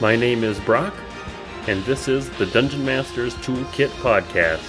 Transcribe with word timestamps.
My 0.00 0.14
name 0.14 0.44
is 0.44 0.60
Brock, 0.60 0.94
and 1.66 1.82
this 1.82 2.06
is 2.06 2.30
the 2.38 2.46
Dungeon 2.46 2.84
Masters 2.84 3.34
Toolkit 3.36 3.88
Podcast. 4.00 4.62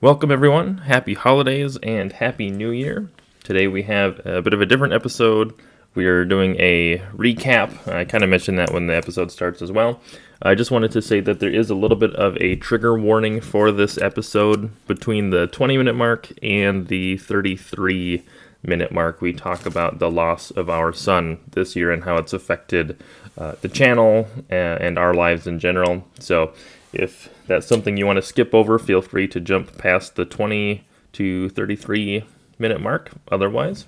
Welcome, 0.00 0.32
everyone. 0.32 0.78
Happy 0.78 1.14
holidays 1.14 1.76
and 1.84 2.10
Happy 2.10 2.50
New 2.50 2.72
Year. 2.72 3.10
Today 3.44 3.68
we 3.68 3.84
have 3.84 4.20
a 4.26 4.42
bit 4.42 4.54
of 4.54 4.60
a 4.60 4.66
different 4.66 4.92
episode. 4.92 5.54
We 5.94 6.04
are 6.06 6.24
doing 6.24 6.56
a 6.58 6.98
recap. 7.14 7.86
I 7.86 8.04
kind 8.04 8.24
of 8.24 8.30
mentioned 8.30 8.58
that 8.58 8.72
when 8.72 8.88
the 8.88 8.96
episode 8.96 9.30
starts 9.30 9.62
as 9.62 9.70
well. 9.70 10.00
I 10.42 10.56
just 10.56 10.72
wanted 10.72 10.90
to 10.92 11.02
say 11.02 11.20
that 11.20 11.38
there 11.38 11.48
is 11.48 11.70
a 11.70 11.76
little 11.76 11.96
bit 11.96 12.14
of 12.16 12.36
a 12.38 12.56
trigger 12.56 12.98
warning 12.98 13.40
for 13.40 13.70
this 13.70 13.98
episode 13.98 14.72
between 14.88 15.30
the 15.30 15.46
20 15.46 15.78
minute 15.78 15.94
mark 15.94 16.28
and 16.42 16.88
the 16.88 17.18
33 17.18 18.24
minute 18.62 18.92
mark. 18.92 19.20
We 19.20 19.32
talk 19.32 19.66
about 19.66 19.98
the 19.98 20.10
loss 20.10 20.50
of 20.50 20.68
our 20.68 20.92
son 20.92 21.38
this 21.52 21.74
year 21.76 21.90
and 21.90 22.04
how 22.04 22.16
it's 22.16 22.32
affected 22.32 23.02
uh, 23.38 23.54
the 23.60 23.68
channel 23.68 24.28
and, 24.48 24.80
and 24.80 24.98
our 24.98 25.14
lives 25.14 25.46
in 25.46 25.58
general. 25.58 26.06
So 26.18 26.52
if 26.92 27.28
that's 27.46 27.66
something 27.66 27.96
you 27.96 28.06
want 28.06 28.16
to 28.16 28.22
skip 28.22 28.54
over, 28.54 28.78
feel 28.78 29.02
free 29.02 29.28
to 29.28 29.40
jump 29.40 29.78
past 29.78 30.16
the 30.16 30.24
20 30.24 30.84
to 31.12 31.48
33 31.50 32.24
minute 32.58 32.80
mark. 32.80 33.10
Otherwise, 33.30 33.86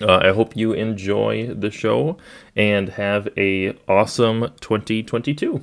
uh, 0.00 0.18
I 0.18 0.32
hope 0.32 0.56
you 0.56 0.72
enjoy 0.72 1.54
the 1.54 1.70
show 1.70 2.16
and 2.54 2.90
have 2.90 3.28
a 3.36 3.76
awesome 3.88 4.52
2022. 4.60 5.62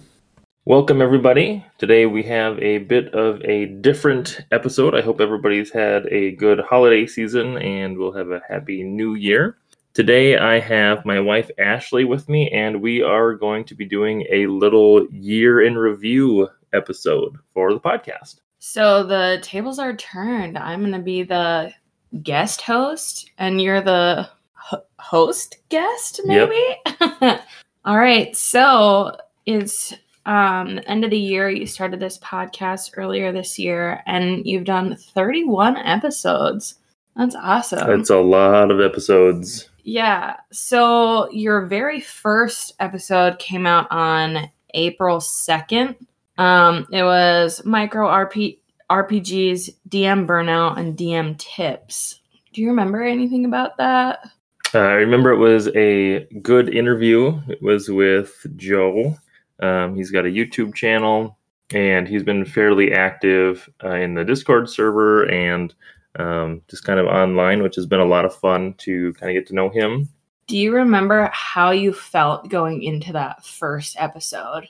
Welcome 0.66 1.02
everybody. 1.02 1.66
Today 1.78 2.06
we 2.06 2.24
have 2.24 2.58
a 2.60 2.78
bit 2.78 3.14
of 3.14 3.42
a 3.44 3.66
different 3.66 4.40
episode. 4.54 4.96
I 4.96 5.02
hope 5.02 5.20
everybody's 5.20 5.70
had 5.70 6.06
a 6.06 6.32
good 6.38 6.62
holiday 6.62 7.06
season 7.06 7.58
and 7.58 7.98
we'll 7.98 8.14
have 8.14 8.32
a 8.32 8.42
happy 8.48 8.82
new 8.82 9.16
year. 9.16 9.58
Today 9.94 10.38
I 10.38 10.62
have 10.62 11.04
my 11.04 11.20
wife 11.20 11.52
Ashley 11.60 12.06
with 12.06 12.30
me 12.30 12.50
and 12.52 12.82
we 12.82 13.04
are 13.04 13.34
going 13.34 13.66
to 13.66 13.76
be 13.76 13.84
doing 13.84 14.26
a 14.32 14.48
little 14.48 15.06
year 15.12 15.60
in 15.62 15.76
review 15.76 16.48
episode 16.72 17.36
for 17.54 17.74
the 17.74 17.80
podcast. 17.82 18.40
So 18.60 19.04
the 19.04 19.40
tables 19.42 19.80
are 19.80 19.98
turned. 19.98 20.58
I'm 20.58 20.80
going 20.80 20.94
to 20.94 21.00
be 21.00 21.24
the 21.24 21.74
guest 22.22 22.62
host, 22.62 23.30
and 23.38 23.62
you're 23.62 23.82
the 23.82 24.30
ho- 24.54 24.86
host 24.98 25.58
guest, 25.68 26.22
maybe? 26.24 26.56
Yep. 27.02 27.44
All 27.86 27.98
right. 27.98 28.34
So 28.38 29.18
it's 29.46 29.94
um, 30.26 30.80
end 30.86 31.04
of 31.04 31.12
the 31.12 31.18
year. 31.18 31.50
You 31.50 31.66
started 31.66 32.00
this 32.00 32.18
podcast 32.20 32.92
earlier 32.98 33.32
this 33.32 33.60
year, 33.60 34.02
and 34.06 34.46
you've 34.46 34.66
done 34.66 34.96
31 34.96 35.78
episodes. 35.78 36.76
That's 37.16 37.36
awesome. 37.36 37.88
That's 37.88 38.10
a 38.10 38.18
lot 38.18 38.72
of 38.72 38.82
episodes. 38.82 39.70
Yeah. 39.84 40.38
So 40.52 41.30
your 41.32 41.66
very 41.66 42.00
first 42.00 42.74
episode 42.80 43.38
came 43.40 43.68
out 43.68 43.88
on 43.92 44.50
April 44.74 45.20
2nd. 45.20 45.96
Um, 46.38 46.88
it 46.92 47.04
was 47.04 47.64
micro 47.66 48.08
RP 48.08 48.60
RPGs, 48.90 49.70
DM 49.90 50.28
burnout, 50.28 50.78
and 50.78 50.98
DM 50.98 51.38
tips. 51.38 52.20
Do 52.54 52.62
you 52.62 52.68
remember 52.68 53.02
anything 53.02 53.46
about 53.46 53.78
that? 53.78 54.20
Uh, 54.74 54.80
I 54.80 54.94
remember 54.94 55.32
it 55.32 55.38
was 55.38 55.68
a 55.76 56.26
good 56.42 56.74
interview. 56.74 57.40
It 57.48 57.62
was 57.62 57.90
with 57.90 58.46
Joe. 58.56 59.18
Um, 59.62 59.96
he's 59.96 60.12
got 60.12 60.26
a 60.26 60.30
YouTube 60.30 60.74
channel 60.74 61.38
and 61.74 62.08
he's 62.08 62.24
been 62.24 62.46
fairly 62.46 62.94
active 62.94 63.70
uh, 63.84 63.96
in 63.96 64.14
the 64.14 64.26
Discord 64.26 64.70
server 64.70 65.24
and 65.30 65.74
um, 66.20 66.62
just 66.70 66.84
kind 66.84 67.00
of 67.00 67.08
online, 67.08 67.64
which 67.64 67.76
has 67.76 67.86
been 67.86 68.00
a 68.00 68.06
lot 68.06 68.26
of 68.26 68.36
fun 68.36 68.74
to 68.80 69.14
kind 69.14 69.30
of 69.30 69.42
get 69.42 69.48
to 69.48 69.56
know 69.56 69.70
him. 69.70 70.10
Do 70.48 70.58
you 70.58 70.74
remember 70.74 71.30
how 71.34 71.72
you 71.72 71.94
felt 71.94 72.50
going 72.50 72.84
into 72.84 73.14
that 73.14 73.46
first 73.46 73.96
episode? 73.98 74.68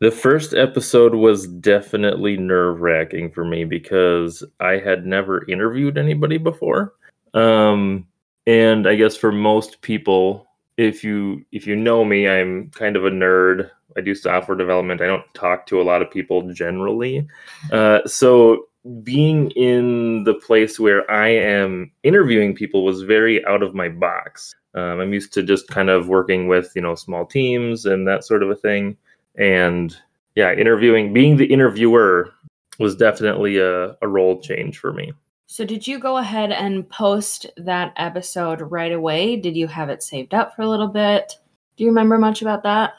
The 0.00 0.10
first 0.10 0.54
episode 0.54 1.14
was 1.14 1.46
definitely 1.46 2.36
nerve 2.36 2.80
wracking 2.80 3.30
for 3.32 3.44
me 3.44 3.64
because 3.64 4.44
I 4.60 4.78
had 4.78 5.06
never 5.06 5.48
interviewed 5.50 5.98
anybody 5.98 6.38
before. 6.38 6.94
Um, 7.34 8.06
and 8.46 8.88
I 8.88 8.94
guess 8.94 9.16
for 9.16 9.32
most 9.32 9.82
people, 9.82 10.47
if 10.78 11.04
you 11.04 11.44
if 11.52 11.66
you 11.66 11.76
know 11.76 12.04
me, 12.04 12.26
I'm 12.26 12.70
kind 12.70 12.96
of 12.96 13.04
a 13.04 13.10
nerd. 13.10 13.70
I 13.96 14.00
do 14.00 14.14
software 14.14 14.56
development. 14.56 15.02
I 15.02 15.06
don't 15.06 15.24
talk 15.34 15.66
to 15.66 15.80
a 15.80 15.82
lot 15.82 16.00
of 16.00 16.10
people 16.10 16.50
generally. 16.52 17.26
Uh, 17.72 18.06
so 18.06 18.68
being 19.02 19.50
in 19.50 20.24
the 20.24 20.34
place 20.34 20.78
where 20.78 21.08
I 21.10 21.28
am 21.28 21.90
interviewing 22.04 22.54
people 22.54 22.84
was 22.84 23.02
very 23.02 23.44
out 23.44 23.62
of 23.62 23.74
my 23.74 23.88
box. 23.88 24.54
Um, 24.74 25.00
I'm 25.00 25.12
used 25.12 25.32
to 25.34 25.42
just 25.42 25.68
kind 25.68 25.90
of 25.90 26.08
working 26.08 26.48
with 26.48 26.72
you 26.74 26.80
know 26.80 26.94
small 26.94 27.26
teams 27.26 27.84
and 27.84 28.06
that 28.08 28.24
sort 28.24 28.42
of 28.42 28.50
a 28.50 28.56
thing 28.56 28.96
and 29.34 29.96
yeah, 30.34 30.52
interviewing, 30.52 31.12
being 31.12 31.36
the 31.36 31.46
interviewer 31.46 32.32
was 32.78 32.94
definitely 32.94 33.58
a, 33.58 33.96
a 34.00 34.08
role 34.08 34.40
change 34.40 34.78
for 34.78 34.92
me. 34.92 35.12
So, 35.50 35.64
did 35.64 35.86
you 35.86 35.98
go 35.98 36.18
ahead 36.18 36.52
and 36.52 36.86
post 36.90 37.46
that 37.56 37.94
episode 37.96 38.60
right 38.60 38.92
away? 38.92 39.34
Did 39.34 39.56
you 39.56 39.66
have 39.66 39.88
it 39.88 40.02
saved 40.02 40.34
up 40.34 40.54
for 40.54 40.60
a 40.60 40.68
little 40.68 40.88
bit? 40.88 41.32
Do 41.78 41.84
you 41.84 41.88
remember 41.88 42.18
much 42.18 42.42
about 42.42 42.62
that? 42.64 42.92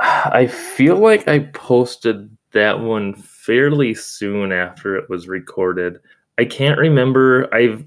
I 0.00 0.46
feel 0.46 0.96
like 0.96 1.28
I 1.28 1.40
posted 1.40 2.34
that 2.52 2.80
one 2.80 3.12
fairly 3.12 3.92
soon 3.92 4.52
after 4.52 4.96
it 4.96 5.10
was 5.10 5.28
recorded. 5.28 5.98
I 6.38 6.46
can't 6.46 6.78
remember. 6.78 7.46
I've 7.54 7.84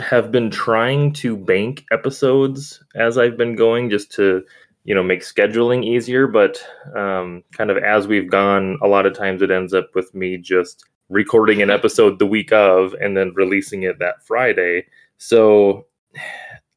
have 0.00 0.30
been 0.30 0.48
trying 0.48 1.12
to 1.14 1.36
bank 1.36 1.84
episodes 1.90 2.80
as 2.94 3.18
I've 3.18 3.36
been 3.36 3.56
going 3.56 3.90
just 3.90 4.12
to 4.12 4.44
you 4.84 4.94
know 4.94 5.02
make 5.02 5.22
scheduling 5.22 5.84
easier 5.84 6.28
but 6.28 6.64
um, 6.94 7.42
kind 7.52 7.72
of 7.72 7.76
as 7.78 8.06
we've 8.06 8.30
gone 8.30 8.78
a 8.82 8.86
lot 8.86 9.04
of 9.04 9.14
times 9.14 9.42
it 9.42 9.50
ends 9.50 9.74
up 9.74 9.90
with 9.96 10.14
me 10.14 10.36
just 10.36 10.84
recording 11.08 11.62
an 11.62 11.70
episode 11.70 12.18
the 12.18 12.26
week 12.26 12.52
of 12.52 12.94
and 12.94 13.16
then 13.16 13.32
releasing 13.34 13.82
it 13.82 13.98
that 13.98 14.24
friday. 14.26 14.86
So 15.18 15.86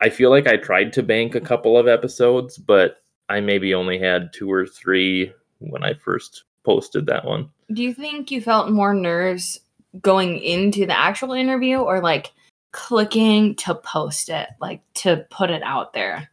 i 0.01 0.09
feel 0.09 0.29
like 0.29 0.47
i 0.47 0.57
tried 0.57 0.93
to 0.93 1.03
bank 1.03 1.35
a 1.35 1.41
couple 1.41 1.77
of 1.77 1.87
episodes 1.87 2.57
but 2.57 3.01
i 3.29 3.39
maybe 3.39 3.73
only 3.73 3.97
had 3.97 4.31
two 4.33 4.51
or 4.51 4.65
three 4.65 5.31
when 5.59 5.83
i 5.83 5.93
first 5.93 6.43
posted 6.63 7.05
that 7.07 7.25
one. 7.25 7.49
Do 7.73 7.83
you 7.83 7.93
think 7.93 8.31
you 8.31 8.41
felt 8.41 8.69
more 8.69 8.93
nerves 8.93 9.59
going 10.01 10.37
into 10.39 10.85
the 10.85 10.97
actual 10.97 11.33
interview 11.33 11.77
or 11.77 11.99
like 12.01 12.31
clicking 12.71 13.55
to 13.55 13.73
post 13.73 14.29
it 14.29 14.49
like 14.61 14.81
to 14.95 15.25
put 15.29 15.49
it 15.49 15.63
out 15.63 15.93
there? 15.93 16.29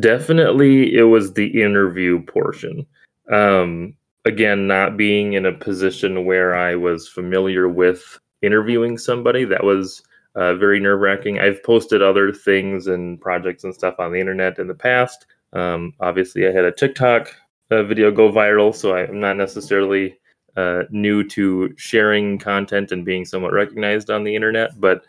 Definitely, 0.00 0.94
it 0.94 1.04
was 1.04 1.32
the 1.32 1.62
interview 1.62 2.22
portion. 2.22 2.86
Um, 3.32 3.94
again, 4.28 4.66
not 4.66 4.96
being 4.96 5.32
in 5.32 5.46
a 5.46 5.52
position 5.52 6.26
where 6.26 6.54
I 6.54 6.74
was 6.74 7.08
familiar 7.08 7.68
with 7.68 8.18
interviewing 8.42 8.98
somebody, 8.98 9.44
that 9.46 9.64
was 9.64 10.02
uh, 10.34 10.54
very 10.54 10.78
nerve 10.78 11.00
wracking. 11.00 11.40
I've 11.40 11.62
posted 11.64 12.02
other 12.02 12.32
things 12.32 12.86
and 12.86 13.20
projects 13.20 13.64
and 13.64 13.74
stuff 13.74 13.96
on 13.98 14.12
the 14.12 14.20
internet 14.20 14.58
in 14.58 14.68
the 14.68 14.74
past. 14.74 15.26
Um, 15.54 15.94
obviously, 15.98 16.46
I 16.46 16.52
had 16.52 16.64
a 16.64 16.72
TikTok 16.72 17.34
uh, 17.70 17.82
video 17.84 18.10
go 18.12 18.30
viral, 18.30 18.74
so 18.74 18.94
I'm 18.94 19.18
not 19.18 19.36
necessarily 19.36 20.18
uh, 20.56 20.82
new 20.90 21.24
to 21.30 21.74
sharing 21.76 22.38
content 22.38 22.92
and 22.92 23.04
being 23.04 23.24
somewhat 23.24 23.52
recognized 23.52 24.10
on 24.10 24.24
the 24.24 24.34
internet, 24.34 24.78
but 24.78 25.04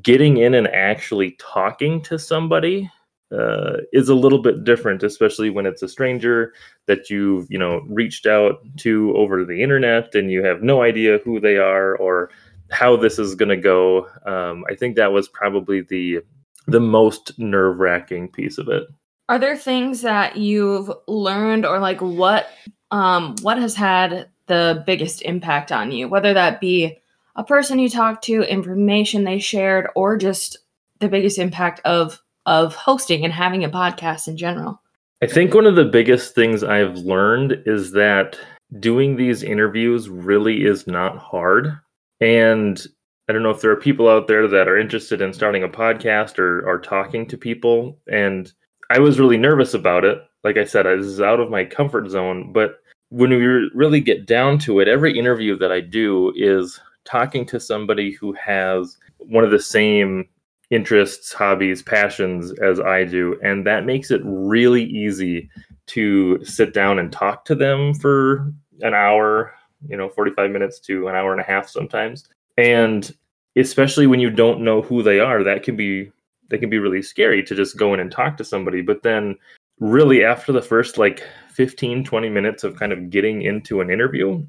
getting 0.00 0.38
in 0.38 0.54
and 0.54 0.68
actually 0.68 1.36
talking 1.38 2.00
to 2.02 2.18
somebody 2.18 2.90
uh, 3.32 3.78
is 3.92 4.08
a 4.08 4.14
little 4.14 4.40
bit 4.40 4.64
different, 4.64 5.02
especially 5.02 5.50
when 5.50 5.66
it's 5.66 5.82
a 5.82 5.88
stranger 5.88 6.52
that 6.86 7.10
you've 7.10 7.46
you 7.50 7.58
know 7.58 7.82
reached 7.88 8.26
out 8.26 8.60
to 8.78 9.14
over 9.16 9.44
the 9.44 9.62
internet 9.62 10.14
and 10.14 10.30
you 10.30 10.44
have 10.44 10.62
no 10.62 10.82
idea 10.82 11.18
who 11.24 11.40
they 11.40 11.56
are 11.56 11.96
or 11.96 12.30
how 12.70 12.96
this 12.96 13.18
is 13.18 13.34
going 13.34 13.48
to 13.48 13.56
go. 13.56 14.06
Um, 14.26 14.64
I 14.70 14.74
think 14.74 14.96
that 14.96 15.12
was 15.12 15.28
probably 15.28 15.82
the 15.82 16.20
the 16.66 16.80
most 16.80 17.38
nerve 17.38 17.78
wracking 17.78 18.28
piece 18.28 18.58
of 18.58 18.68
it. 18.68 18.84
Are 19.28 19.38
there 19.38 19.56
things 19.56 20.02
that 20.02 20.36
you've 20.36 20.90
learned 21.06 21.64
or 21.64 21.78
like 21.78 22.00
what 22.00 22.48
um, 22.90 23.36
what 23.42 23.58
has 23.58 23.74
had 23.74 24.28
the 24.46 24.82
biggest 24.86 25.22
impact 25.22 25.72
on 25.72 25.92
you, 25.92 26.08
whether 26.08 26.34
that 26.34 26.60
be 26.60 26.98
a 27.36 27.44
person 27.44 27.78
you 27.78 27.88
talked 27.88 28.24
to, 28.24 28.42
information 28.42 29.24
they 29.24 29.38
shared, 29.38 29.88
or 29.96 30.18
just 30.18 30.58
the 31.00 31.08
biggest 31.08 31.38
impact 31.38 31.80
of 31.84 32.20
of 32.46 32.74
hosting 32.74 33.24
and 33.24 33.32
having 33.32 33.64
a 33.64 33.68
podcast 33.68 34.28
in 34.28 34.36
general? 34.36 34.80
I 35.22 35.26
think 35.26 35.54
one 35.54 35.66
of 35.66 35.76
the 35.76 35.84
biggest 35.84 36.34
things 36.34 36.64
I've 36.64 36.96
learned 36.98 37.62
is 37.64 37.92
that 37.92 38.38
doing 38.80 39.16
these 39.16 39.42
interviews 39.42 40.08
really 40.08 40.64
is 40.64 40.86
not 40.86 41.18
hard. 41.18 41.78
And 42.20 42.84
I 43.28 43.32
don't 43.32 43.42
know 43.42 43.50
if 43.50 43.60
there 43.60 43.70
are 43.70 43.76
people 43.76 44.08
out 44.08 44.26
there 44.26 44.48
that 44.48 44.68
are 44.68 44.78
interested 44.78 45.20
in 45.20 45.32
starting 45.32 45.62
a 45.62 45.68
podcast 45.68 46.38
or 46.38 46.66
are 46.68 46.80
talking 46.80 47.26
to 47.26 47.36
people. 47.36 47.98
And 48.10 48.52
I 48.90 48.98
was 48.98 49.20
really 49.20 49.36
nervous 49.36 49.74
about 49.74 50.04
it. 50.04 50.18
Like 50.42 50.56
I 50.56 50.64
said, 50.64 50.86
this 50.86 51.06
is 51.06 51.20
out 51.20 51.40
of 51.40 51.50
my 51.50 51.64
comfort 51.64 52.08
zone. 52.08 52.52
But 52.52 52.80
when 53.10 53.30
we 53.30 53.36
really 53.74 54.00
get 54.00 54.26
down 54.26 54.58
to 54.60 54.80
it, 54.80 54.88
every 54.88 55.16
interview 55.16 55.56
that 55.58 55.70
I 55.70 55.80
do 55.80 56.32
is 56.34 56.80
talking 57.04 57.46
to 57.46 57.60
somebody 57.60 58.10
who 58.12 58.32
has 58.32 58.96
one 59.18 59.44
of 59.44 59.50
the 59.50 59.60
same 59.60 60.28
interests, 60.72 61.34
hobbies, 61.34 61.82
passions 61.82 62.50
as 62.60 62.80
I 62.80 63.04
do. 63.04 63.38
And 63.42 63.66
that 63.66 63.84
makes 63.84 64.10
it 64.10 64.22
really 64.24 64.84
easy 64.84 65.50
to 65.88 66.42
sit 66.44 66.72
down 66.72 66.98
and 66.98 67.12
talk 67.12 67.44
to 67.44 67.54
them 67.54 67.92
for 67.92 68.50
an 68.80 68.94
hour, 68.94 69.52
you 69.86 69.98
know, 69.98 70.08
45 70.08 70.50
minutes 70.50 70.80
to 70.80 71.08
an 71.08 71.14
hour 71.14 71.30
and 71.30 71.42
a 71.42 71.44
half 71.44 71.68
sometimes. 71.68 72.26
And 72.56 73.14
especially 73.54 74.06
when 74.06 74.18
you 74.18 74.30
don't 74.30 74.64
know 74.64 74.80
who 74.80 75.02
they 75.02 75.20
are, 75.20 75.44
that 75.44 75.62
can 75.62 75.76
be 75.76 76.10
that 76.48 76.58
can 76.58 76.70
be 76.70 76.78
really 76.78 77.02
scary 77.02 77.42
to 77.42 77.54
just 77.54 77.76
go 77.76 77.94
in 77.94 78.00
and 78.00 78.10
talk 78.10 78.36
to 78.38 78.44
somebody. 78.44 78.80
But 78.80 79.02
then 79.02 79.36
really 79.78 80.24
after 80.24 80.52
the 80.52 80.62
first 80.62 80.96
like 80.96 81.22
15 81.50 82.04
20 82.04 82.28
minutes 82.30 82.64
of 82.64 82.76
kind 82.76 82.92
of 82.92 83.10
getting 83.10 83.42
into 83.42 83.80
an 83.80 83.90
interview 83.90 84.42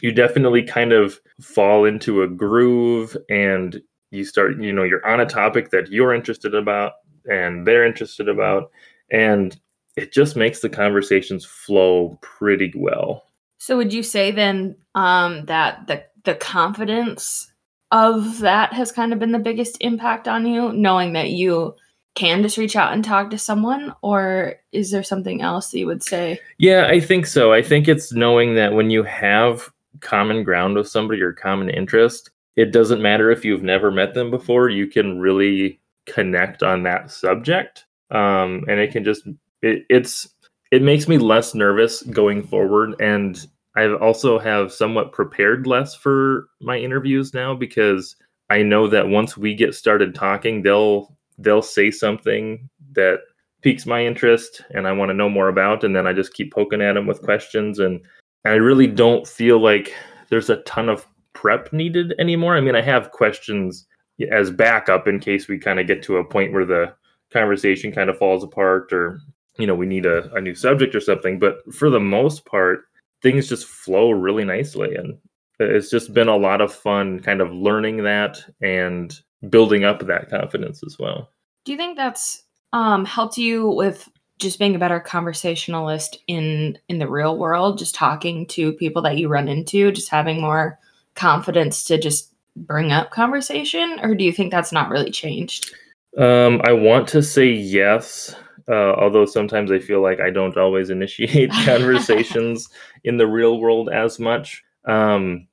you 0.00 0.12
definitely 0.12 0.62
kind 0.62 0.92
of 0.92 1.18
fall 1.40 1.84
into 1.84 2.22
a 2.22 2.28
groove 2.28 3.16
and 3.30 3.80
you 4.16 4.24
start 4.24 4.60
you 4.60 4.72
know 4.72 4.82
you're 4.82 5.06
on 5.06 5.20
a 5.20 5.26
topic 5.26 5.70
that 5.70 5.90
you're 5.90 6.14
interested 6.14 6.54
about 6.54 6.92
and 7.30 7.66
they're 7.66 7.86
interested 7.86 8.28
about 8.28 8.70
and 9.10 9.60
it 9.96 10.12
just 10.12 10.36
makes 10.36 10.60
the 10.60 10.68
conversations 10.68 11.44
flow 11.44 12.18
pretty 12.20 12.72
well. 12.76 13.24
So 13.58 13.76
would 13.76 13.92
you 13.92 14.02
say 14.02 14.30
then 14.30 14.76
um, 14.94 15.46
that 15.46 15.86
the 15.86 16.04
the 16.24 16.34
confidence 16.34 17.50
of 17.92 18.40
that 18.40 18.72
has 18.72 18.92
kind 18.92 19.12
of 19.12 19.18
been 19.18 19.32
the 19.32 19.38
biggest 19.38 19.78
impact 19.80 20.28
on 20.28 20.44
you 20.44 20.72
knowing 20.72 21.12
that 21.12 21.30
you 21.30 21.74
can 22.16 22.42
just 22.42 22.56
reach 22.56 22.74
out 22.74 22.92
and 22.92 23.04
talk 23.04 23.30
to 23.30 23.38
someone 23.38 23.94
or 24.02 24.56
is 24.72 24.90
there 24.90 25.04
something 25.04 25.40
else 25.40 25.70
that 25.70 25.78
you 25.78 25.86
would 25.86 26.02
say? 26.02 26.40
Yeah 26.58 26.86
i 26.88 27.00
think 27.00 27.26
so. 27.26 27.52
I 27.52 27.62
think 27.62 27.88
it's 27.88 28.12
knowing 28.12 28.54
that 28.56 28.72
when 28.72 28.90
you 28.90 29.02
have 29.04 29.70
common 30.00 30.42
ground 30.42 30.76
with 30.76 30.88
somebody 30.88 31.22
or 31.22 31.32
common 31.32 31.70
interest 31.70 32.30
it 32.56 32.72
doesn't 32.72 33.02
matter 33.02 33.30
if 33.30 33.44
you've 33.44 33.62
never 33.62 33.90
met 33.90 34.14
them 34.14 34.30
before 34.30 34.68
you 34.68 34.86
can 34.86 35.18
really 35.18 35.80
connect 36.06 36.62
on 36.62 36.82
that 36.82 37.10
subject 37.10 37.86
um, 38.10 38.64
and 38.68 38.80
it 38.80 38.92
can 38.92 39.04
just 39.04 39.26
it, 39.62 39.84
it's 39.88 40.28
it 40.70 40.82
makes 40.82 41.08
me 41.08 41.18
less 41.18 41.54
nervous 41.54 42.02
going 42.02 42.42
forward 42.42 42.94
and 43.00 43.46
i 43.76 43.86
also 43.94 44.38
have 44.38 44.72
somewhat 44.72 45.12
prepared 45.12 45.66
less 45.66 45.94
for 45.94 46.48
my 46.60 46.78
interviews 46.78 47.34
now 47.34 47.54
because 47.54 48.16
i 48.50 48.62
know 48.62 48.86
that 48.88 49.08
once 49.08 49.36
we 49.36 49.54
get 49.54 49.74
started 49.74 50.14
talking 50.14 50.62
they'll 50.62 51.16
they'll 51.38 51.62
say 51.62 51.90
something 51.90 52.68
that 52.92 53.20
piques 53.62 53.86
my 53.86 54.04
interest 54.04 54.62
and 54.70 54.86
I 54.86 54.92
want 54.92 55.10
to 55.10 55.14
know 55.14 55.28
more 55.28 55.48
about. 55.48 55.84
And 55.84 55.94
then 55.94 56.06
I 56.06 56.12
just 56.12 56.34
keep 56.34 56.52
poking 56.52 56.82
at 56.82 56.92
them 56.92 57.06
with 57.06 57.22
questions. 57.22 57.78
And 57.78 58.00
I 58.44 58.50
really 58.50 58.86
don't 58.86 59.26
feel 59.26 59.60
like 59.60 59.94
there's 60.28 60.50
a 60.50 60.58
ton 60.58 60.88
of 60.88 61.06
prep 61.36 61.72
needed 61.72 62.14
anymore. 62.18 62.56
I 62.56 62.60
mean, 62.60 62.74
I 62.74 62.82
have 62.82 63.12
questions 63.12 63.86
as 64.32 64.50
backup 64.50 65.06
in 65.06 65.20
case 65.20 65.46
we 65.46 65.58
kind 65.58 65.78
of 65.78 65.86
get 65.86 66.02
to 66.04 66.16
a 66.16 66.24
point 66.24 66.52
where 66.52 66.64
the 66.64 66.92
conversation 67.32 67.92
kind 67.92 68.08
of 68.08 68.18
falls 68.18 68.42
apart 68.42 68.92
or, 68.92 69.20
you 69.58 69.66
know, 69.66 69.74
we 69.74 69.86
need 69.86 70.06
a, 70.06 70.32
a 70.34 70.40
new 70.40 70.54
subject 70.54 70.94
or 70.94 71.00
something. 71.00 71.38
But 71.38 71.58
for 71.74 71.90
the 71.90 72.00
most 72.00 72.46
part, 72.46 72.84
things 73.22 73.48
just 73.48 73.66
flow 73.66 74.10
really 74.10 74.44
nicely. 74.44 74.94
And 74.94 75.18
it's 75.58 75.90
just 75.90 76.14
been 76.14 76.28
a 76.28 76.36
lot 76.36 76.60
of 76.60 76.72
fun 76.72 77.20
kind 77.20 77.40
of 77.40 77.52
learning 77.52 78.04
that 78.04 78.38
and 78.62 79.14
building 79.50 79.84
up 79.84 80.06
that 80.06 80.30
confidence 80.30 80.82
as 80.84 80.98
well. 80.98 81.30
Do 81.64 81.72
you 81.72 81.78
think 81.78 81.96
that's 81.96 82.42
um, 82.72 83.04
helped 83.04 83.38
you 83.38 83.68
with 83.68 84.08
just 84.38 84.58
being 84.58 84.74
a 84.74 84.78
better 84.78 85.00
conversationalist 85.00 86.18
in 86.26 86.78
in 86.88 86.98
the 86.98 87.08
real 87.08 87.36
world? 87.36 87.78
Just 87.78 87.94
talking 87.94 88.46
to 88.48 88.72
people 88.72 89.02
that 89.02 89.18
you 89.18 89.28
run 89.28 89.48
into, 89.48 89.92
just 89.92 90.10
having 90.10 90.40
more 90.40 90.78
confidence 91.16 91.82
to 91.84 91.98
just 91.98 92.32
bring 92.56 92.92
up 92.92 93.10
conversation, 93.10 93.98
or 94.02 94.14
do 94.14 94.24
you 94.24 94.32
think 94.32 94.50
that's 94.50 94.72
not 94.72 94.88
really 94.90 95.10
changed? 95.10 95.74
Um, 96.16 96.60
I 96.64 96.72
want 96.72 97.08
to 97.08 97.22
say 97.22 97.50
yes. 97.50 98.34
Uh, 98.68 98.94
although 98.94 99.26
sometimes 99.26 99.70
I 99.70 99.78
feel 99.78 100.02
like 100.02 100.18
I 100.18 100.30
don't 100.30 100.56
always 100.56 100.90
initiate 100.90 101.50
conversations 101.64 102.68
in 103.04 103.16
the 103.16 103.26
real 103.26 103.60
world 103.60 103.88
as 103.90 104.18
much. 104.18 104.62
Um, 104.86 105.46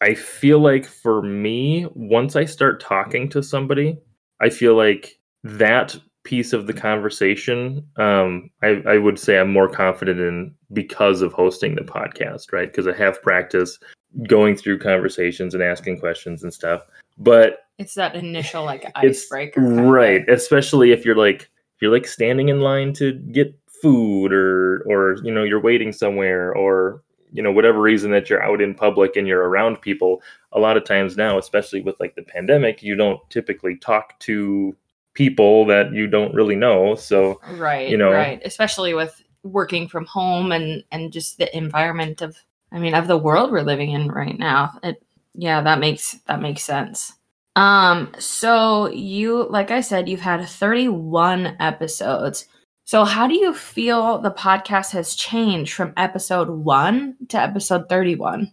I 0.00 0.14
feel 0.14 0.60
like 0.60 0.84
for 0.84 1.22
me, 1.22 1.86
once 1.94 2.36
I 2.36 2.44
start 2.44 2.80
talking 2.80 3.28
to 3.30 3.42
somebody, 3.42 3.98
I 4.40 4.50
feel 4.50 4.76
like 4.76 5.18
that 5.44 5.96
piece 6.24 6.52
of 6.52 6.66
the 6.66 6.74
conversation, 6.74 7.86
um, 7.96 8.50
I, 8.62 8.82
I 8.86 8.98
would 8.98 9.18
say 9.18 9.38
I'm 9.38 9.50
more 9.50 9.68
confident 9.68 10.20
in 10.20 10.54
because 10.72 11.22
of 11.22 11.32
hosting 11.32 11.74
the 11.74 11.80
podcast, 11.80 12.52
right? 12.52 12.70
Because 12.70 12.86
I 12.86 12.94
have 12.96 13.22
practice 13.22 13.78
going 14.26 14.56
through 14.56 14.78
conversations 14.78 15.54
and 15.54 15.62
asking 15.62 16.00
questions 16.00 16.42
and 16.42 16.52
stuff. 16.52 16.82
But 17.18 17.60
it's 17.78 17.94
that 17.94 18.14
initial 18.14 18.64
like 18.64 18.90
icebreaker, 18.94 19.60
right? 19.60 20.28
Especially 20.28 20.92
if 20.92 21.04
you're 21.04 21.16
like 21.16 21.42
if 21.42 21.82
you're 21.82 21.92
like 21.92 22.06
standing 22.06 22.48
in 22.48 22.60
line 22.60 22.92
to 22.94 23.12
get 23.12 23.54
food 23.82 24.32
or 24.32 24.82
or 24.86 25.18
you 25.22 25.32
know 25.32 25.44
you're 25.44 25.60
waiting 25.60 25.92
somewhere 25.92 26.52
or 26.54 27.02
you 27.32 27.42
know 27.42 27.52
whatever 27.52 27.80
reason 27.80 28.10
that 28.10 28.28
you're 28.28 28.42
out 28.42 28.60
in 28.60 28.74
public 28.74 29.16
and 29.16 29.28
you're 29.28 29.48
around 29.48 29.80
people 29.80 30.22
a 30.52 30.58
lot 30.58 30.76
of 30.76 30.84
times 30.84 31.16
now 31.16 31.38
especially 31.38 31.80
with 31.80 31.94
like 32.00 32.14
the 32.16 32.22
pandemic 32.22 32.82
you 32.82 32.96
don't 32.96 33.20
typically 33.30 33.76
talk 33.76 34.18
to 34.18 34.74
people 35.14 35.64
that 35.66 35.92
you 35.92 36.06
don't 36.06 36.34
really 36.34 36.56
know 36.56 36.94
so 36.94 37.40
right 37.52 37.88
you 37.88 37.96
know 37.96 38.10
right 38.10 38.40
especially 38.44 38.94
with 38.94 39.22
working 39.42 39.86
from 39.86 40.04
home 40.06 40.52
and 40.52 40.82
and 40.90 41.12
just 41.12 41.38
the 41.38 41.56
environment 41.56 42.22
of 42.22 42.36
i 42.72 42.78
mean 42.78 42.94
of 42.94 43.06
the 43.06 43.16
world 43.16 43.50
we're 43.50 43.62
living 43.62 43.90
in 43.90 44.08
right 44.08 44.38
now 44.38 44.72
it 44.82 45.02
yeah 45.34 45.60
that 45.60 45.78
makes 45.80 46.12
that 46.26 46.40
makes 46.40 46.62
sense. 46.62 47.14
Um 47.56 48.12
so 48.18 48.88
you 48.90 49.48
like 49.50 49.70
i 49.70 49.80
said 49.80 50.08
you've 50.08 50.20
had 50.20 50.46
31 50.46 51.56
episodes. 51.60 52.46
So, 52.88 53.04
how 53.04 53.26
do 53.26 53.34
you 53.34 53.52
feel 53.52 54.18
the 54.18 54.30
podcast 54.30 54.92
has 54.92 55.14
changed 55.14 55.74
from 55.74 55.92
episode 55.98 56.48
one 56.48 57.16
to 57.28 57.38
episode 57.38 57.86
31? 57.90 58.50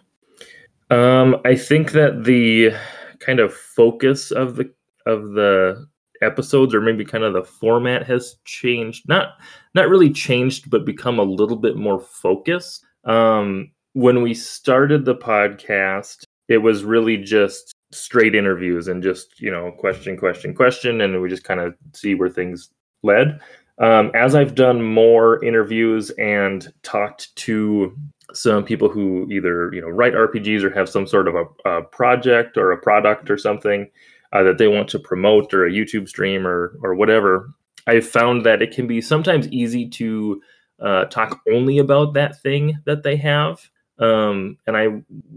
Um, 0.90 1.38
I 1.46 1.56
think 1.56 1.94
that 1.94 2.26
the 2.26 2.72
kind 3.20 3.40
of 3.40 3.54
focus 3.54 4.32
of 4.32 4.58
the 4.58 4.74
of 5.06 5.32
the 5.32 5.88
episodes 6.22 6.76
or 6.76 6.82
maybe 6.82 7.06
kind 7.06 7.24
of 7.24 7.32
the 7.32 7.46
format 7.46 8.06
has 8.06 8.36
changed 8.44 9.08
not 9.08 9.36
not 9.74 9.88
really 9.88 10.10
changed 10.10 10.70
but 10.70 10.86
become 10.86 11.18
a 11.18 11.24
little 11.24 11.56
bit 11.56 11.78
more 11.78 12.02
focused. 12.02 12.86
Um 13.06 13.72
when 13.95 14.21
we 14.21 14.33
started 14.33 15.06
the 15.06 15.15
podcast 15.15 16.24
it 16.47 16.59
was 16.59 16.83
really 16.83 17.18
just 17.18 17.74
straight 17.92 18.36
interviews 18.36 18.88
and 18.88 19.01
just 19.01 19.39
you 19.42 19.50
know 19.50 19.71
question 19.80 20.16
question 20.18 20.54
question 20.54 21.02
and 21.02 21.21
we 21.21 21.30
just 21.30 21.44
kind 21.44 21.59
of 21.59 21.73
see 21.94 22.14
where 22.14 22.30
things 22.30 22.69
led 23.04 23.40
um, 23.78 24.11
as 24.16 24.35
I've 24.35 24.56
done 24.56 24.81
more 24.81 25.44
interviews 25.44 26.09
and 26.11 26.71
talked 26.83 27.35
to 27.37 27.95
some 28.33 28.64
people 28.64 28.90
who 28.90 29.30
either 29.30 29.71
you 29.73 29.81
know 29.81 29.90
write 29.90 30.14
RPGs 30.14 30.64
or 30.64 30.69
have 30.69 30.90
some 30.90 31.06
sort 31.06 31.28
of 31.28 31.35
a, 31.35 31.69
a 31.69 31.83
project 31.83 32.57
or 32.57 32.71
a 32.71 32.78
product 32.78 33.30
or 33.30 33.37
something 33.37 33.90
uh, 34.33 34.44
that 34.44 34.57
they 34.57 34.68
want 34.68 34.90
to 34.90 34.99
promote 34.99 35.54
or 35.54 35.66
a 35.66 35.71
YouTube 35.71 36.07
stream 36.07 36.47
or 36.47 36.78
or 36.83 36.95
whatever, 36.95 37.49
I've 37.87 38.07
found 38.07 38.45
that 38.45 38.61
it 38.61 38.71
can 38.71 38.87
be 38.87 39.02
sometimes 39.02 39.47
easy 39.49 39.90
to 39.90 40.42
uh, 40.81 41.06
talk 41.06 41.42
only 41.52 41.78
about 41.78 42.14
that 42.14 42.42
thing 42.42 42.80
that 42.85 43.04
they 43.04 43.18
have. 43.18 43.69
Um, 43.99 44.57
and 44.68 44.75
I 44.75 44.87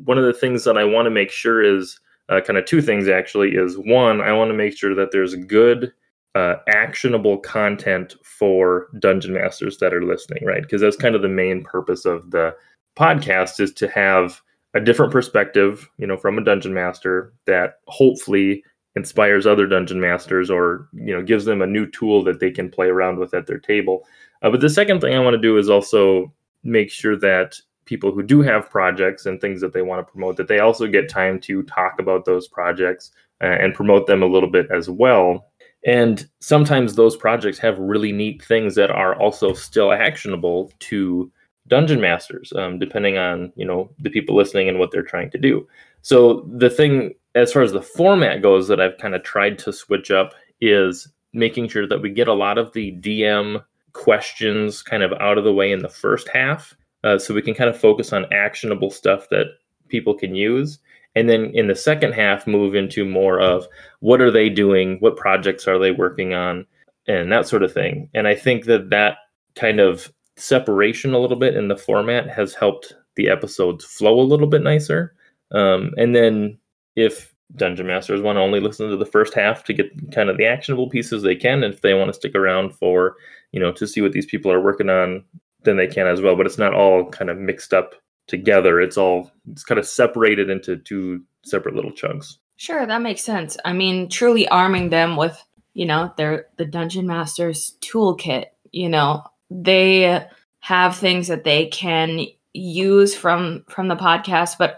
one 0.05 0.19
of 0.19 0.25
the 0.25 0.33
things 0.33 0.65
that 0.65 0.77
I 0.77 0.85
want 0.85 1.07
to 1.07 1.11
make 1.11 1.31
sure 1.31 1.63
is 1.63 2.01
uh, 2.29 2.41
kind 2.41 2.59
of 2.59 2.65
two 2.65 2.83
things 2.83 3.09
actually 3.09 3.55
is 3.55 3.77
one 3.79 4.21
I 4.21 4.33
want 4.33 4.51
to 4.51 4.57
make 4.57 4.77
sure 4.77 4.95
that 4.95 5.13
there's 5.13 5.35
good 5.35 5.93
uh, 6.35 6.57
actionable 6.69 7.39
content 7.39 8.15
for 8.23 8.89
dungeon 8.99 9.33
masters 9.33 9.79
that 9.79 9.95
are 9.95 10.05
listening, 10.05 10.45
right? 10.45 10.63
Because 10.63 10.81
that's 10.81 10.97
kind 10.97 11.15
of 11.15 11.23
the 11.23 11.29
main 11.29 11.65
purpose 11.65 12.05
of 12.05 12.31
the 12.31 12.55
podcast 12.97 13.61
is 13.61 13.73
to 13.75 13.89
have 13.89 14.41
a 14.75 14.81
different 14.81 15.13
perspective, 15.13 15.89
you 15.99 16.07
know, 16.07 16.17
from 16.17 16.37
a 16.39 16.45
dungeon 16.45 16.75
master 16.75 17.33
that 17.47 17.81
hopefully 17.87 18.63
inspires 18.95 19.47
other 19.47 19.67
dungeon 19.67 20.01
masters 20.01 20.51
or 20.51 20.89
you 20.93 21.15
know 21.15 21.23
gives 21.23 21.45
them 21.45 21.63
a 21.63 21.67
new 21.67 21.87
tool 21.87 22.25
that 22.25 22.41
they 22.41 22.51
can 22.51 22.69
play 22.69 22.89
around 22.89 23.19
with 23.19 23.33
at 23.33 23.47
their 23.47 23.59
table. 23.59 24.07
Uh, 24.43 24.51
but 24.51 24.61
the 24.61 24.69
second 24.69 25.01
thing 25.01 25.15
I 25.15 25.21
want 25.21 25.35
to 25.35 25.41
do 25.41 25.57
is 25.57 25.71
also 25.71 26.33
make 26.65 26.91
sure 26.91 27.17
that 27.17 27.59
people 27.89 28.13
who 28.13 28.23
do 28.23 28.43
have 28.43 28.71
projects 28.71 29.27
and 29.27 29.41
things 29.41 29.61
that 29.61 29.73
they 29.73 29.83
want 29.83 30.07
to 30.07 30.13
promote 30.13 30.37
that 30.37 30.49
they 30.49 30.61
also 30.61 30.87
get 30.87 31.09
time 31.09 31.41
to 31.41 31.63
talk 31.65 31.95
about 31.99 32.25
those 32.25 32.47
projects 32.47 33.11
uh, 33.43 33.47
and 33.47 33.75
promote 33.75 34.07
them 34.07 34.23
a 34.23 34.27
little 34.27 34.51
bit 34.51 34.67
as 34.71 34.89
well 34.91 35.49
and 35.87 36.29
sometimes 36.41 36.95
those 36.95 37.17
projects 37.17 37.59
have 37.59 37.79
really 37.79 38.13
neat 38.13 38.43
things 38.43 38.75
that 38.75 38.91
are 38.91 39.15
also 39.15 39.53
still 39.53 39.93
actionable 39.93 40.73
to 40.81 41.31
dungeon 41.69 42.01
masters, 42.01 42.53
um, 42.57 42.79
depending 42.79 43.19
on 43.19 43.53
you 43.55 43.65
know 43.65 43.91
the 43.99 44.11
people 44.11 44.35
listening 44.35 44.69
and 44.69 44.79
what 44.79 44.91
they're 44.91 45.03
trying 45.03 45.31
to 45.31 45.39
do. 45.39 45.67
So 46.03 46.49
the 46.53 46.71
thing, 46.71 47.15
as 47.35 47.53
far 47.53 47.63
as 47.63 47.73
the 47.73 47.83
format 47.83 48.43
goes, 48.43 48.69
that 48.69 48.81
I've 48.81 48.99
kind 48.99 49.15
of 49.15 49.23
tried 49.23 49.59
to 49.61 49.73
switch 49.73 50.11
up 50.11 50.35
is 50.61 51.09
making 51.33 51.69
sure 51.69 51.87
that 51.87 52.03
we 52.03 52.11
get 52.11 52.29
a 52.29 52.35
lot 52.35 52.59
of 52.59 52.73
the 52.73 52.93
DM 53.01 53.63
questions 53.93 54.83
kind 54.83 55.03
of 55.03 55.13
out 55.21 55.39
of 55.39 55.45
the 55.45 55.53
way 55.53 55.71
in 55.71 55.81
the 55.81 55.89
first 55.89 56.29
half, 56.29 56.77
uh, 57.05 57.19
so 57.19 57.35
we 57.35 57.43
can 57.43 57.55
kind 57.55 57.71
of 57.71 57.79
focus 57.79 58.13
on 58.13 58.33
actionable 58.33 58.91
stuff 58.91 59.29
that 59.31 59.47
people 59.89 60.15
can 60.15 60.35
use. 60.35 60.79
and 61.15 61.29
then 61.29 61.51
in 61.55 61.67
the 61.67 61.75
second 61.75 62.13
half 62.13 62.47
move 62.47 62.75
into 62.75 63.05
more 63.05 63.41
of 63.41 63.67
what 64.01 64.21
are 64.21 64.31
they 64.31 64.49
doing? 64.49 64.99
What 65.01 65.17
projects 65.17 65.67
are 65.67 65.79
they 65.79 65.91
working 65.91 66.35
on? 66.35 66.67
And 67.07 67.33
that 67.33 67.49
sort 67.49 67.63
of 67.63 67.73
thing. 67.73 68.11
And 68.15 68.29
i 68.29 68.35
think 68.35 68.67
that 68.67 68.91
that 68.91 69.17
kind 69.57 69.81
of 69.81 70.13
separation 70.37 71.15
a 71.15 71.19
little 71.19 71.37
bit 71.37 71.57
in 71.57 71.69
the 71.69 71.77
format 71.77 72.29
has 72.29 72.55
helped 72.55 72.95
the 73.17 73.29
episodes 73.29 73.85
flow 73.85 74.21
a 74.21 74.23
little 74.23 74.47
bit 74.47 74.63
nicer. 74.63 75.15
Um, 75.51 75.93
and 75.97 76.15
then 76.15 76.59
if 76.95 77.35
dungeon 77.57 77.87
masters 77.87 78.21
want 78.21 78.37
to 78.37 78.41
only 78.41 78.61
listen 78.61 78.91
to 78.91 78.97
the 78.97 79.07
first 79.07 79.35
half 79.35 79.65
to 79.65 79.73
get 79.73 79.91
kind 80.13 80.29
of 80.29 80.37
the 80.37 80.45
actionable 80.47 80.89
pieces 80.89 81.23
they 81.23 81.35
can 81.35 81.65
and 81.65 81.73
if 81.73 81.81
they 81.81 81.95
want 81.95 82.09
to 82.09 82.15
stick 82.15 82.35
around 82.35 82.75
for 82.75 83.17
you 83.53 83.59
know 83.59 83.73
to 83.73 83.87
see 83.87 84.03
what 84.03 84.13
these 84.13 84.27
people 84.27 84.53
are 84.53 84.61
working 84.61 84.91
on 84.91 85.25
then 85.65 85.77
they 85.77 85.87
can 85.87 86.07
as 86.07 86.21
well 86.21 86.37
but 86.37 86.47
it's 86.47 86.59
not 86.59 86.75
all 86.75 87.09
kind 87.11 87.31
of 87.31 87.39
mixed 87.39 87.75
up 87.75 87.95
together. 88.29 88.81
It's 88.81 88.97
all 88.97 89.33
it's 89.51 89.65
kind 89.65 89.79
of 89.79 89.87
separated 89.87 90.51
into 90.51 90.77
two 90.77 91.25
separate 91.45 91.75
little 91.75 91.91
chunks. 91.91 92.39
Sure, 92.57 92.87
that 92.87 93.03
makes 93.03 93.23
sense. 93.23 93.57
I 93.65 93.73
mean, 93.73 94.09
truly 94.09 94.47
arming 94.49 94.91
them 94.91 95.17
with, 95.17 95.43
you 95.75 95.87
know, 95.87 96.13
their 96.17 96.47
the 96.57 96.65
Dungeon 96.65 97.07
Master's 97.07 97.77
toolkit, 97.81 98.47
you 98.71 98.89
know, 98.89 99.25
they 99.51 100.25
have 100.61 100.97
things 100.97 101.29
that 101.29 101.45
they 101.45 101.67
can 101.67 102.27
use 102.53 103.15
from 103.15 103.65
from 103.69 103.89
the 103.89 103.97
podcast 103.97 104.59
but 104.59 104.77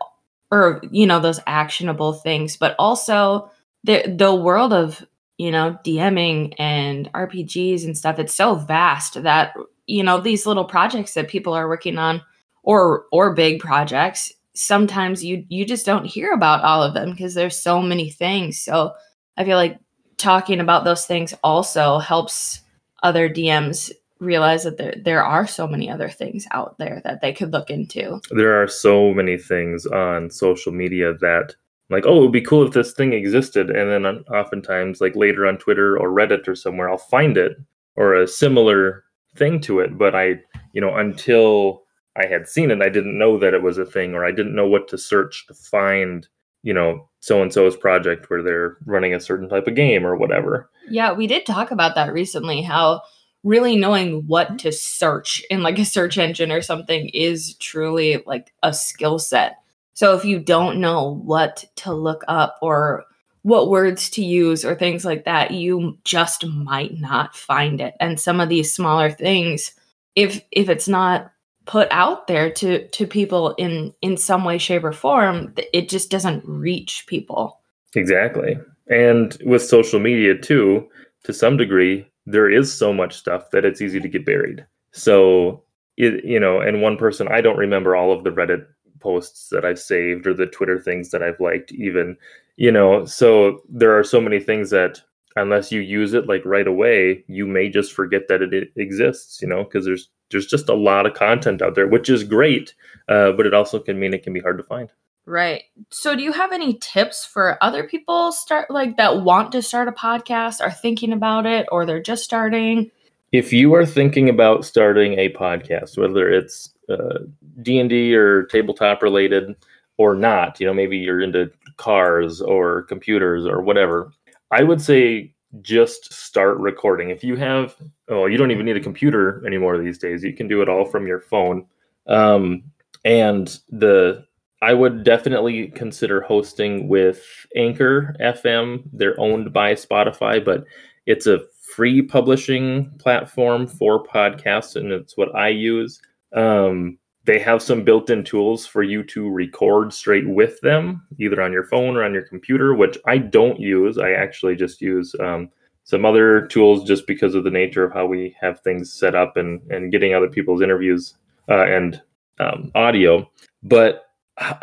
or 0.50 0.82
you 0.90 1.06
know 1.06 1.18
those 1.18 1.40
actionable 1.46 2.12
things 2.12 2.56
but 2.56 2.75
also 2.78 3.50
the 3.84 4.02
the 4.18 4.34
world 4.34 4.72
of 4.72 5.02
you 5.38 5.50
know 5.50 5.78
DMing 5.84 6.52
and 6.58 7.10
RPGs 7.14 7.84
and 7.84 7.96
stuff 7.96 8.18
it's 8.18 8.34
so 8.34 8.56
vast 8.56 9.22
that 9.22 9.54
you 9.90 10.02
know 10.02 10.20
these 10.20 10.47
little 10.47 10.64
projects 10.64 11.14
that 11.14 11.28
people 11.28 11.52
are 11.52 11.68
working 11.68 11.99
on 11.99 12.23
or 12.62 13.06
or 13.12 13.35
big 13.35 13.61
projects 13.61 14.32
sometimes 14.54 15.25
you 15.25 15.44
you 15.49 15.64
just 15.64 15.87
don't 15.87 16.04
hear 16.04 16.32
about 16.32 16.62
all 16.62 16.82
of 16.82 16.94
them 16.94 17.11
because 17.11 17.35
there's 17.35 17.59
so 17.59 17.80
many 17.80 18.11
things. 18.11 18.61
So 18.61 18.92
i 19.37 19.44
feel 19.44 19.56
like 19.56 19.78
talking 20.16 20.61
about 20.61 20.85
those 20.85 21.06
things 21.06 21.32
also 21.42 21.99
helps 21.99 22.61
other 23.02 23.28
dms 23.28 23.90
realize 24.18 24.64
that 24.64 24.76
there 24.76 24.94
there 25.02 25.25
are 25.25 25.47
so 25.47 25.66
many 25.66 25.88
other 25.88 26.11
things 26.11 26.47
out 26.50 26.76
there 26.78 27.00
that 27.04 27.23
they 27.23 27.32
could 27.32 27.52
look 27.52 27.70
into. 27.70 28.20
There 28.30 28.61
are 28.62 28.68
so 28.68 29.14
many 29.14 29.38
things 29.38 29.87
on 29.87 30.30
social 30.30 30.73
media 30.73 31.14
that 31.14 31.54
like 31.88 32.04
oh 32.06 32.18
it 32.18 32.23
would 32.23 32.32
be 32.32 32.42
cool 32.42 32.66
if 32.66 32.73
this 32.73 32.92
thing 32.92 33.12
existed 33.12 33.70
and 33.70 33.90
then 33.90 34.04
uh, 34.06 34.20
oftentimes 34.30 35.00
like 35.00 35.16
later 35.16 35.47
on 35.47 35.59
twitter 35.59 35.99
or 35.99 36.09
reddit 36.11 36.47
or 36.47 36.54
somewhere 36.54 36.88
i'll 36.88 36.99
find 36.99 37.37
it 37.37 37.56
or 37.97 38.14
a 38.14 38.28
similar 38.28 39.04
thing 39.37 39.60
to 39.60 39.80
it 39.80 39.96
but 39.96 40.14
i 40.14 40.34
you 40.72 40.80
know 40.80 40.94
until 40.96 41.82
i 42.16 42.26
had 42.26 42.49
seen 42.49 42.70
it 42.70 42.82
i 42.82 42.88
didn't 42.88 43.18
know 43.18 43.38
that 43.38 43.54
it 43.54 43.62
was 43.62 43.78
a 43.78 43.84
thing 43.84 44.14
or 44.14 44.25
i 44.25 44.30
didn't 44.30 44.54
know 44.54 44.66
what 44.66 44.88
to 44.88 44.99
search 44.99 45.46
to 45.46 45.54
find 45.54 46.28
you 46.62 46.75
know 46.75 47.08
so 47.20 47.42
and 47.42 47.52
so's 47.52 47.76
project 47.76 48.28
where 48.30 48.42
they're 48.42 48.76
running 48.87 49.14
a 49.14 49.20
certain 49.20 49.49
type 49.49 49.66
of 49.66 49.75
game 49.75 50.06
or 50.06 50.16
whatever. 50.16 50.70
Yeah 50.88 51.12
we 51.12 51.26
did 51.26 51.46
talk 51.46 51.70
about 51.70 51.94
that 51.94 52.12
recently 52.12 52.62
how 52.62 53.02
really 53.42 53.76
knowing 53.76 54.26
what 54.26 54.58
to 54.58 54.72
search 54.72 55.42
in 55.50 55.62
like 55.62 55.78
a 55.78 55.84
search 55.84 56.18
engine 56.18 56.52
or 56.52 56.60
something 56.60 57.08
is 57.10 57.54
truly 57.54 58.22
like 58.26 58.52
a 58.62 58.72
skill 58.72 59.18
set. 59.18 59.56
So 59.94 60.14
if 60.14 60.25
you 60.25 60.38
don't 60.38 60.80
know 60.80 61.14
what 61.25 61.64
to 61.76 61.92
look 61.92 62.22
up 62.28 62.58
or 62.60 63.04
what 63.42 63.70
words 63.70 64.11
to 64.11 64.25
use 64.25 64.64
or 64.64 64.75
things 64.75 65.04
like 65.04 65.25
that, 65.25 65.50
you 65.50 65.99
just 66.04 66.47
might 66.47 66.99
not 66.99 67.35
find 67.35 67.80
it. 67.80 67.94
And 68.00 68.20
some 68.20 68.40
of 68.40 68.49
these 68.49 68.73
smaller 68.73 69.11
things, 69.11 69.73
if 70.14 70.42
if 70.50 70.68
it's 70.68 70.88
not 70.88 71.32
put 71.66 71.88
out 71.90 72.26
there 72.26 72.50
to 72.50 72.87
to 72.88 73.06
people 73.06 73.54
in 73.54 73.94
in 74.02 74.16
some 74.16 74.44
way, 74.44 74.59
shape, 74.59 74.85
or 74.85 74.92
form, 74.92 75.54
it 75.73 75.88
just 75.88 76.11
doesn't 76.11 76.44
reach 76.44 77.04
people. 77.06 77.61
Exactly. 77.94 78.59
And 78.88 79.37
with 79.44 79.62
social 79.62 80.00
media 80.00 80.37
too, 80.37 80.88
to 81.25 81.32
some 81.32 81.56
degree, 81.56 82.06
there 82.26 82.50
is 82.50 82.73
so 82.73 82.92
much 82.92 83.16
stuff 83.16 83.50
that 83.50 83.64
it's 83.64 83.80
easy 83.80 84.00
to 84.00 84.09
get 84.09 84.26
buried. 84.26 84.66
So, 84.92 85.62
it, 85.97 86.25
you 86.25 86.40
know, 86.40 86.61
and 86.61 86.82
one 86.82 86.97
person, 86.97 87.28
I 87.28 87.40
don't 87.40 87.59
remember 87.59 87.94
all 87.94 88.12
of 88.12 88.25
the 88.25 88.30
Reddit 88.30 88.66
posts 89.00 89.49
that 89.50 89.64
I've 89.64 89.78
saved 89.78 90.26
or 90.26 90.35
the 90.35 90.47
Twitter 90.47 90.78
things 90.78 91.11
that 91.11 91.23
I've 91.23 91.40
liked, 91.40 91.73
even, 91.73 92.16
you 92.61 92.71
know, 92.71 93.07
so 93.07 93.62
there 93.71 93.99
are 93.99 94.05
so 94.05 94.21
many 94.21 94.38
things 94.38 94.69
that 94.69 95.00
unless 95.35 95.73
you 95.73 95.81
use 95.81 96.12
it 96.12 96.26
like 96.26 96.45
right 96.45 96.67
away, 96.67 97.25
you 97.26 97.47
may 97.47 97.71
just 97.71 97.95
forget 97.95 98.29
that 98.29 98.43
it, 98.43 98.52
it 98.52 98.69
exists, 98.76 99.40
you 99.40 99.49
know, 99.49 99.64
because 99.64 99.87
there's 99.87 100.11
there's 100.31 100.47
just 100.47 100.69
a 100.69 100.75
lot 100.75 101.07
of 101.07 101.14
content 101.14 101.62
out 101.62 101.75
there, 101.75 101.88
which 101.88 102.11
is 102.11 102.23
great, 102.23 102.75
uh, 103.09 103.33
but 103.33 103.47
it 103.47 103.55
also 103.55 103.79
can 103.79 103.99
mean 103.99 104.12
it 104.12 104.23
can 104.23 104.35
be 104.35 104.40
hard 104.40 104.59
to 104.59 104.64
find. 104.64 104.90
Right. 105.25 105.62
So 105.88 106.14
do 106.14 106.23
you 106.23 106.33
have 106.33 106.52
any 106.52 106.75
tips 106.75 107.25
for 107.25 107.57
other 107.64 107.88
people 107.88 108.31
start 108.31 108.71
like 108.71 108.99
that 108.99 109.23
want 109.23 109.52
to 109.52 109.62
start 109.62 109.88
a 109.88 109.93
podcast, 109.93 110.61
are 110.61 110.71
thinking 110.71 111.14
about 111.14 111.47
it, 111.47 111.67
or 111.73 111.87
they're 111.87 112.02
just 112.02 112.25
starting? 112.25 112.90
if 113.33 113.52
you 113.52 113.75
are 113.75 113.87
thinking 113.87 114.29
about 114.29 114.64
starting 114.64 115.12
a 115.19 115.33
podcast 115.33 115.97
whether 115.97 116.29
it's 116.29 116.75
uh, 116.88 117.19
d&d 117.62 118.12
or 118.12 118.45
tabletop 118.47 119.02
related 119.02 119.55
or 120.00 120.14
not 120.14 120.59
you 120.59 120.66
know 120.66 120.75
maybe 120.75 120.97
you're 120.97 121.21
into 121.21 121.50
cars 121.76 122.40
or 122.40 122.83
computers 122.85 123.47
or 123.47 123.61
whatever 123.61 124.12
i 124.50 124.62
would 124.62 124.80
say 124.80 125.33
just 125.62 126.12
start 126.12 126.59
recording. 126.59 127.11
If 127.11 127.25
you 127.25 127.35
have 127.35 127.75
oh 128.09 128.26
you 128.26 128.38
don't 128.38 128.52
even 128.52 128.66
need 128.66 128.76
a 128.76 128.88
computer 128.88 129.45
anymore 129.45 129.78
these 129.78 129.99
days. 129.99 130.23
You 130.23 130.33
can 130.33 130.47
do 130.47 130.62
it 130.62 130.69
all 130.69 130.85
from 130.85 131.09
your 131.09 131.19
phone. 131.19 131.66
Um, 132.07 132.62
and 133.04 133.59
the 133.71 134.25
i 134.62 134.73
would 134.73 135.02
definitely 135.02 135.69
consider 135.69 136.21
hosting 136.21 136.87
with 136.87 137.25
anchor 137.57 138.14
fm 138.21 138.83
they're 138.92 139.19
owned 139.19 139.54
by 139.54 139.73
spotify 139.73 140.45
but 140.45 140.64
it's 141.07 141.26
a 141.26 141.40
free 141.75 142.02
publishing 142.02 142.90
platform 142.99 143.66
for 143.66 144.04
podcasts, 144.04 144.76
and 144.76 144.92
it's 144.92 145.16
what 145.16 145.35
I 145.35 145.49
use. 145.49 146.00
Um, 146.35 146.99
they 147.24 147.38
have 147.38 147.62
some 147.62 147.84
built-in 147.84 148.24
tools 148.24 148.66
for 148.66 148.82
you 148.82 149.02
to 149.04 149.30
record 149.30 149.92
straight 149.92 150.28
with 150.28 150.60
them, 150.62 151.06
either 151.18 151.42
on 151.42 151.52
your 151.52 151.64
phone 151.64 151.96
or 151.96 152.04
on 152.04 152.14
your 152.14 152.22
computer, 152.22 152.74
which 152.74 152.96
I 153.06 153.18
don't 153.18 153.60
use. 153.60 153.98
I 153.98 154.12
actually 154.12 154.56
just 154.56 154.80
use 154.80 155.14
um, 155.20 155.50
some 155.84 156.04
other 156.04 156.46
tools 156.46 156.84
just 156.84 157.06
because 157.06 157.34
of 157.34 157.44
the 157.44 157.50
nature 157.50 157.84
of 157.84 157.92
how 157.92 158.06
we 158.06 158.34
have 158.40 158.60
things 158.60 158.92
set 158.92 159.14
up 159.14 159.36
and 159.36 159.60
and 159.70 159.92
getting 159.92 160.14
other 160.14 160.28
people's 160.28 160.62
interviews 160.62 161.14
uh, 161.48 161.64
and 161.64 162.00
um, 162.38 162.70
audio. 162.74 163.30
But 163.62 164.06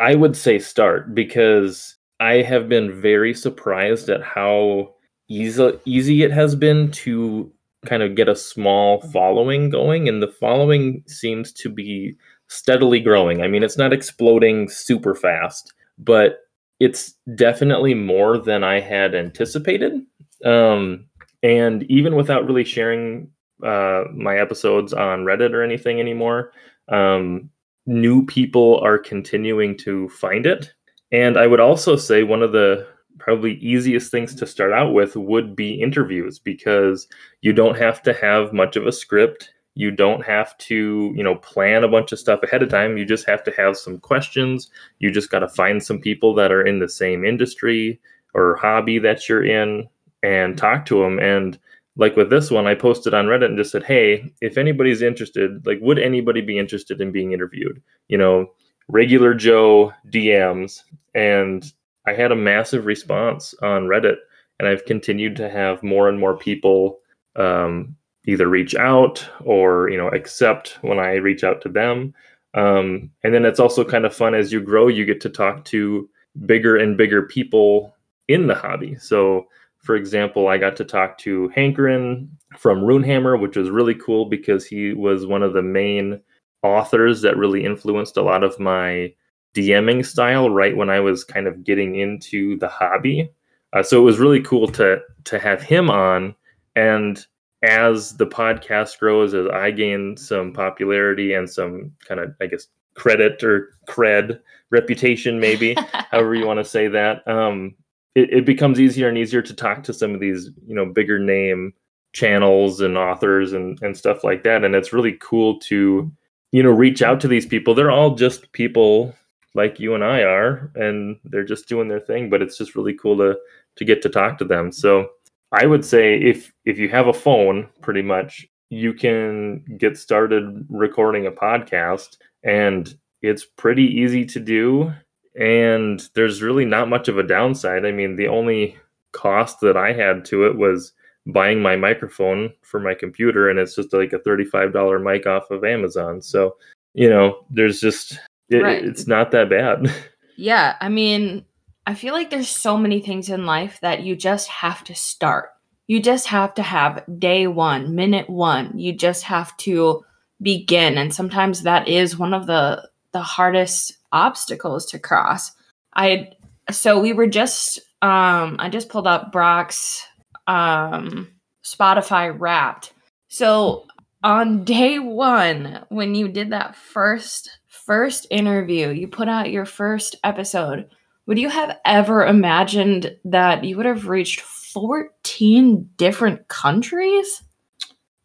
I 0.00 0.16
would 0.16 0.36
say 0.36 0.58
start 0.58 1.14
because 1.14 1.96
I 2.18 2.42
have 2.42 2.68
been 2.68 3.00
very 3.00 3.34
surprised 3.34 4.08
at 4.08 4.22
how 4.22 4.94
easy 5.28 5.78
easy 5.84 6.22
it 6.24 6.32
has 6.32 6.56
been 6.56 6.90
to 6.90 7.52
kind 7.86 8.02
of 8.02 8.16
get 8.16 8.28
a 8.28 8.34
small 8.34 9.00
following 9.12 9.70
going 9.70 10.08
and 10.08 10.20
the 10.20 10.26
following 10.26 11.04
seems 11.06 11.52
to 11.52 11.68
be 11.68 12.16
steadily 12.48 13.00
growing. 13.00 13.42
I 13.42 13.48
mean, 13.48 13.62
it's 13.62 13.78
not 13.78 13.92
exploding 13.92 14.68
super 14.68 15.14
fast, 15.14 15.72
but 15.98 16.40
it's 16.80 17.14
definitely 17.34 17.94
more 17.94 18.38
than 18.38 18.64
I 18.64 18.80
had 18.80 19.14
anticipated. 19.14 20.00
Um, 20.44 21.06
and 21.42 21.82
even 21.84 22.16
without 22.16 22.46
really 22.46 22.64
sharing 22.64 23.30
uh, 23.64 24.04
my 24.14 24.38
episodes 24.38 24.92
on 24.92 25.24
Reddit 25.24 25.52
or 25.52 25.62
anything 25.62 26.00
anymore, 26.00 26.52
um, 26.88 27.50
new 27.86 28.24
people 28.26 28.80
are 28.80 28.98
continuing 28.98 29.76
to 29.78 30.08
find 30.10 30.46
it. 30.46 30.72
And 31.10 31.36
I 31.36 31.46
would 31.46 31.60
also 31.60 31.96
say 31.96 32.22
one 32.22 32.42
of 32.42 32.52
the 32.52 32.86
probably 33.18 33.54
easiest 33.54 34.10
things 34.10 34.34
to 34.36 34.46
start 34.46 34.72
out 34.72 34.92
with 34.92 35.16
would 35.16 35.56
be 35.56 35.80
interviews 35.80 36.38
because 36.38 37.08
you 37.40 37.52
don't 37.52 37.76
have 37.76 38.02
to 38.02 38.12
have 38.12 38.52
much 38.52 38.76
of 38.76 38.86
a 38.86 38.92
script 38.92 39.50
you 39.78 39.90
don't 39.90 40.24
have 40.24 40.56
to 40.58 41.12
you 41.14 41.22
know 41.22 41.36
plan 41.36 41.84
a 41.84 41.88
bunch 41.88 42.12
of 42.12 42.18
stuff 42.18 42.42
ahead 42.42 42.62
of 42.62 42.68
time. 42.68 42.98
You 42.98 43.04
just 43.04 43.26
have 43.26 43.42
to 43.44 43.52
have 43.52 43.76
some 43.76 43.98
questions. 43.98 44.70
You 44.98 45.10
just 45.10 45.30
got 45.30 45.40
to 45.40 45.48
find 45.48 45.82
some 45.82 46.00
people 46.00 46.34
that 46.34 46.52
are 46.52 46.62
in 46.62 46.78
the 46.78 46.88
same 46.88 47.24
industry 47.24 48.00
or 48.34 48.56
hobby 48.56 48.98
that 48.98 49.28
you're 49.28 49.44
in 49.44 49.88
and 50.22 50.58
talk 50.58 50.84
to 50.86 51.02
them 51.02 51.18
and 51.20 51.58
like 51.96 52.16
with 52.16 52.28
this 52.28 52.50
one 52.50 52.66
i 52.66 52.74
posted 52.74 53.14
on 53.14 53.26
reddit 53.26 53.44
and 53.44 53.56
just 53.56 53.70
said 53.70 53.84
hey 53.84 54.32
if 54.40 54.58
anybody's 54.58 55.00
interested 55.00 55.64
like 55.64 55.78
would 55.80 55.98
anybody 55.98 56.40
be 56.40 56.58
interested 56.58 57.00
in 57.00 57.12
being 57.12 57.32
interviewed? 57.32 57.80
You 58.08 58.18
know 58.18 58.50
regular 58.88 59.32
joe 59.32 59.92
dms 60.10 60.82
and 61.14 61.72
I 62.08 62.14
had 62.14 62.32
a 62.32 62.36
massive 62.36 62.86
response 62.86 63.54
on 63.60 63.86
Reddit, 63.86 64.16
and 64.58 64.66
I've 64.66 64.86
continued 64.86 65.36
to 65.36 65.50
have 65.50 65.82
more 65.82 66.08
and 66.08 66.18
more 66.18 66.36
people 66.36 67.00
um, 67.36 67.96
either 68.28 68.46
reach 68.46 68.74
out 68.76 69.26
or 69.44 69.88
you 69.88 69.96
know 69.96 70.08
accept 70.08 70.78
when 70.82 70.98
I 70.98 71.14
reach 71.14 71.42
out 71.42 71.62
to 71.62 71.68
them. 71.68 72.14
Um, 72.54 73.10
and 73.24 73.32
then 73.34 73.44
it's 73.44 73.60
also 73.60 73.84
kind 73.84 74.04
of 74.04 74.14
fun 74.14 74.34
as 74.34 74.52
you 74.52 74.60
grow, 74.60 74.88
you 74.88 75.04
get 75.04 75.20
to 75.22 75.30
talk 75.30 75.64
to 75.66 76.08
bigger 76.46 76.76
and 76.76 76.96
bigger 76.96 77.22
people 77.22 77.94
in 78.28 78.46
the 78.46 78.54
hobby. 78.54 78.96
So, 78.96 79.46
for 79.78 79.96
example, 79.96 80.48
I 80.48 80.58
got 80.58 80.76
to 80.76 80.84
talk 80.84 81.18
to 81.18 81.50
Hankerin 81.56 82.28
from 82.56 82.80
Runehammer, 82.80 83.40
which 83.40 83.56
was 83.56 83.70
really 83.70 83.94
cool 83.94 84.26
because 84.26 84.66
he 84.66 84.92
was 84.92 85.26
one 85.26 85.42
of 85.42 85.52
the 85.52 85.62
main 85.62 86.20
authors 86.62 87.22
that 87.22 87.36
really 87.36 87.64
influenced 87.64 88.16
a 88.16 88.22
lot 88.22 88.44
of 88.44 88.58
my 88.58 89.12
DMing 89.54 90.04
style 90.04 90.50
right 90.50 90.76
when 90.76 90.90
I 90.90 91.00
was 91.00 91.24
kind 91.24 91.46
of 91.46 91.64
getting 91.64 91.96
into 91.96 92.58
the 92.58 92.68
hobby. 92.68 93.30
Uh, 93.72 93.82
so 93.82 93.98
it 93.98 94.04
was 94.04 94.18
really 94.18 94.40
cool 94.42 94.68
to 94.68 95.00
to 95.24 95.38
have 95.38 95.62
him 95.62 95.90
on 95.90 96.34
and 96.74 97.26
as 97.62 98.16
the 98.16 98.26
podcast 98.26 98.98
grows, 98.98 99.34
as 99.34 99.46
I 99.48 99.70
gain 99.70 100.16
some 100.16 100.52
popularity 100.52 101.34
and 101.34 101.48
some 101.48 101.92
kind 102.06 102.20
of, 102.20 102.34
I 102.40 102.46
guess, 102.46 102.68
credit 102.94 103.42
or 103.42 103.70
cred, 103.88 104.40
reputation, 104.70 105.40
maybe, 105.40 105.74
however 106.10 106.34
you 106.34 106.46
want 106.46 106.58
to 106.58 106.64
say 106.64 106.88
that, 106.88 107.26
um, 107.26 107.74
it, 108.14 108.32
it 108.32 108.44
becomes 108.44 108.80
easier 108.80 109.08
and 109.08 109.18
easier 109.18 109.42
to 109.42 109.54
talk 109.54 109.82
to 109.84 109.92
some 109.92 110.14
of 110.14 110.20
these, 110.20 110.50
you 110.66 110.74
know, 110.74 110.86
bigger 110.86 111.18
name 111.18 111.72
channels 112.12 112.80
and 112.80 112.96
authors 112.96 113.52
and, 113.52 113.80
and 113.82 113.96
stuff 113.96 114.24
like 114.24 114.42
that. 114.44 114.64
And 114.64 114.74
it's 114.74 114.92
really 114.92 115.16
cool 115.20 115.58
to, 115.60 116.10
you 116.52 116.62
know, 116.62 116.70
reach 116.70 117.02
out 117.02 117.20
to 117.20 117.28
these 117.28 117.46
people. 117.46 117.74
They're 117.74 117.90
all 117.90 118.14
just 118.14 118.50
people 118.52 119.14
like 119.54 119.80
you 119.80 119.94
and 119.94 120.04
I 120.04 120.22
are, 120.22 120.70
and 120.74 121.18
they're 121.24 121.44
just 121.44 121.68
doing 121.68 121.88
their 121.88 122.00
thing, 122.00 122.30
but 122.30 122.42
it's 122.42 122.58
just 122.58 122.74
really 122.74 122.94
cool 122.94 123.16
to 123.18 123.36
to 123.76 123.84
get 123.84 124.02
to 124.02 124.08
talk 124.08 124.38
to 124.38 124.44
them. 124.44 124.72
So 124.72 125.08
I 125.52 125.66
would 125.66 125.84
say 125.84 126.20
if 126.20 126.52
if 126.64 126.78
you 126.78 126.88
have 126.90 127.08
a 127.08 127.12
phone, 127.12 127.68
pretty 127.80 128.02
much 128.02 128.46
you 128.70 128.92
can 128.92 129.64
get 129.78 129.96
started 129.96 130.66
recording 130.68 131.26
a 131.26 131.30
podcast 131.30 132.18
and 132.44 132.94
it's 133.22 133.44
pretty 133.44 133.84
easy 133.84 134.24
to 134.26 134.40
do 134.40 134.92
and 135.38 136.08
there's 136.14 136.42
really 136.42 136.64
not 136.64 136.88
much 136.88 137.08
of 137.08 137.18
a 137.18 137.22
downside. 137.22 137.86
I 137.86 137.92
mean, 137.92 138.16
the 138.16 138.28
only 138.28 138.76
cost 139.12 139.60
that 139.60 139.76
I 139.76 139.92
had 139.92 140.24
to 140.26 140.44
it 140.46 140.56
was 140.56 140.92
buying 141.26 141.60
my 141.62 141.76
microphone 141.76 142.52
for 142.62 142.80
my 142.80 142.94
computer 142.94 143.48
and 143.48 143.58
it's 143.58 143.74
just 143.74 143.92
like 143.92 144.12
a 144.12 144.18
$35 144.18 145.02
mic 145.02 145.26
off 145.26 145.50
of 145.50 145.64
Amazon. 145.64 146.20
So, 146.20 146.56
you 146.94 147.08
know, 147.08 147.44
there's 147.50 147.80
just 147.80 148.18
it, 148.50 148.58
right. 148.58 148.84
it's 148.84 149.06
not 149.06 149.30
that 149.30 149.48
bad. 149.48 149.92
Yeah, 150.40 150.76
I 150.80 150.88
mean, 150.88 151.44
I 151.88 151.94
feel 151.94 152.12
like 152.12 152.28
there's 152.28 152.50
so 152.50 152.76
many 152.76 153.00
things 153.00 153.30
in 153.30 153.46
life 153.46 153.80
that 153.80 154.02
you 154.02 154.14
just 154.14 154.46
have 154.48 154.84
to 154.84 154.94
start. 154.94 155.52
You 155.86 156.02
just 156.02 156.26
have 156.26 156.52
to 156.56 156.62
have 156.62 157.02
day 157.18 157.46
one, 157.46 157.94
minute 157.94 158.28
one. 158.28 158.78
You 158.78 158.92
just 158.92 159.22
have 159.22 159.56
to 159.56 160.04
begin. 160.42 160.98
And 160.98 161.14
sometimes 161.14 161.62
that 161.62 161.88
is 161.88 162.18
one 162.18 162.34
of 162.34 162.46
the 162.46 162.86
the 163.12 163.22
hardest 163.22 163.96
obstacles 164.12 164.84
to 164.90 164.98
cross. 164.98 165.52
I 165.96 166.32
so 166.70 167.00
we 167.00 167.14
were 167.14 167.26
just 167.26 167.78
um 168.02 168.56
I 168.58 168.68
just 168.70 168.90
pulled 168.90 169.06
up 169.06 169.32
Brock's 169.32 170.06
um 170.46 171.28
Spotify 171.64 172.38
wrapped. 172.38 172.92
So 173.28 173.86
on 174.22 174.62
day 174.64 174.98
1 174.98 175.86
when 175.88 176.14
you 176.14 176.28
did 176.28 176.50
that 176.50 176.76
first 176.76 177.48
first 177.66 178.26
interview, 178.30 178.90
you 178.90 179.08
put 179.08 179.28
out 179.28 179.50
your 179.50 179.64
first 179.64 180.16
episode 180.22 180.90
would 181.28 181.38
you 181.38 181.50
have 181.50 181.78
ever 181.84 182.26
imagined 182.26 183.14
that 183.26 183.62
you 183.62 183.76
would 183.76 183.84
have 183.84 184.08
reached 184.08 184.40
14 184.40 185.90
different 185.98 186.48
countries? 186.48 187.42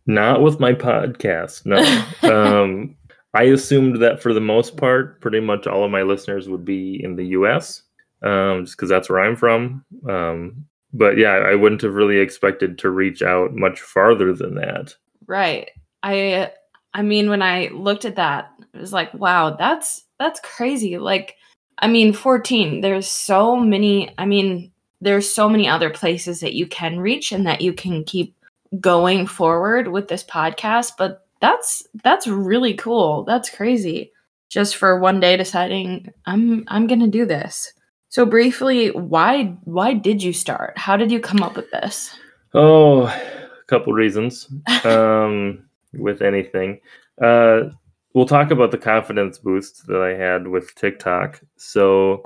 Not 0.06 0.42
with 0.42 0.62
my 0.62 0.72
podcast, 0.72 1.66
no. 1.66 1.84
um, 2.64 2.96
I 3.34 3.44
assumed 3.44 4.02
that 4.02 4.24
for 4.24 4.34
the 4.34 4.40
most 4.40 4.78
part, 4.78 5.20
pretty 5.20 5.42
much 5.42 5.68
all 5.68 5.84
of 5.84 5.92
my 5.92 6.04
listeners 6.04 6.48
would 6.48 6.64
be 6.64 7.04
in 7.04 7.18
the 7.18 7.26
US, 7.28 7.82
um, 8.22 8.64
just 8.64 8.78
because 8.78 8.90
that's 8.90 9.10
where 9.10 9.20
I'm 9.20 9.36
from. 9.36 9.84
Um, 10.10 10.66
but 10.94 11.18
yeah, 11.18 11.32
I 11.32 11.56
wouldn't 11.56 11.82
have 11.82 11.96
really 11.96 12.20
expected 12.20 12.78
to 12.80 12.90
reach 12.90 13.22
out 13.22 13.54
much 13.54 13.82
farther 13.82 14.34
than 14.34 14.56
that. 14.56 14.96
Right. 15.28 15.70
I 16.04 16.52
I 16.94 17.02
mean 17.02 17.30
when 17.30 17.42
I 17.42 17.68
looked 17.74 18.06
at 18.06 18.16
that, 18.16 18.52
it 18.74 18.80
was 18.80 18.94
like, 18.94 19.14
wow, 19.14 19.58
that's 19.58 20.06
that's 20.20 20.40
crazy. 20.40 20.98
Like 20.98 21.36
I 21.80 21.88
mean, 21.88 22.14
14, 22.14 22.82
there's 22.82 23.08
so 23.08 23.56
many, 23.56 24.14
I 24.18 24.26
mean, 24.26 24.72
there's 25.02 25.30
so 25.30 25.50
many 25.50 25.68
other 25.68 25.90
places 25.90 26.40
that 26.40 26.54
you 26.54 26.66
can 26.66 27.00
reach 27.00 27.32
and 27.32 27.46
that 27.46 27.62
you 27.62 27.74
can 27.74 28.04
keep 28.04 28.36
going 28.80 29.28
forward 29.28 29.90
with 29.90 30.08
this 30.08 30.24
podcast, 30.24 30.94
but 30.98 31.26
that's 31.42 31.86
that's 32.04 32.26
really 32.26 32.74
cool. 32.74 33.24
That's 33.26 33.50
crazy. 33.50 34.12
Just 34.50 34.78
for 34.78 34.98
one 34.98 35.20
day 35.20 35.36
deciding 35.36 36.14
I'm 36.26 36.64
I'm 36.68 36.88
going 36.88 37.02
to 37.02 37.08
do 37.08 37.26
this. 37.26 37.74
So 38.08 38.26
briefly, 38.26 38.92
why 38.92 39.46
why 39.66 39.94
did 39.94 40.24
you 40.24 40.32
start? 40.32 40.78
How 40.78 40.96
did 40.96 41.12
you 41.12 41.20
come 41.20 41.44
up 41.44 41.56
with 41.56 41.70
this? 41.72 42.16
Oh, 42.54 43.08
a 43.08 43.66
couple 43.68 43.92
reasons. 43.92 44.48
um 44.86 45.66
with 45.94 46.22
anything. 46.22 46.80
Uh 47.22 47.70
we'll 48.14 48.26
talk 48.26 48.52
about 48.52 48.72
the 48.72 48.78
confidence 48.78 49.38
boost 49.38 49.88
that 49.88 50.02
I 50.02 50.16
had 50.16 50.48
with 50.48 50.74
TikTok. 50.76 51.42
So, 51.58 52.24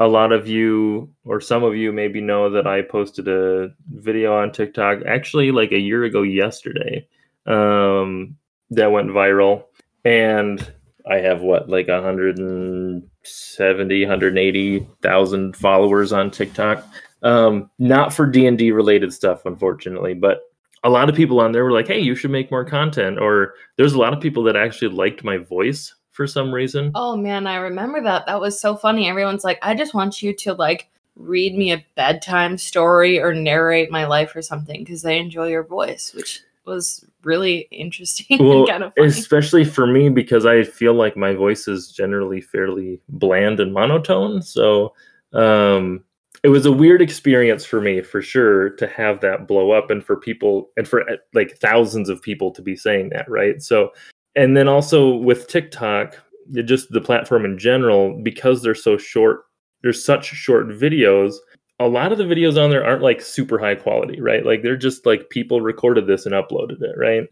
a 0.00 0.08
lot 0.08 0.32
of 0.32 0.48
you, 0.48 1.10
or 1.24 1.40
some 1.40 1.62
of 1.62 1.76
you, 1.76 1.92
maybe 1.92 2.20
know 2.20 2.50
that 2.50 2.66
I 2.66 2.82
posted 2.82 3.28
a 3.28 3.70
video 3.90 4.36
on 4.36 4.50
TikTok 4.52 5.02
actually 5.06 5.52
like 5.52 5.70
a 5.72 5.78
year 5.78 6.04
ago 6.04 6.22
yesterday 6.22 7.06
um, 7.46 8.36
that 8.70 8.90
went 8.90 9.10
viral. 9.10 9.64
And 10.04 10.72
I 11.08 11.16
have 11.16 11.42
what, 11.42 11.68
like 11.68 11.88
170, 11.88 14.04
180,000 14.04 15.56
followers 15.56 16.12
on 16.12 16.30
TikTok. 16.30 16.86
Um, 17.22 17.70
not 17.78 18.12
for 18.12 18.26
D&D 18.26 18.72
related 18.72 19.12
stuff, 19.12 19.46
unfortunately, 19.46 20.14
but 20.14 20.40
a 20.84 20.90
lot 20.90 21.08
of 21.08 21.14
people 21.14 21.40
on 21.40 21.52
there 21.52 21.64
were 21.64 21.72
like, 21.72 21.88
"Hey, 21.88 22.00
you 22.00 22.14
should 22.14 22.30
make 22.30 22.50
more 22.50 22.64
content." 22.64 23.18
Or 23.18 23.54
there's 23.76 23.92
a 23.94 23.98
lot 23.98 24.12
of 24.12 24.20
people 24.20 24.42
that 24.44 24.56
actually 24.56 24.88
liked 24.94 25.24
my 25.24 25.36
voice 25.38 25.94
for 26.10 26.26
some 26.26 26.52
reason. 26.52 26.92
Oh 26.94 27.16
man, 27.16 27.46
I 27.46 27.56
remember 27.56 28.02
that. 28.02 28.26
That 28.26 28.40
was 28.40 28.60
so 28.60 28.76
funny. 28.76 29.08
Everyone's 29.08 29.44
like, 29.44 29.58
"I 29.62 29.74
just 29.74 29.94
want 29.94 30.22
you 30.22 30.34
to 30.34 30.54
like 30.54 30.88
read 31.16 31.54
me 31.54 31.72
a 31.72 31.84
bedtime 31.94 32.56
story 32.58 33.20
or 33.20 33.34
narrate 33.34 33.90
my 33.90 34.06
life 34.06 34.34
or 34.34 34.42
something 34.42 34.80
because 34.82 35.02
they 35.02 35.18
enjoy 35.18 35.48
your 35.48 35.64
voice," 35.64 36.12
which 36.14 36.40
was 36.64 37.04
really 37.24 37.68
interesting 37.70 38.38
well, 38.40 38.66
kind 38.66 38.82
of 38.84 38.92
especially 38.98 39.64
for 39.64 39.86
me 39.86 40.08
because 40.08 40.46
I 40.46 40.62
feel 40.62 40.94
like 40.94 41.16
my 41.16 41.34
voice 41.34 41.66
is 41.68 41.90
generally 41.90 42.40
fairly 42.40 43.00
bland 43.08 43.60
and 43.60 43.72
monotone. 43.72 44.42
So, 44.42 44.94
um 45.32 46.04
it 46.42 46.48
was 46.48 46.66
a 46.66 46.72
weird 46.72 47.00
experience 47.00 47.64
for 47.64 47.80
me 47.80 48.02
for 48.02 48.20
sure 48.20 48.70
to 48.70 48.86
have 48.86 49.20
that 49.20 49.46
blow 49.46 49.70
up 49.70 49.90
and 49.90 50.04
for 50.04 50.16
people 50.16 50.70
and 50.76 50.88
for 50.88 51.08
eh, 51.08 51.16
like 51.34 51.56
thousands 51.58 52.08
of 52.08 52.20
people 52.20 52.50
to 52.50 52.62
be 52.62 52.76
saying 52.76 53.10
that 53.10 53.28
right? 53.30 53.62
So 53.62 53.90
and 54.34 54.56
then 54.56 54.68
also 54.68 55.14
with 55.14 55.48
tiktok 55.48 56.16
just 56.64 56.90
the 56.90 57.00
platform 57.00 57.44
in 57.44 57.58
general 57.58 58.18
because 58.22 58.62
they're 58.62 58.74
so 58.74 58.96
short 58.96 59.42
there's 59.82 60.04
such 60.04 60.26
short 60.26 60.68
videos 60.68 61.34
a 61.78 61.86
lot 61.86 62.12
of 62.12 62.18
the 62.18 62.24
videos 62.24 62.62
on 62.62 62.70
there 62.70 62.84
aren't 62.84 63.02
like 63.02 63.20
super 63.20 63.58
high 63.58 63.74
quality 63.74 64.20
right? 64.20 64.44
Like 64.44 64.62
they're 64.62 64.76
just 64.76 65.06
like 65.06 65.30
people 65.30 65.60
recorded 65.60 66.06
this 66.06 66.26
and 66.26 66.34
uploaded 66.34 66.82
it 66.82 66.96
right? 66.96 67.28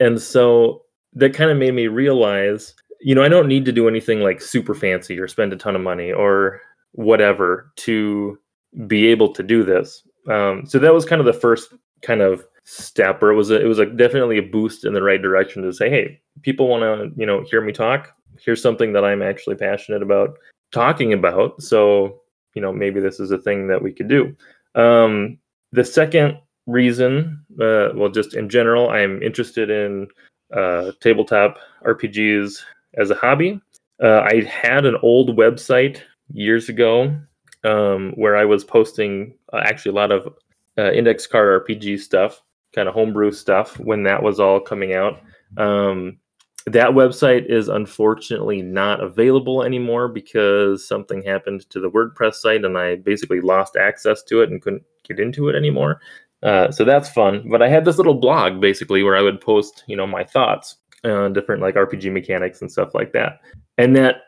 And 0.00 0.20
so 0.20 0.82
that 1.14 1.34
kind 1.34 1.50
of 1.50 1.56
made 1.56 1.74
me 1.74 1.88
realize 1.88 2.74
you 3.00 3.14
know 3.14 3.22
i 3.22 3.28
don't 3.28 3.48
need 3.48 3.64
to 3.64 3.72
do 3.72 3.88
anything 3.88 4.20
like 4.20 4.40
super 4.40 4.74
fancy 4.74 5.18
or 5.18 5.28
spend 5.28 5.52
a 5.52 5.56
ton 5.56 5.76
of 5.76 5.82
money 5.82 6.10
or 6.10 6.60
whatever 6.92 7.70
to 7.76 8.38
be 8.86 9.06
able 9.06 9.32
to 9.32 9.42
do 9.42 9.64
this. 9.64 10.02
Um, 10.28 10.66
so 10.66 10.78
that 10.78 10.92
was 10.92 11.04
kind 11.04 11.20
of 11.20 11.26
the 11.26 11.32
first 11.32 11.72
kind 12.02 12.20
of 12.20 12.44
step, 12.64 13.22
or 13.22 13.30
it 13.30 13.36
was 13.36 13.50
a, 13.50 13.60
it 13.60 13.66
was 13.66 13.78
a, 13.78 13.86
definitely 13.86 14.38
a 14.38 14.42
boost 14.42 14.84
in 14.84 14.92
the 14.92 15.02
right 15.02 15.22
direction 15.22 15.62
to 15.62 15.72
say, 15.72 15.88
hey, 15.88 16.20
people 16.42 16.68
want 16.68 16.82
to 16.82 17.18
you 17.18 17.26
know 17.26 17.44
hear 17.44 17.60
me 17.60 17.72
talk. 17.72 18.12
Here's 18.40 18.60
something 18.60 18.92
that 18.92 19.04
I'm 19.04 19.22
actually 19.22 19.56
passionate 19.56 20.02
about 20.02 20.36
talking 20.72 21.12
about. 21.12 21.62
So 21.62 22.20
you 22.54 22.62
know 22.62 22.72
maybe 22.72 23.00
this 23.00 23.20
is 23.20 23.30
a 23.30 23.38
thing 23.38 23.68
that 23.68 23.82
we 23.82 23.92
could 23.92 24.08
do. 24.08 24.36
Um, 24.74 25.38
the 25.72 25.84
second 25.84 26.38
reason, 26.66 27.44
uh, 27.60 27.90
well, 27.94 28.08
just 28.08 28.34
in 28.34 28.48
general, 28.48 28.90
I'm 28.90 29.22
interested 29.22 29.70
in 29.70 30.08
uh, 30.54 30.92
tabletop 31.00 31.58
RPGs 31.84 32.60
as 32.96 33.10
a 33.10 33.14
hobby. 33.14 33.60
Uh, 34.02 34.20
I 34.20 34.42
had 34.42 34.84
an 34.84 34.96
old 35.02 35.36
website 35.36 36.00
years 36.32 36.68
ago 36.68 37.16
um, 37.64 38.12
where 38.16 38.36
I 38.36 38.44
was 38.44 38.64
posting 38.64 39.34
uh, 39.52 39.60
actually 39.64 39.92
a 39.92 39.94
lot 39.94 40.12
of 40.12 40.34
uh, 40.78 40.92
index 40.92 41.26
card 41.26 41.66
RPG 41.66 42.00
stuff, 42.00 42.42
kind 42.74 42.88
of 42.88 42.94
homebrew 42.94 43.32
stuff 43.32 43.78
when 43.78 44.02
that 44.04 44.22
was 44.22 44.40
all 44.40 44.60
coming 44.60 44.94
out. 44.94 45.20
Um, 45.56 46.18
that 46.66 46.90
website 46.90 47.46
is 47.46 47.68
unfortunately 47.68 48.60
not 48.60 49.00
available 49.00 49.62
anymore 49.62 50.08
because 50.08 50.86
something 50.86 51.22
happened 51.22 51.68
to 51.70 51.80
the 51.80 51.90
WordPress 51.90 52.34
site 52.34 52.64
and 52.64 52.76
I 52.76 52.96
basically 52.96 53.40
lost 53.40 53.76
access 53.76 54.22
to 54.24 54.42
it 54.42 54.50
and 54.50 54.60
couldn't 54.60 54.82
get 55.04 55.20
into 55.20 55.48
it 55.48 55.54
anymore. 55.54 56.00
Uh, 56.42 56.70
so 56.70 56.84
that's 56.84 57.08
fun. 57.08 57.48
But 57.48 57.62
I 57.62 57.68
had 57.68 57.84
this 57.84 57.98
little 57.98 58.14
blog 58.14 58.60
basically 58.60 59.04
where 59.04 59.16
I 59.16 59.22
would 59.22 59.40
post, 59.40 59.84
you 59.86 59.96
know, 59.96 60.06
my 60.06 60.24
thoughts 60.24 60.76
on 61.04 61.32
different 61.32 61.62
like 61.62 61.76
RPG 61.76 62.12
mechanics 62.12 62.60
and 62.60 62.70
stuff 62.70 62.94
like 62.94 63.12
that. 63.12 63.40
And 63.78 63.94
that 63.96 64.22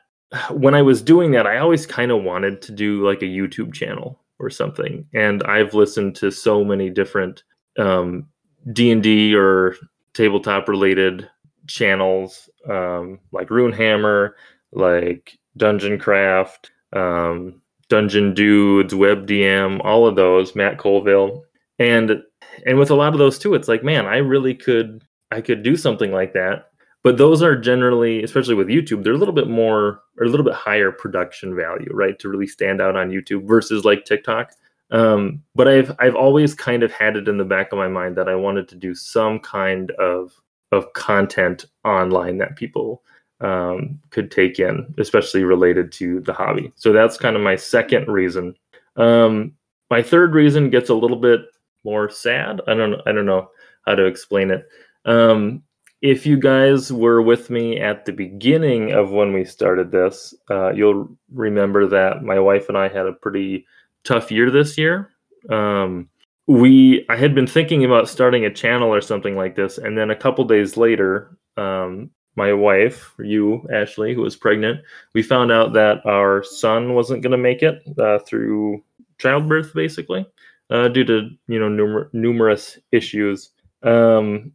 when 0.51 0.75
I 0.75 0.83
was 0.83 1.03
doing 1.03 1.31
that, 1.33 1.47
I 1.47 1.59
always 1.59 1.87
kind 1.87 2.11
of 2.11 2.23
wanted 2.23 2.61
to 2.62 2.73
do 2.73 3.07
like 3.07 3.23
a 3.23 3.27
YouTube 3.27 3.73
channel 3.73 4.21
or 4.38 4.51
something. 4.51 5.07
And 5.14 5.43
I've 5.45 5.75
listened 5.75 6.14
to 6.17 6.31
so 6.31 6.64
many 6.64 6.91
different 6.91 7.43
um, 7.79 8.27
D&D 8.73 9.35
or 9.35 9.77
tabletop 10.14 10.69
related 10.69 11.29
channels 11.67 12.49
um, 12.69 13.19
like 13.33 13.49
Runehammer, 13.49 14.33
like 14.73 15.38
Dungeon 15.57 15.99
Craft, 15.99 16.71
um, 16.93 17.61
Dungeon 17.88 18.35
Dudes, 18.35 18.93
WebDM, 18.93 19.81
all 19.85 20.07
of 20.07 20.17
those, 20.17 20.55
Matt 20.55 20.79
Colville. 20.79 21.43
And 21.79 22.23
and 22.67 22.79
with 22.79 22.91
a 22.91 22.95
lot 22.95 23.12
of 23.12 23.19
those 23.19 23.38
too, 23.38 23.55
it's 23.55 23.69
like, 23.69 23.85
man, 23.85 24.07
I 24.07 24.19
really 24.19 24.55
could 24.55 25.03
I 25.31 25.41
could 25.41 25.62
do 25.62 25.77
something 25.77 26.12
like 26.12 26.33
that. 26.35 26.71
But 27.05 27.17
those 27.17 27.43
are 27.43 27.57
generally, 27.57 28.23
especially 28.23 28.55
with 28.55 28.69
YouTube, 28.69 29.05
they're 29.05 29.13
a 29.13 29.19
little 29.19 29.35
bit 29.35 29.49
more 29.49 30.03
or 30.19 30.27
a 30.27 30.29
little 30.29 30.45
bit 30.45 30.55
higher 30.55 30.91
production 30.91 31.55
value, 31.55 31.91
right? 31.93 32.19
To 32.19 32.29
really 32.29 32.47
stand 32.47 32.81
out 32.81 32.97
on 32.97 33.11
YouTube 33.11 33.47
versus 33.47 33.85
like 33.85 34.05
TikTok. 34.05 34.53
Um, 34.91 35.43
but 35.55 35.69
I've 35.69 35.95
I've 35.99 36.17
always 36.17 36.55
kind 36.55 36.83
of 36.83 36.91
had 36.93 37.17
it 37.17 37.29
in 37.29 37.39
the 37.39 37.45
back 37.45 37.73
of 37.73 37.79
my 37.79 37.89
mind 37.89 38.17
that 38.17 38.29
I 38.29 38.35
wanted 38.35 38.69
to 38.69 38.75
do 38.75 38.95
some 38.95 39.39
kind 39.39 39.91
of 39.93 40.33
of 40.73 40.93
content 40.95 41.67
online 41.85 42.39
that 42.39 42.57
people 42.57 43.03
um, 43.41 44.01
could 44.11 44.31
take 44.31 44.59
in, 44.59 44.93
especially 44.99 45.45
related 45.45 45.93
to 45.93 46.21
the 46.21 46.33
hobby. 46.33 46.73
So 46.77 46.93
that's 46.93 47.17
kind 47.17 47.37
of 47.37 47.43
my 47.43 47.57
second 47.57 48.09
reason. 48.09 48.55
Um, 48.97 49.53
my 49.91 50.03
third 50.03 50.35
reason 50.35 50.71
gets 50.71 50.91
a 50.91 50.95
little 50.95 51.17
bit 51.21 51.43
more 51.85 52.11
sad. 52.11 52.61
I 52.67 52.75
don't 52.75 53.01
I 53.07 53.13
don't 53.13 53.27
know 53.27 53.51
how 53.87 53.95
to 53.95 54.07
explain 54.07 54.51
it. 54.51 54.67
Um, 55.05 55.63
if 56.01 56.25
you 56.27 56.39
guys 56.39 56.93
were 56.93 57.21
with 57.21 57.51
me 57.51 57.81
at 57.81 58.05
the 58.05 58.13
beginning 58.13 58.93
of 58.93 59.11
when 59.11 59.33
we 59.33 59.45
started 59.45 59.91
this, 59.91 60.35
uh, 60.51 60.73
you'll 60.73 61.09
remember 61.33 61.87
that 61.89 62.23
my 62.23 62.39
wife 62.39 62.69
and 62.69 62.79
I 62.79 62.89
had 62.89 63.07
a 63.07 63.13
pretty 63.13 63.67
tough 64.05 64.31
year 64.31 64.51
this 64.51 64.79
year. 64.79 65.11
Um, 65.51 66.09
we 66.47 67.05
I 67.09 67.17
had 67.17 67.35
been 67.35 67.47
thinking 67.47 67.85
about 67.85 68.09
starting 68.09 68.45
a 68.45 68.55
channel 68.55 68.93
or 68.95 69.01
something 69.01 69.37
like 69.37 69.57
this, 69.57 69.77
and 69.79 69.99
then 69.99 70.11
a 70.11 70.17
couple 70.17 70.45
days 70.45 70.77
later, 70.77 71.37
um, 71.57 72.11
my 72.37 72.53
wife, 72.53 73.13
you 73.19 73.67
Ashley, 73.73 74.15
who 74.15 74.23
was 74.23 74.37
pregnant, 74.37 74.81
we 75.15 75.23
found 75.23 75.51
out 75.53 75.73
that 75.75 76.07
our 76.07 76.43
son 76.45 76.95
wasn't 76.95 77.23
going 77.23 77.33
to 77.33 77.37
make 77.39 77.63
it 77.63 77.83
uh, 77.99 78.21
through 78.21 78.83
childbirth, 79.19 79.75
basically, 79.75 80.25
uh, 80.71 80.89
due 80.89 81.05
to 81.05 81.29
you 81.49 81.59
know 81.59 81.69
numer- 81.69 82.09
numerous 82.15 82.79
issues. 82.93 83.51
Um, 83.83 84.53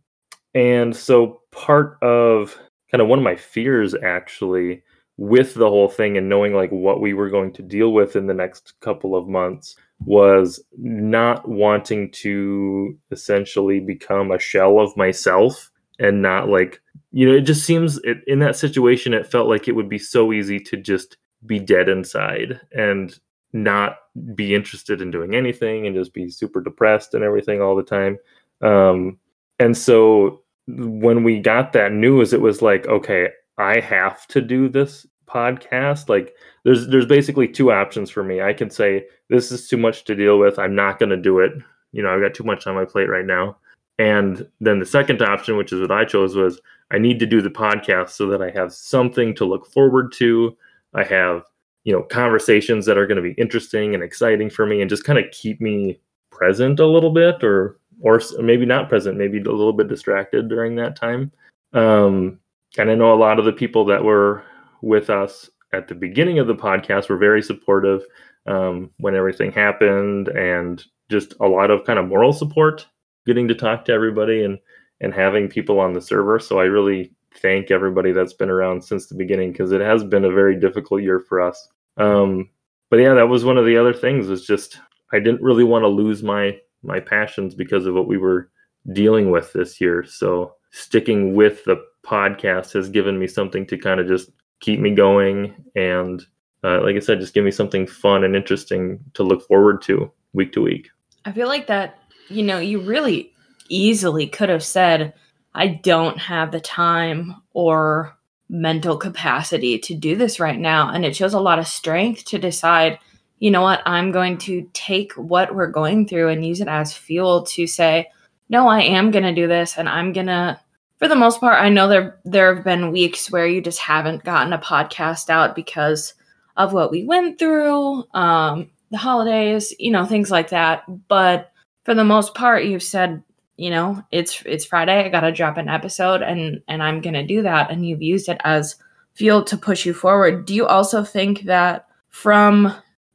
and 0.53 0.95
so 0.95 1.41
part 1.51 1.97
of 2.01 2.57
kind 2.91 3.01
of 3.01 3.07
one 3.07 3.19
of 3.19 3.23
my 3.23 3.35
fears 3.35 3.95
actually 4.03 4.83
with 5.17 5.53
the 5.53 5.69
whole 5.69 5.89
thing 5.89 6.17
and 6.17 6.27
knowing 6.27 6.53
like 6.53 6.71
what 6.71 6.99
we 6.99 7.13
were 7.13 7.29
going 7.29 7.51
to 7.53 7.61
deal 7.61 7.93
with 7.93 8.15
in 8.15 8.27
the 8.27 8.33
next 8.33 8.73
couple 8.79 9.15
of 9.15 9.27
months 9.27 9.75
was 10.05 10.63
not 10.77 11.47
wanting 11.47 12.11
to 12.11 12.97
essentially 13.11 13.79
become 13.79 14.31
a 14.31 14.39
shell 14.39 14.79
of 14.79 14.95
myself 14.97 15.71
and 15.99 16.21
not 16.21 16.49
like 16.49 16.81
you 17.11 17.27
know 17.27 17.35
it 17.35 17.41
just 17.41 17.63
seems 17.63 17.99
it, 18.03 18.17
in 18.25 18.39
that 18.39 18.55
situation 18.55 19.13
it 19.13 19.31
felt 19.31 19.47
like 19.47 19.67
it 19.67 19.75
would 19.75 19.89
be 19.89 19.99
so 19.99 20.33
easy 20.33 20.59
to 20.59 20.75
just 20.75 21.17
be 21.45 21.59
dead 21.59 21.89
inside 21.89 22.59
and 22.71 23.19
not 23.53 23.97
be 24.33 24.55
interested 24.55 25.01
in 25.01 25.11
doing 25.11 25.35
anything 25.35 25.85
and 25.85 25.95
just 25.95 26.13
be 26.13 26.29
super 26.29 26.61
depressed 26.61 27.13
and 27.13 27.23
everything 27.23 27.61
all 27.61 27.75
the 27.75 27.83
time. 27.83 28.17
Um, 28.61 29.19
and 29.59 29.77
so 29.77 30.42
when 30.67 31.23
we 31.23 31.39
got 31.39 31.73
that 31.73 31.91
news, 31.91 32.33
it 32.33 32.41
was 32.41 32.61
like, 32.61 32.87
okay, 32.87 33.29
I 33.57 33.79
have 33.79 34.25
to 34.27 34.41
do 34.41 34.69
this 34.69 35.05
podcast. 35.27 36.09
Like 36.09 36.35
there's 36.63 36.87
there's 36.87 37.05
basically 37.05 37.47
two 37.47 37.71
options 37.71 38.09
for 38.09 38.23
me. 38.23 38.41
I 38.41 38.53
can 38.53 38.69
say 38.69 39.05
this 39.29 39.51
is 39.51 39.67
too 39.67 39.77
much 39.77 40.05
to 40.05 40.15
deal 40.15 40.39
with. 40.39 40.59
I'm 40.59 40.75
not 40.75 40.99
going 40.99 41.09
to 41.09 41.17
do 41.17 41.39
it. 41.39 41.51
You 41.91 42.01
know, 42.03 42.13
I've 42.13 42.21
got 42.21 42.33
too 42.33 42.43
much 42.43 42.65
on 42.67 42.75
my 42.75 42.85
plate 42.85 43.09
right 43.09 43.25
now. 43.25 43.57
And 43.99 44.47
then 44.59 44.79
the 44.79 44.85
second 44.85 45.21
option, 45.21 45.57
which 45.57 45.71
is 45.71 45.79
what 45.79 45.91
I 45.91 46.05
chose, 46.05 46.35
was 46.35 46.59
I 46.91 46.97
need 46.97 47.19
to 47.19 47.25
do 47.25 47.41
the 47.41 47.49
podcast 47.49 48.09
so 48.09 48.27
that 48.27 48.41
I 48.41 48.49
have 48.51 48.73
something 48.73 49.35
to 49.35 49.45
look 49.45 49.71
forward 49.71 50.11
to. 50.13 50.55
I 50.95 51.03
have, 51.03 51.43
you 51.83 51.93
know, 51.93 52.03
conversations 52.03 52.85
that 52.85 52.97
are 52.97 53.05
going 53.05 53.21
to 53.21 53.33
be 53.33 53.39
interesting 53.39 53.93
and 53.93 54.03
exciting 54.03 54.49
for 54.49 54.65
me 54.65 54.81
and 54.81 54.89
just 54.89 55.03
kind 55.03 55.19
of 55.19 55.25
keep 55.31 55.61
me 55.61 55.99
present 56.31 56.79
a 56.79 56.87
little 56.87 57.11
bit 57.11 57.43
or 57.43 57.79
or 58.03 58.21
maybe 58.39 58.65
not 58.65 58.89
present, 58.89 59.17
maybe 59.17 59.39
a 59.39 59.43
little 59.43 59.73
bit 59.73 59.87
distracted 59.87 60.49
during 60.49 60.75
that 60.75 60.95
time. 60.95 61.31
Um, 61.71 62.37
and 62.77 62.91
I 62.91 62.95
know 62.95 63.13
a 63.13 63.15
lot 63.15 63.39
of 63.39 63.45
the 63.45 63.53
people 63.53 63.85
that 63.85 64.03
were 64.03 64.43
with 64.81 65.09
us 65.09 65.49
at 65.71 65.87
the 65.87 65.95
beginning 65.95 66.37
of 66.37 66.47
the 66.47 66.55
podcast 66.55 67.09
were 67.09 67.17
very 67.17 67.41
supportive 67.41 68.03
um, 68.45 68.91
when 68.97 69.15
everything 69.15 69.53
happened, 69.53 70.27
and 70.27 70.83
just 71.09 71.33
a 71.39 71.47
lot 71.47 71.71
of 71.71 71.85
kind 71.85 71.97
of 71.97 72.07
moral 72.07 72.33
support, 72.33 72.85
getting 73.25 73.47
to 73.47 73.55
talk 73.55 73.85
to 73.85 73.93
everybody 73.93 74.43
and 74.43 74.59
and 74.99 75.13
having 75.13 75.47
people 75.47 75.79
on 75.79 75.93
the 75.93 76.01
server. 76.01 76.39
So 76.39 76.59
I 76.59 76.65
really 76.65 77.13
thank 77.41 77.71
everybody 77.71 78.11
that's 78.11 78.33
been 78.33 78.49
around 78.49 78.83
since 78.83 79.07
the 79.07 79.15
beginning 79.15 79.51
because 79.51 79.71
it 79.71 79.81
has 79.81 80.03
been 80.03 80.25
a 80.25 80.31
very 80.31 80.59
difficult 80.59 81.01
year 81.01 81.21
for 81.21 81.41
us. 81.41 81.69
Um, 81.97 82.49
but 82.89 82.99
yeah, 82.99 83.13
that 83.13 83.29
was 83.29 83.45
one 83.45 83.57
of 83.57 83.65
the 83.65 83.77
other 83.77 83.93
things. 83.93 84.27
was 84.27 84.45
just 84.45 84.79
I 85.13 85.19
didn't 85.19 85.41
really 85.41 85.63
want 85.63 85.83
to 85.83 85.87
lose 85.87 86.21
my 86.21 86.59
my 86.83 86.99
passions 86.99 87.55
because 87.55 87.85
of 87.85 87.93
what 87.93 88.07
we 88.07 88.17
were 88.17 88.49
dealing 88.91 89.31
with 89.31 89.53
this 89.53 89.79
year. 89.79 90.03
So 90.03 90.53
sticking 90.71 91.35
with 91.35 91.63
the 91.65 91.77
podcast 92.05 92.73
has 92.73 92.89
given 92.89 93.17
me 93.17 93.27
something 93.27 93.65
to 93.67 93.77
kind 93.77 93.99
of 93.99 94.07
just 94.07 94.29
keep 94.59 94.79
me 94.79 94.93
going 94.93 95.53
and 95.75 96.25
uh, 96.63 96.81
like 96.81 96.95
I 96.95 96.99
said, 96.99 97.19
just 97.19 97.33
give 97.33 97.43
me 97.43 97.51
something 97.51 97.85
fun 97.85 98.23
and 98.23 98.35
interesting 98.35 98.99
to 99.15 99.23
look 99.23 99.45
forward 99.47 99.81
to 99.83 100.09
week 100.31 100.53
to 100.53 100.61
week. 100.61 100.89
I 101.25 101.31
feel 101.31 101.47
like 101.47 101.67
that, 101.67 101.99
you 102.29 102.41
know, 102.41 102.59
you 102.59 102.79
really 102.79 103.33
easily 103.67 104.27
could 104.27 104.49
have 104.49 104.63
said, 104.63 105.13
I 105.53 105.67
don't 105.67 106.17
have 106.17 106.51
the 106.51 106.61
time 106.61 107.35
or 107.53 108.17
mental 108.49 108.97
capacity 108.97 109.77
to 109.79 109.93
do 109.93 110.15
this 110.15 110.39
right 110.39 110.59
now. 110.59 110.89
And 110.89 111.05
it 111.05 111.15
shows 111.15 111.33
a 111.33 111.39
lot 111.39 111.59
of 111.59 111.67
strength 111.67 112.25
to 112.25 112.37
decide, 112.37 112.97
you 113.43 113.51
know 113.51 113.61
what, 113.61 113.81
I'm 113.85 114.13
going 114.13 114.37
to 114.37 114.69
take 114.71 115.11
what 115.15 115.53
we're 115.53 115.67
going 115.67 116.07
through 116.07 116.29
and 116.29 116.45
use 116.45 116.61
it 116.61 116.69
as 116.69 116.93
fuel 116.93 117.43
to 117.47 117.67
say, 117.67 118.09
no, 118.47 118.69
I 118.69 118.83
am 118.83 119.11
going 119.11 119.25
to 119.25 119.33
do 119.33 119.49
this 119.49 119.77
and 119.77 119.89
I'm 119.89 120.13
going 120.13 120.27
to 120.27 120.57
for 120.97 121.09
the 121.09 121.15
most 121.17 121.41
part, 121.41 121.61
I 121.61 121.67
know 121.67 121.89
there 121.89 122.21
there 122.23 122.55
have 122.55 122.63
been 122.63 122.93
weeks 122.93 123.29
where 123.29 123.45
you 123.45 123.59
just 123.59 123.79
haven't 123.79 124.23
gotten 124.23 124.53
a 124.53 124.57
podcast 124.57 125.29
out 125.29 125.55
because 125.55 126.13
of 126.55 126.71
what 126.71 126.89
we 126.89 127.03
went 127.03 127.37
through, 127.37 128.05
um, 128.13 128.69
the 128.91 128.97
holidays, 128.97 129.75
you 129.77 129.91
know, 129.91 130.05
things 130.05 130.31
like 130.31 130.51
that. 130.51 130.83
But 131.09 131.51
for 131.83 131.93
the 131.93 132.05
most 132.05 132.35
part, 132.35 132.63
you've 132.63 132.81
said, 132.81 133.21
you 133.57 133.71
know, 133.71 134.01
it's 134.13 134.41
it's 134.45 134.63
Friday, 134.63 135.03
I 135.03 135.09
gotta 135.09 135.33
drop 135.33 135.57
an 135.57 135.67
episode 135.67 136.21
and 136.21 136.61
and 136.69 136.81
I'm 136.81 137.01
gonna 137.01 137.27
do 137.27 137.41
that. 137.41 137.71
And 137.71 137.85
you've 137.85 138.01
used 138.01 138.29
it 138.29 138.39
as 138.45 138.77
fuel 139.15 139.43
to 139.43 139.57
push 139.57 139.85
you 139.85 139.93
forward. 139.93 140.45
Do 140.45 140.55
you 140.55 140.65
also 140.65 141.03
think 141.03 141.41
that 141.41 141.87
from 142.07 142.73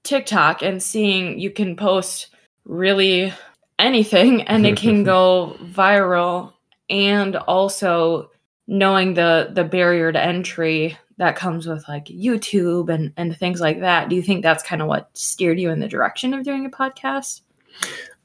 TikTok 0.08 0.62
and 0.62 0.82
seeing 0.82 1.38
you 1.38 1.50
can 1.50 1.76
post 1.76 2.28
really 2.64 3.32
anything 3.78 4.42
and 4.48 4.66
it 4.66 4.76
can 4.76 5.04
go 5.14 5.56
viral 5.62 6.52
and 6.90 7.36
also 7.36 8.30
knowing 8.66 9.14
the 9.14 9.50
the 9.52 9.64
barrier 9.64 10.10
to 10.10 10.22
entry 10.22 10.96
that 11.18 11.36
comes 11.36 11.66
with 11.66 11.86
like 11.88 12.06
YouTube 12.06 12.88
and 12.88 13.12
and 13.16 13.36
things 13.36 13.60
like 13.60 13.80
that. 13.80 14.08
Do 14.08 14.16
you 14.16 14.22
think 14.22 14.42
that's 14.42 14.62
kind 14.62 14.80
of 14.80 14.88
what 14.88 15.10
steered 15.12 15.60
you 15.60 15.70
in 15.70 15.80
the 15.80 15.88
direction 15.88 16.32
of 16.32 16.44
doing 16.44 16.64
a 16.64 16.70
podcast? 16.70 17.42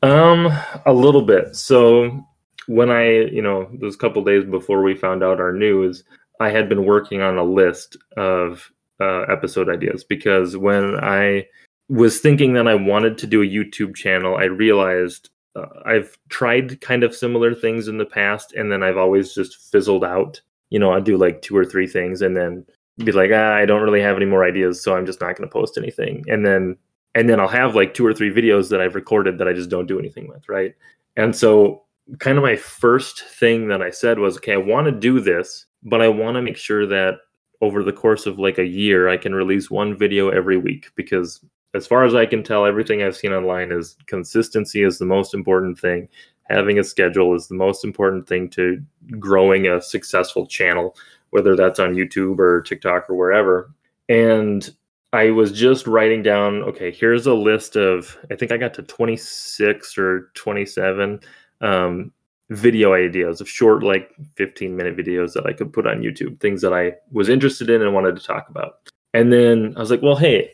Um, 0.02 0.48
a 0.86 0.93
little 0.93 1.22
bit. 1.22 1.56
So 1.56 2.26
when 2.67 2.89
I, 2.89 3.26
you 3.26 3.41
know, 3.41 3.69
those 3.74 3.96
couple 3.96 4.24
days 4.24 4.43
before 4.43 4.84
we 4.84 4.96
found 4.96 5.24
out 5.24 5.39
our 5.39 5.54
news, 5.54 6.04
I 6.39 6.50
had 6.50 6.69
been 6.69 6.86
working 6.86 7.22
on 7.22 7.38
a 7.38 7.43
list 7.43 7.98
of 8.17 8.69
uh, 9.00 9.22
episode 9.24 9.69
ideas 9.69 10.04
because 10.04 10.56
when 10.56 10.98
I 11.00 11.48
was 11.89 12.19
thinking 12.19 12.54
that 12.54 12.67
I 12.67 12.76
wanted 12.76 13.17
to 13.19 13.28
do 13.28 13.41
a 13.41 13.48
YouTube 13.48 13.96
channel, 13.96 14.36
I 14.36 14.46
realized 14.46 15.30
uh, 15.56 15.65
I've 15.86 16.17
tried 16.30 16.82
kind 16.82 17.04
of 17.04 17.15
similar 17.15 17.54
things 17.54 17.88
in 17.88 17.98
the 17.98 18.06
past, 18.06 18.54
and 18.54 18.72
then 18.72 18.84
I've 18.84 18.98
always 18.98 19.34
just 19.34 19.72
fizzled 19.72 20.04
out. 20.04 20.41
You 20.69 20.80
know, 20.80 20.91
I 20.91 21.00
do 21.00 21.17
like 21.17 21.41
two 21.41 21.56
or 21.56 21.65
three 21.65 21.88
things, 21.88 22.22
and 22.22 22.36
then 22.36 22.65
be 22.98 23.12
like, 23.12 23.32
ah, 23.34 23.54
I 23.54 23.65
don't 23.65 23.82
really 23.82 24.02
have 24.02 24.15
any 24.15 24.26
more 24.26 24.46
ideas, 24.46 24.82
so 24.82 24.96
I'm 24.96 25.06
just 25.06 25.22
not 25.22 25.36
going 25.36 25.48
to 25.48 25.54
post 25.54 25.78
anything. 25.78 26.24
And 26.28 26.46
then, 26.46 26.78
and 27.15 27.30
then 27.30 27.39
I'll 27.39 27.48
have 27.48 27.76
like 27.76 27.93
two 27.93 28.06
or 28.06 28.13
three 28.13 28.34
videos 28.34 28.69
that 28.69 28.82
I've 28.82 28.96
recorded 28.96 29.38
that 29.38 29.48
I 29.48 29.54
just 29.54 29.69
don't 29.69 29.88
do 29.88 30.00
anything 30.00 30.28
with, 30.28 30.48
right? 30.48 30.74
And 31.15 31.36
so, 31.36 31.84
kind 32.19 32.38
of 32.38 32.43
my 32.43 32.56
first 32.56 33.24
thing 33.24 33.67
that 33.67 33.82
I 33.82 33.89
said 33.89 34.19
was, 34.19 34.38
okay, 34.38 34.54
I 34.54 34.58
want 34.58 34.86
to 34.86 34.91
do 34.91 35.19
this, 35.19 35.65
but 35.84 36.02
I 36.02 36.08
want 36.08 36.36
to 36.36 36.41
make 36.41 36.58
sure 36.58 36.86
that 36.88 37.15
over 37.62 37.84
the 37.84 37.93
course 37.93 38.26
of 38.26 38.39
like 38.39 38.58
a 38.58 38.65
year, 38.65 39.08
I 39.10 39.17
can 39.17 39.34
release 39.34 39.72
one 39.72 39.98
video 39.98 40.30
every 40.30 40.58
week 40.58 40.91
because 40.96 41.39
as 41.73 41.88
far 41.88 42.03
as 42.03 42.13
I 42.13 42.25
can 42.25 42.43
tell, 42.43 42.65
everything 42.65 43.01
I've 43.01 43.15
seen 43.15 43.33
online 43.33 43.71
is 43.71 43.95
consistency 44.05 44.83
is 44.83 44.99
the 44.99 45.05
most 45.05 45.33
important 45.33 45.79
thing. 45.79 46.07
Having 46.49 46.77
a 46.77 46.83
schedule 46.83 47.36
is 47.36 47.47
the 47.47 47.55
most 47.55 47.83
important 47.83 48.27
thing 48.27 48.49
to 48.51 48.83
growing 49.19 49.67
a 49.67 49.81
successful 49.81 50.45
channel, 50.45 50.95
whether 51.31 51.55
that's 51.55 51.79
on 51.79 51.95
YouTube 51.95 52.38
or 52.39 52.62
TikTok 52.62 53.09
or 53.09 53.15
wherever. 53.15 53.71
And 54.07 54.69
I 55.13 55.31
was 55.31 55.51
just 55.51 55.88
writing 55.88 56.21
down, 56.21 56.63
okay, 56.63 56.91
here's 56.91 57.25
a 57.25 57.33
list 57.33 57.75
of, 57.75 58.17
I 58.29 58.36
think 58.36 58.51
I 58.51 58.57
got 58.57 58.73
to 58.75 58.83
26 58.83 59.97
or 59.97 60.31
27 60.33 61.19
um, 61.62 62.12
video 62.49 62.93
ideas 62.93 63.41
of 63.41 63.49
short, 63.49 63.83
like 63.83 64.12
15 64.36 64.75
minute 64.75 64.97
videos 64.97 65.33
that 65.33 65.45
I 65.45 65.53
could 65.53 65.73
put 65.73 65.88
on 65.88 66.01
YouTube, 66.01 66.39
things 66.39 66.62
that 66.62 66.73
I 66.73 66.93
was 67.12 67.29
interested 67.29 67.69
in 67.69 67.81
and 67.81 67.93
wanted 67.93 68.15
to 68.15 68.23
talk 68.23 68.49
about. 68.49 68.89
And 69.13 69.31
then 69.31 69.73
I 69.77 69.79
was 69.79 69.91
like, 69.91 70.01
well, 70.01 70.15
hey, 70.15 70.51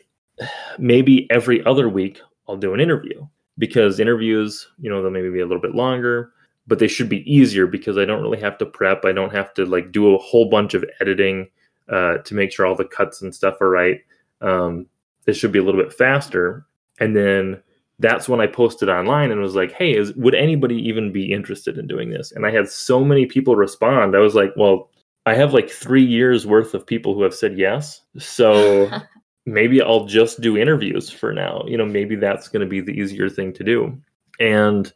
maybe 0.78 1.26
every 1.30 1.64
other 1.64 1.88
week 1.88 2.20
I'll 2.48 2.56
do 2.56 2.74
an 2.74 2.80
interview 2.80 3.26
because 3.58 4.00
interviews, 4.00 4.68
you 4.78 4.90
know, 4.90 5.02
they'll 5.02 5.10
maybe 5.10 5.30
be 5.30 5.40
a 5.40 5.46
little 5.46 5.60
bit 5.60 5.74
longer, 5.74 6.32
but 6.66 6.78
they 6.78 6.88
should 6.88 7.08
be 7.08 7.30
easier 7.32 7.66
because 7.66 7.98
I 7.98 8.04
don't 8.04 8.22
really 8.22 8.40
have 8.40 8.58
to 8.58 8.66
prep. 8.66 9.04
I 9.04 9.12
don't 9.12 9.34
have 9.34 9.52
to 9.54 9.66
like 9.66 9.92
do 9.92 10.14
a 10.14 10.18
whole 10.18 10.48
bunch 10.48 10.74
of 10.74 10.84
editing 11.00 11.48
uh, 11.88 12.18
to 12.18 12.34
make 12.34 12.52
sure 12.52 12.66
all 12.66 12.74
the 12.74 12.84
cuts 12.84 13.22
and 13.22 13.34
stuff 13.34 13.60
are 13.60 13.70
right. 13.70 14.00
Um, 14.40 14.86
this 15.24 15.36
should 15.36 15.52
be 15.52 15.58
a 15.58 15.62
little 15.62 15.82
bit 15.82 15.92
faster. 15.92 16.66
And 16.98 17.16
then 17.16 17.62
that's 17.98 18.28
when 18.28 18.40
I 18.40 18.46
posted 18.46 18.88
online 18.88 19.30
and 19.30 19.40
was 19.40 19.54
like, 19.54 19.72
"Hey, 19.72 19.94
is, 19.94 20.14
would 20.14 20.34
anybody 20.34 20.76
even 20.76 21.12
be 21.12 21.32
interested 21.32 21.76
in 21.78 21.86
doing 21.86 22.10
this?" 22.10 22.32
And 22.32 22.46
I 22.46 22.50
had 22.50 22.68
so 22.68 23.04
many 23.04 23.26
people 23.26 23.56
respond. 23.56 24.16
I 24.16 24.20
was 24.20 24.34
like, 24.34 24.52
"Well, 24.56 24.90
I 25.26 25.34
have 25.34 25.52
like 25.52 25.68
three 25.68 26.04
years 26.04 26.46
worth 26.46 26.72
of 26.74 26.86
people 26.86 27.14
who 27.14 27.22
have 27.22 27.34
said 27.34 27.58
yes, 27.58 28.00
so 28.18 28.90
maybe 29.50 29.82
I'll 29.82 30.06
just 30.06 30.40
do 30.40 30.56
interviews 30.56 31.10
for 31.10 31.32
now. 31.32 31.64
You 31.66 31.76
know, 31.76 31.86
maybe 31.86 32.16
that's 32.16 32.48
going 32.48 32.60
to 32.60 32.66
be 32.66 32.80
the 32.80 32.92
easier 32.92 33.28
thing 33.28 33.52
to 33.54 33.64
do." 33.64 34.00
And 34.38 34.92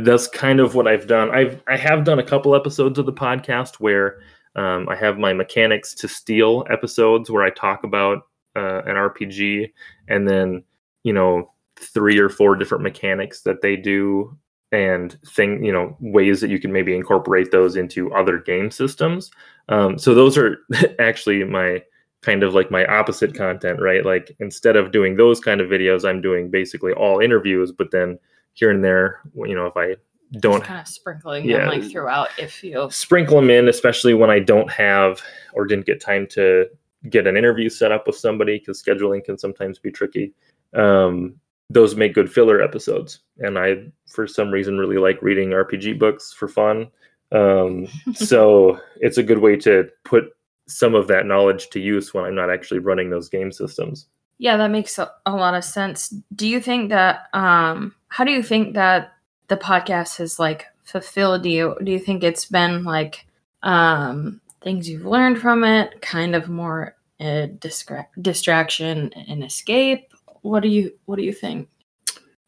that's 0.00 0.28
kind 0.28 0.60
of 0.60 0.74
what 0.74 0.86
I've 0.86 1.06
done. 1.06 1.30
I've 1.30 1.62
I 1.66 1.76
have 1.76 2.04
done 2.04 2.18
a 2.18 2.24
couple 2.24 2.54
episodes 2.54 2.98
of 2.98 3.06
the 3.06 3.12
podcast 3.12 3.76
where 3.76 4.20
um, 4.56 4.88
I 4.88 4.96
have 4.96 5.18
my 5.18 5.32
mechanics 5.32 5.94
to 5.96 6.08
steal 6.08 6.64
episodes 6.70 7.30
where 7.30 7.42
I 7.42 7.50
talk 7.50 7.84
about 7.84 8.22
uh, 8.56 8.82
an 8.86 8.96
RPG 8.96 9.72
and 10.08 10.28
then 10.28 10.62
you 11.02 11.12
know 11.12 11.50
three 11.76 12.18
or 12.18 12.28
four 12.28 12.56
different 12.56 12.84
mechanics 12.84 13.42
that 13.42 13.62
they 13.62 13.76
do 13.76 14.36
and 14.70 15.18
thing 15.26 15.64
you 15.64 15.72
know 15.72 15.96
ways 16.00 16.40
that 16.40 16.50
you 16.50 16.60
can 16.60 16.72
maybe 16.72 16.94
incorporate 16.94 17.50
those 17.50 17.76
into 17.76 18.12
other 18.14 18.38
game 18.38 18.70
systems 18.70 19.30
um, 19.68 19.98
so 19.98 20.14
those 20.14 20.38
are 20.38 20.58
actually 20.98 21.42
my 21.44 21.82
kind 22.24 22.42
of 22.42 22.54
like 22.54 22.70
my 22.70 22.84
opposite 22.86 23.34
content 23.34 23.80
right 23.80 24.04
like 24.04 24.34
instead 24.40 24.76
of 24.76 24.92
doing 24.92 25.16
those 25.16 25.40
kind 25.40 25.60
of 25.60 25.68
videos 25.68 26.08
i'm 26.08 26.20
doing 26.20 26.50
basically 26.50 26.92
all 26.92 27.20
interviews 27.20 27.70
but 27.72 27.90
then 27.90 28.18
here 28.54 28.70
and 28.70 28.82
there 28.84 29.20
you 29.36 29.54
know 29.54 29.66
if 29.66 29.76
i 29.76 29.94
don't 30.40 30.64
kind 30.64 30.80
of 30.80 30.88
sprinkling 30.88 31.44
yeah, 31.44 31.58
them 31.58 31.68
like 31.68 31.90
throughout 31.90 32.28
if 32.38 32.64
you 32.64 32.88
sprinkle 32.90 33.36
them 33.36 33.50
in 33.50 33.68
especially 33.68 34.14
when 34.14 34.30
i 34.30 34.38
don't 34.38 34.70
have 34.70 35.20
or 35.52 35.66
didn't 35.66 35.86
get 35.86 36.00
time 36.00 36.26
to 36.26 36.66
get 37.10 37.26
an 37.26 37.36
interview 37.36 37.68
set 37.68 37.92
up 37.92 38.06
with 38.06 38.16
somebody 38.16 38.58
because 38.58 38.82
scheduling 38.82 39.22
can 39.22 39.38
sometimes 39.38 39.78
be 39.78 39.90
tricky 39.90 40.32
um, 40.74 41.36
those 41.70 41.96
make 41.96 42.14
good 42.14 42.32
filler 42.32 42.62
episodes. 42.62 43.20
And 43.38 43.58
I, 43.58 43.76
for 44.08 44.26
some 44.26 44.50
reason, 44.50 44.78
really 44.78 44.98
like 44.98 45.22
reading 45.22 45.50
RPG 45.50 45.98
books 45.98 46.32
for 46.32 46.48
fun. 46.48 46.88
Um, 47.32 47.86
so 48.14 48.80
it's 49.00 49.18
a 49.18 49.22
good 49.22 49.38
way 49.38 49.56
to 49.56 49.88
put 50.04 50.24
some 50.66 50.94
of 50.94 51.08
that 51.08 51.26
knowledge 51.26 51.68
to 51.70 51.80
use 51.80 52.14
when 52.14 52.24
I'm 52.24 52.34
not 52.34 52.50
actually 52.50 52.80
running 52.80 53.10
those 53.10 53.28
game 53.28 53.52
systems. 53.52 54.06
Yeah, 54.38 54.56
that 54.56 54.70
makes 54.70 54.98
a, 54.98 55.10
a 55.26 55.34
lot 55.34 55.54
of 55.54 55.64
sense. 55.64 56.12
Do 56.34 56.46
you 56.48 56.60
think 56.60 56.90
that, 56.90 57.28
um, 57.32 57.94
how 58.08 58.24
do 58.24 58.32
you 58.32 58.42
think 58.42 58.74
that 58.74 59.12
the 59.48 59.56
podcast 59.56 60.18
has 60.18 60.38
like 60.38 60.66
fulfilled 60.82 61.46
you? 61.46 61.76
Do 61.82 61.92
you 61.92 61.98
think 61.98 62.24
it's 62.24 62.46
been 62.46 62.84
like, 62.84 63.26
um, 63.62 64.40
things 64.62 64.88
you've 64.88 65.06
learned 65.06 65.38
from 65.38 65.62
it, 65.64 66.00
kind 66.02 66.34
of 66.34 66.48
more 66.48 66.96
a 67.20 67.48
distra- 67.60 68.06
distraction 68.20 69.12
and 69.12 69.44
escape? 69.44 70.10
what 70.44 70.62
do 70.62 70.68
you 70.68 70.92
what 71.06 71.16
do 71.16 71.24
you 71.24 71.32
think? 71.32 71.68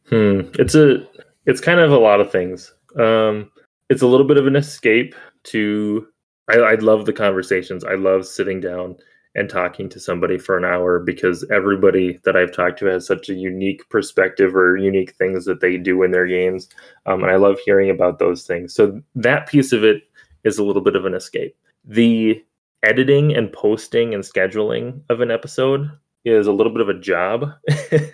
Hmm. 0.09 0.43
It's 0.55 0.75
a 0.75 1.07
it's 1.47 1.61
kind 1.61 1.81
of 1.81 1.91
a 1.91 1.99
lot 1.99 2.21
of 2.21 2.31
things. 2.31 2.73
Um, 2.99 3.51
it's 3.89 4.03
a 4.03 4.07
little 4.07 4.27
bit 4.27 4.37
of 4.37 4.47
an 4.47 4.57
escape 4.57 5.15
to. 5.45 6.07
I, 6.49 6.59
I 6.59 6.75
love 6.75 7.07
the 7.07 7.13
conversations. 7.13 7.85
I 7.85 7.95
love 7.95 8.27
sitting 8.27 8.61
down 8.61 8.97
and 9.35 9.51
talking 9.51 9.89
to 9.91 10.01
somebody 10.01 10.39
for 10.39 10.57
an 10.57 10.65
hour 10.65 10.99
because 10.99 11.45
everybody 11.53 12.19
that 12.25 12.37
I've 12.37 12.53
talked 12.53 12.79
to 12.79 12.87
has 12.87 13.07
such 13.07 13.29
a 13.29 13.35
unique 13.35 13.87
perspective 13.91 14.57
or 14.57 14.79
unique 14.79 15.15
things 15.15 15.45
that 15.45 15.61
they 15.61 15.77
do 15.77 16.03
in 16.03 16.11
their 16.11 16.27
games. 16.27 16.69
Um, 17.05 17.23
and 17.23 17.31
I 17.31 17.37
love 17.37 17.59
hearing 17.65 17.91
about 17.91 18.19
those 18.19 18.47
things. 18.47 18.73
So 18.73 19.01
that 19.15 19.47
piece 19.47 19.73
of 19.73 19.85
it 19.85 20.05
is 20.45 20.57
a 20.57 20.65
little 20.65 20.83
bit 20.83 20.97
of 20.97 21.05
an 21.05 21.13
escape. 21.13 21.55
The 21.85 22.43
editing 22.83 23.37
and 23.37 23.53
posting 23.53 24.15
and 24.15 24.25
scheduling 24.25 25.03
of 25.11 25.21
an 25.21 25.31
episode 25.31 25.91
is 26.25 26.47
a 26.47 26.53
little 26.53 26.73
bit 26.73 26.83
of 26.83 26.89
a 26.89 26.99
job 26.99 27.53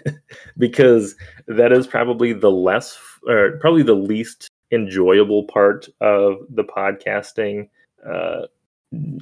because 0.58 1.14
that 1.46 1.72
is 1.72 1.86
probably 1.86 2.32
the 2.32 2.50
less 2.50 2.98
or 3.28 3.58
probably 3.60 3.82
the 3.82 3.94
least 3.94 4.48
enjoyable 4.72 5.44
part 5.44 5.88
of 6.00 6.38
the 6.50 6.64
podcasting 6.64 7.68
uh, 8.08 8.42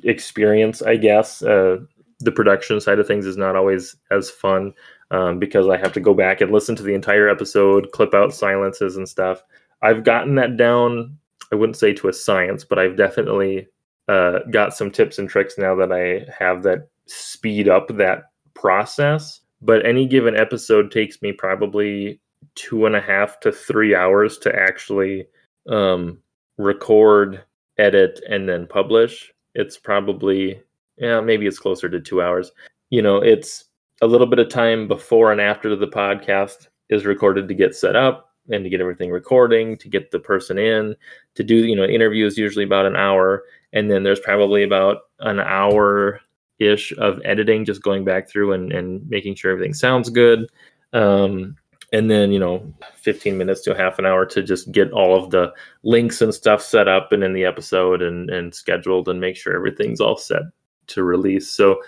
experience 0.05 0.83
i 0.83 0.97
guess. 0.97 1.43
Uh, 1.43 1.79
the 2.23 2.33
production 2.33 2.79
side 2.83 2.99
of 2.99 3.07
things 3.07 3.25
is 3.25 3.39
not 3.39 3.57
always 3.57 3.97
as 4.11 4.31
fun 4.31 4.73
um, 5.11 5.39
because 5.39 5.69
i 5.69 5.77
have 5.77 5.93
to 5.93 6.01
go 6.01 6.15
back 6.15 6.41
and 6.41 6.53
listen 6.53 6.77
to 6.77 6.83
the 6.83 6.95
entire 6.95 7.29
episode 7.29 7.91
clip 7.93 8.15
out 8.15 8.35
silences 8.35 8.97
and 8.97 9.09
stuff. 9.09 9.43
I've 9.83 10.05
gotten 10.05 10.35
that 10.37 10.57
down 10.57 11.17
i 11.53 11.57
wouldn't 11.57 11.77
say 11.77 11.93
to 11.95 12.09
a 12.09 12.13
science 12.13 12.65
but 12.65 12.79
i've 12.79 12.97
definitely 12.97 13.69
uh, 14.09 14.41
got 14.51 14.75
some 14.77 14.91
tips 14.91 15.19
and 15.19 15.29
tricks 15.29 15.55
now 15.57 15.75
that 15.77 15.93
i 15.93 16.27
have 16.37 16.63
that 16.65 16.89
speed 17.11 17.69
up 17.69 17.89
that 17.97 18.25
process, 18.55 19.41
but 19.63 19.85
any 19.85 20.07
given 20.07 20.37
episode 20.37 20.91
takes 20.91 21.21
me 21.23 21.33
probably 21.33 22.21
two 22.55 22.87
and 22.87 22.97
a 22.97 23.01
half 23.01 23.41
to 23.41 23.53
three 23.53 23.95
hours 23.95 24.39
to 24.39 24.55
actually 24.55 25.27
um, 25.69 26.19
record, 26.59 27.43
edit, 27.81 28.21
and 28.29 28.49
then 28.49 28.67
publish. 28.67 29.33
It's 29.55 29.77
probably, 29.77 30.61
yeah, 30.99 31.21
maybe 31.21 31.47
it's 31.47 31.59
closer 31.59 31.89
to 31.89 32.01
two 32.01 32.23
hours. 32.23 32.53
You 32.91 33.03
know, 33.03 33.17
it's 33.17 33.65
a 34.03 34.07
little 34.07 34.27
bit 34.27 34.39
of 34.39 34.49
time 34.49 34.87
before 34.87 35.33
and 35.33 35.41
after 35.41 35.75
the 35.75 35.89
podcast 35.89 36.69
is 36.89 37.05
recorded 37.05 37.49
to 37.49 37.55
get 37.55 37.75
set 37.75 37.97
up 37.97 38.35
and 38.51 38.65
to 38.65 38.71
get 38.71 38.81
everything 38.81 39.11
recording, 39.11 39.77
to 39.79 39.89
get 39.89 40.11
the 40.11 40.19
person 40.19 40.59
in, 40.59 40.95
to 41.35 41.43
do, 41.43 41.55
you 41.55 41.77
know, 41.77 41.85
interviews 41.85 42.37
usually 42.37 42.65
about 42.65 42.87
an 42.87 42.97
hour. 42.97 43.45
And 43.73 43.91
then 43.91 44.03
there's 44.03 44.21
probably 44.21 44.63
about 44.63 45.03
an 45.21 45.41
hour 45.41 46.21
ish 46.59 46.93
of 46.99 47.21
editing, 47.25 47.65
just 47.65 47.83
going 47.83 48.05
back 48.05 48.29
through 48.29 48.53
and, 48.53 48.73
and 48.73 49.09
making 49.09 49.35
sure 49.35 49.51
everything 49.53 49.75
sounds 49.75 50.11
good. 50.11 50.49
Um, 50.93 51.57
and 51.93 52.11
then, 52.11 52.31
you 52.31 52.39
know, 52.39 52.73
15 52.97 53.37
minutes 53.37 53.63
to 53.63 53.75
half 53.75 53.99
an 53.99 54.07
hour 54.07 54.25
to 54.27 54.43
just 54.43 54.71
get 54.71 54.93
all 54.93 55.17
of 55.17 55.31
the 55.31 55.53
links 55.83 56.23
and 56.23 56.33
stuff 56.33 56.63
set 56.63 56.87
up 56.87 57.13
and 57.13 57.25
in 57.25 57.33
the 57.33 57.45
episode 57.45 58.01
and, 58.01 58.31
and 58.31 58.55
scheduled 58.55 59.09
and 59.09 59.21
make 59.21 59.37
sure 59.37 59.55
everything's 59.55 60.01
all 60.01 60.17
set 60.17 60.43
to 60.89 61.03
release. 61.03 61.51
So 61.51 61.81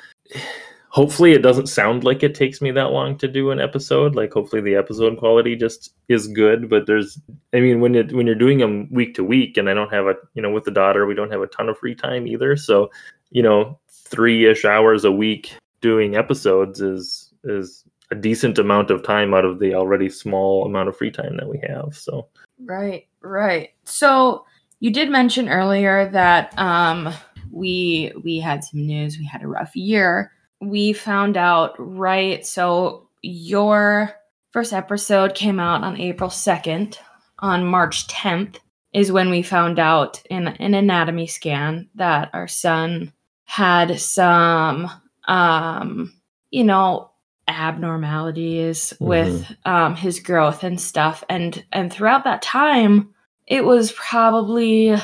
hopefully 0.89 1.33
it 1.33 1.43
doesn't 1.43 1.69
sound 1.69 2.05
like 2.05 2.23
it 2.23 2.35
takes 2.35 2.61
me 2.61 2.71
that 2.73 2.91
long 2.91 3.17
to 3.19 3.29
do 3.29 3.51
an 3.51 3.61
episode. 3.61 4.15
Like 4.15 4.33
hopefully 4.33 4.61
the 4.61 4.75
episode 4.75 5.19
quality 5.19 5.57
just 5.57 5.95
is 6.09 6.27
good. 6.29 6.69
But 6.69 6.87
there's, 6.87 7.19
I 7.53 7.61
mean, 7.61 7.81
when 7.81 7.95
it 7.95 8.13
when 8.13 8.27
you're 8.27 8.35
doing 8.35 8.59
them 8.59 8.89
week 8.93 9.15
to 9.15 9.25
week, 9.25 9.57
and 9.57 9.71
I 9.71 9.75
don't 9.75 9.93
have 9.93 10.07
a, 10.07 10.15
you 10.35 10.43
know, 10.43 10.51
with 10.51 10.65
the 10.65 10.71
daughter, 10.71 11.07
we 11.07 11.15
don't 11.15 11.33
have 11.33 11.43
a 11.43 11.47
ton 11.47 11.69
of 11.69 11.79
free 11.79 11.95
time 11.95 12.27
either. 12.27 12.57
So, 12.57 12.91
you 13.31 13.43
know, 13.43 13.79
three 13.89 14.47
ish 14.47 14.65
hours 14.65 15.05
a 15.05 15.13
week 15.13 15.55
doing 15.81 16.17
episodes 16.17 16.81
is 16.81 17.33
is 17.45 17.85
a 18.13 18.15
decent 18.15 18.59
amount 18.59 18.91
of 18.91 19.03
time 19.03 19.33
out 19.33 19.47
of 19.47 19.59
the 19.59 19.75
already 19.75 20.11
small 20.11 20.67
amount 20.67 20.87
of 20.87 20.97
free 20.97 21.11
time 21.11 21.35
that 21.39 21.49
we 21.49 21.59
have. 21.67 21.97
So 21.97 22.29
right, 22.61 23.09
right. 23.23 23.71
So 23.85 24.45
you 24.81 24.93
did 24.93 25.09
mention 25.09 25.49
earlier 25.49 26.11
that 26.11 26.57
um, 26.59 27.13
we 27.51 28.13
we 28.23 28.39
had 28.39 28.65
some 28.65 28.87
news. 28.87 29.19
We 29.19 29.25
had 29.25 29.43
a 29.43 29.49
rough 29.49 29.75
year. 29.75 30.31
We 30.61 30.93
found 30.93 31.39
out 31.39 31.75
right. 31.79 32.47
So 32.47 33.09
your 33.23 34.13
first 34.51 34.75
episode 34.75 35.35
came 35.35 35.59
out 35.59 35.83
on 35.83 35.99
April 35.99 36.29
second. 36.29 36.99
On 37.39 37.67
March 37.67 38.07
tenth 38.09 38.61
is 38.93 39.11
when 39.11 39.31
we 39.31 39.43
found 39.43 39.79
out 39.79 40.23
in 40.29 40.49
an 40.49 40.75
anatomy 40.75 41.27
scan 41.27 41.89
that 41.95 42.29
our 42.35 42.47
son 42.47 43.13
had 43.45 43.99
some 43.99 44.89
um 45.27 46.13
you 46.51 46.63
know 46.65 47.12
abnormalities 47.49 48.93
mm-hmm. 48.95 49.05
with 49.05 49.57
um 49.65 49.95
his 49.97 50.21
growth 50.21 50.63
and 50.63 50.81
stuff 50.81 51.25
and 51.29 51.65
and 51.73 51.93
throughout 51.93 52.25
that 52.25 52.43
time 52.43 53.13
it 53.47 53.65
was 53.65 53.93
probably 53.93 54.95